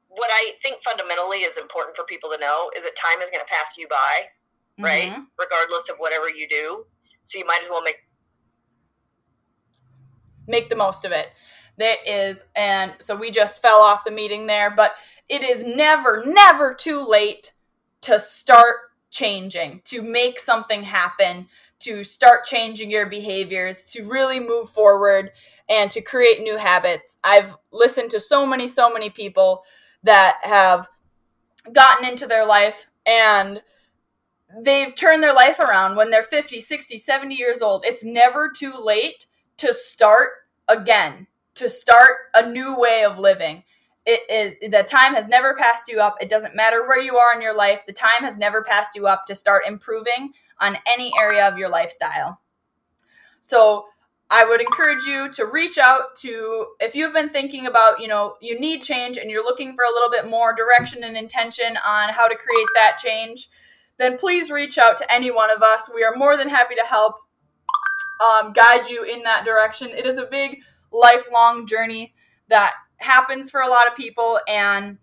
what 0.07 0.29
I 0.31 0.53
think 0.63 0.77
fundamentally 0.83 1.39
is 1.39 1.57
important 1.57 1.95
for 1.95 2.05
people 2.05 2.29
to 2.31 2.37
know 2.39 2.71
is 2.75 2.83
that 2.83 2.95
time 2.95 3.21
is 3.21 3.29
going 3.29 3.43
to 3.43 3.51
pass 3.51 3.77
you 3.77 3.87
by, 3.87 4.83
right? 4.83 5.11
Mm-hmm. 5.11 5.23
Regardless 5.37 5.89
of 5.89 5.97
whatever 5.97 6.29
you 6.29 6.47
do. 6.49 6.85
So 7.25 7.37
you 7.37 7.45
might 7.45 7.61
as 7.61 7.69
well 7.69 7.83
make 7.83 8.06
make 10.47 10.69
the 10.69 10.75
most 10.75 11.05
of 11.05 11.11
it. 11.11 11.27
That 11.77 11.97
is, 12.07 12.45
and 12.55 12.93
so 12.99 13.15
we 13.15 13.29
just 13.29 13.61
fell 13.61 13.81
off 13.81 14.05
the 14.05 14.11
meeting 14.11 14.47
there, 14.47 14.71
but 14.71 14.95
it 15.29 15.43
is 15.43 15.63
never, 15.63 16.23
never 16.25 16.73
too 16.73 17.05
late 17.07 17.53
to 18.01 18.19
start 18.19 18.77
changing, 19.11 19.81
to 19.85 20.01
make 20.01 20.39
something 20.39 20.83
happen, 20.83 21.47
to 21.79 22.03
start 22.03 22.45
changing 22.45 22.89
your 22.89 23.05
behaviors, 23.05 23.85
to 23.85 24.07
really 24.07 24.39
move 24.39 24.69
forward 24.69 25.31
and 25.69 25.91
to 25.91 26.01
create 26.01 26.41
new 26.41 26.57
habits. 26.57 27.17
I've 27.23 27.55
listened 27.71 28.11
to 28.11 28.19
so 28.19 28.45
many, 28.45 28.67
so 28.67 28.91
many 28.91 29.09
people 29.09 29.63
that 30.03 30.39
have 30.43 30.87
gotten 31.71 32.07
into 32.07 32.25
their 32.27 32.45
life 32.45 32.89
and 33.05 33.61
they've 34.61 34.95
turned 34.95 35.21
their 35.21 35.33
life 35.33 35.59
around 35.59 35.95
when 35.95 36.09
they're 36.09 36.23
50, 36.23 36.61
60, 36.61 36.97
70 36.97 37.35
years 37.35 37.61
old. 37.61 37.85
It's 37.85 38.03
never 38.03 38.49
too 38.49 38.73
late 38.81 39.27
to 39.57 39.73
start 39.73 40.29
again, 40.67 41.27
to 41.55 41.69
start 41.69 42.11
a 42.33 42.49
new 42.49 42.79
way 42.79 43.03
of 43.03 43.19
living. 43.19 43.63
It 44.05 44.21
is 44.29 44.71
the 44.71 44.83
time 44.83 45.15
has 45.15 45.27
never 45.27 45.53
passed 45.55 45.87
you 45.89 45.99
up. 45.99 46.15
It 46.21 46.29
doesn't 46.29 46.55
matter 46.55 46.87
where 46.87 47.01
you 47.01 47.17
are 47.17 47.35
in 47.35 47.41
your 47.41 47.55
life. 47.55 47.85
The 47.85 47.93
time 47.93 48.21
has 48.21 48.37
never 48.37 48.63
passed 48.63 48.95
you 48.95 49.07
up 49.07 49.25
to 49.25 49.35
start 49.35 49.63
improving 49.67 50.31
on 50.61 50.77
any 50.87 51.11
area 51.19 51.47
of 51.47 51.57
your 51.57 51.69
lifestyle. 51.69 52.39
So, 53.41 53.85
I 54.29 54.43
would 54.43 54.59
encourage 54.59 55.05
you 55.05 55.31
to 55.31 55.45
reach 55.45 55.77
out 55.77 56.15
to 56.17 56.67
if 56.81 56.95
you've 56.95 57.13
been 57.13 57.29
thinking 57.29 57.65
about, 57.65 58.01
you 58.01 58.09
know, 58.09 58.35
you 58.41 58.59
need 58.59 58.83
change 58.83 59.15
and 59.17 59.31
you're 59.31 59.43
looking 59.43 59.73
for 59.73 59.85
a 59.85 59.93
little 59.93 60.09
bit 60.09 60.29
more 60.29 60.53
direction 60.53 61.03
and 61.05 61.15
intention 61.15 61.77
on 61.87 62.09
how 62.09 62.27
to 62.27 62.35
create 62.35 62.67
that 62.75 62.97
change, 63.01 63.47
then 63.97 64.17
please 64.17 64.51
reach 64.51 64.77
out 64.77 64.97
to 64.97 65.11
any 65.11 65.31
one 65.31 65.49
of 65.49 65.63
us. 65.63 65.89
We 65.93 66.03
are 66.03 66.15
more 66.15 66.35
than 66.35 66.49
happy 66.49 66.75
to 66.75 66.85
help 66.85 67.15
um, 68.21 68.53
guide 68.53 68.87
you 68.89 69.03
in 69.03 69.23
that 69.23 69.45
direction. 69.45 69.89
It 69.89 70.05
is 70.05 70.17
a 70.17 70.25
big 70.25 70.61
lifelong 70.91 71.67
journey 71.67 72.13
that 72.49 72.73
happens 72.97 73.51
for 73.51 73.61
a 73.61 73.67
lot 73.67 73.87
of 73.87 73.95
people, 73.95 74.39
and 74.47 74.97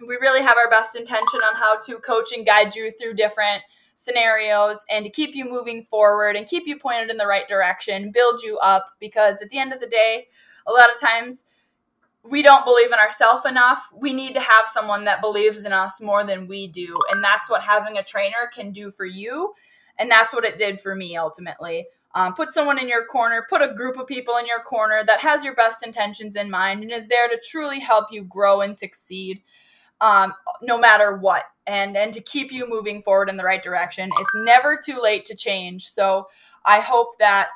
we 0.00 0.16
really 0.20 0.42
have 0.42 0.56
our 0.56 0.70
best 0.70 0.96
intention 0.96 1.40
on 1.48 1.56
how 1.56 1.78
to 1.80 1.96
coach 1.98 2.32
and 2.34 2.46
guide 2.46 2.74
you 2.74 2.90
through 2.90 3.14
different 3.14 3.62
scenarios 3.94 4.82
and 4.88 5.04
to 5.04 5.10
keep 5.10 5.34
you 5.34 5.44
moving 5.44 5.84
forward 5.90 6.34
and 6.34 6.46
keep 6.46 6.66
you 6.66 6.78
pointed 6.78 7.10
in 7.10 7.18
the 7.18 7.26
right 7.26 7.46
direction, 7.48 8.10
build 8.10 8.42
you 8.42 8.56
up 8.58 8.86
because 8.98 9.42
at 9.42 9.50
the 9.50 9.58
end 9.58 9.74
of 9.74 9.80
the 9.80 9.86
day, 9.86 10.26
a 10.66 10.72
lot 10.72 10.90
of 10.90 10.98
times 10.98 11.44
we 12.22 12.42
don't 12.42 12.64
believe 12.64 12.92
in 12.92 12.98
ourselves 12.98 13.46
enough. 13.46 13.88
We 13.94 14.12
need 14.12 14.34
to 14.34 14.40
have 14.40 14.68
someone 14.68 15.04
that 15.04 15.20
believes 15.20 15.64
in 15.64 15.72
us 15.72 16.00
more 16.00 16.24
than 16.24 16.48
we 16.48 16.66
do. 16.66 16.96
And 17.12 17.22
that's 17.22 17.48
what 17.48 17.62
having 17.62 17.98
a 17.98 18.02
trainer 18.02 18.50
can 18.54 18.72
do 18.72 18.90
for 18.90 19.04
you. 19.04 19.54
And 19.98 20.10
that's 20.10 20.32
what 20.32 20.44
it 20.44 20.58
did 20.58 20.80
for 20.80 20.94
me 20.94 21.16
ultimately. 21.16 21.86
Um, 22.14 22.34
put 22.34 22.52
someone 22.52 22.78
in 22.78 22.88
your 22.88 23.06
corner, 23.06 23.46
put 23.48 23.62
a 23.62 23.72
group 23.72 23.96
of 23.96 24.06
people 24.06 24.36
in 24.36 24.46
your 24.46 24.62
corner 24.62 25.02
that 25.06 25.20
has 25.20 25.44
your 25.44 25.54
best 25.54 25.86
intentions 25.86 26.34
in 26.34 26.50
mind 26.50 26.82
and 26.82 26.90
is 26.90 27.06
there 27.06 27.28
to 27.28 27.40
truly 27.48 27.78
help 27.78 28.06
you 28.10 28.24
grow 28.24 28.62
and 28.62 28.76
succeed 28.76 29.42
um, 30.00 30.34
no 30.62 30.78
matter 30.78 31.16
what 31.16 31.44
and 31.66 31.96
and 31.96 32.12
to 32.14 32.20
keep 32.20 32.50
you 32.50 32.68
moving 32.68 33.02
forward 33.02 33.28
in 33.28 33.36
the 33.36 33.44
right 33.44 33.62
direction. 33.62 34.10
It's 34.18 34.34
never 34.34 34.80
too 34.82 34.98
late 35.00 35.24
to 35.26 35.36
change. 35.36 35.86
So 35.88 36.26
i 36.64 36.80
hope 36.80 37.18
that 37.18 37.48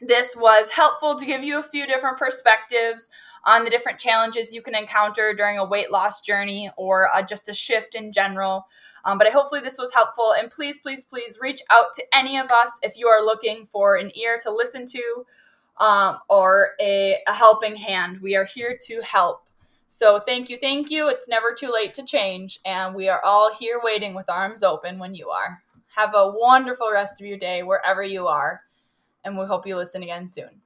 this 0.00 0.34
was 0.36 0.70
helpful 0.70 1.14
to 1.14 1.24
give 1.24 1.44
you 1.44 1.58
a 1.58 1.62
few 1.62 1.86
different 1.86 2.18
perspectives 2.18 3.08
on 3.44 3.64
the 3.64 3.70
different 3.70 3.98
challenges 3.98 4.52
you 4.52 4.62
can 4.62 4.74
encounter 4.74 5.32
during 5.32 5.58
a 5.58 5.64
weight 5.64 5.92
loss 5.92 6.20
journey 6.20 6.70
or 6.76 7.08
uh, 7.14 7.22
just 7.22 7.48
a 7.48 7.54
shift 7.54 7.94
in 7.94 8.10
general 8.10 8.66
um, 9.04 9.18
but 9.18 9.26
I 9.26 9.30
hopefully 9.30 9.60
this 9.60 9.78
was 9.78 9.92
helpful. 9.92 10.34
And 10.38 10.50
please, 10.50 10.78
please, 10.78 11.04
please 11.04 11.38
reach 11.40 11.60
out 11.70 11.92
to 11.94 12.04
any 12.12 12.38
of 12.38 12.50
us 12.50 12.78
if 12.82 12.96
you 12.96 13.08
are 13.08 13.24
looking 13.24 13.66
for 13.66 13.96
an 13.96 14.16
ear 14.16 14.38
to 14.42 14.50
listen 14.50 14.86
to 14.86 15.26
um, 15.78 16.18
or 16.28 16.70
a, 16.80 17.16
a 17.26 17.32
helping 17.32 17.76
hand. 17.76 18.20
We 18.20 18.36
are 18.36 18.44
here 18.44 18.78
to 18.86 19.00
help. 19.02 19.44
So 19.88 20.20
thank 20.20 20.48
you, 20.48 20.56
thank 20.56 20.90
you. 20.90 21.08
It's 21.08 21.28
never 21.28 21.52
too 21.52 21.70
late 21.72 21.94
to 21.94 22.04
change. 22.04 22.60
And 22.64 22.94
we 22.94 23.08
are 23.08 23.20
all 23.24 23.54
here 23.54 23.80
waiting 23.82 24.14
with 24.14 24.30
arms 24.30 24.62
open 24.62 24.98
when 24.98 25.14
you 25.14 25.28
are. 25.28 25.62
Have 25.94 26.14
a 26.14 26.32
wonderful 26.34 26.88
rest 26.90 27.20
of 27.20 27.26
your 27.26 27.36
day 27.36 27.62
wherever 27.62 28.02
you 28.02 28.26
are. 28.28 28.62
And 29.24 29.36
we 29.36 29.44
hope 29.44 29.66
you 29.66 29.76
listen 29.76 30.02
again 30.02 30.26
soon. 30.26 30.60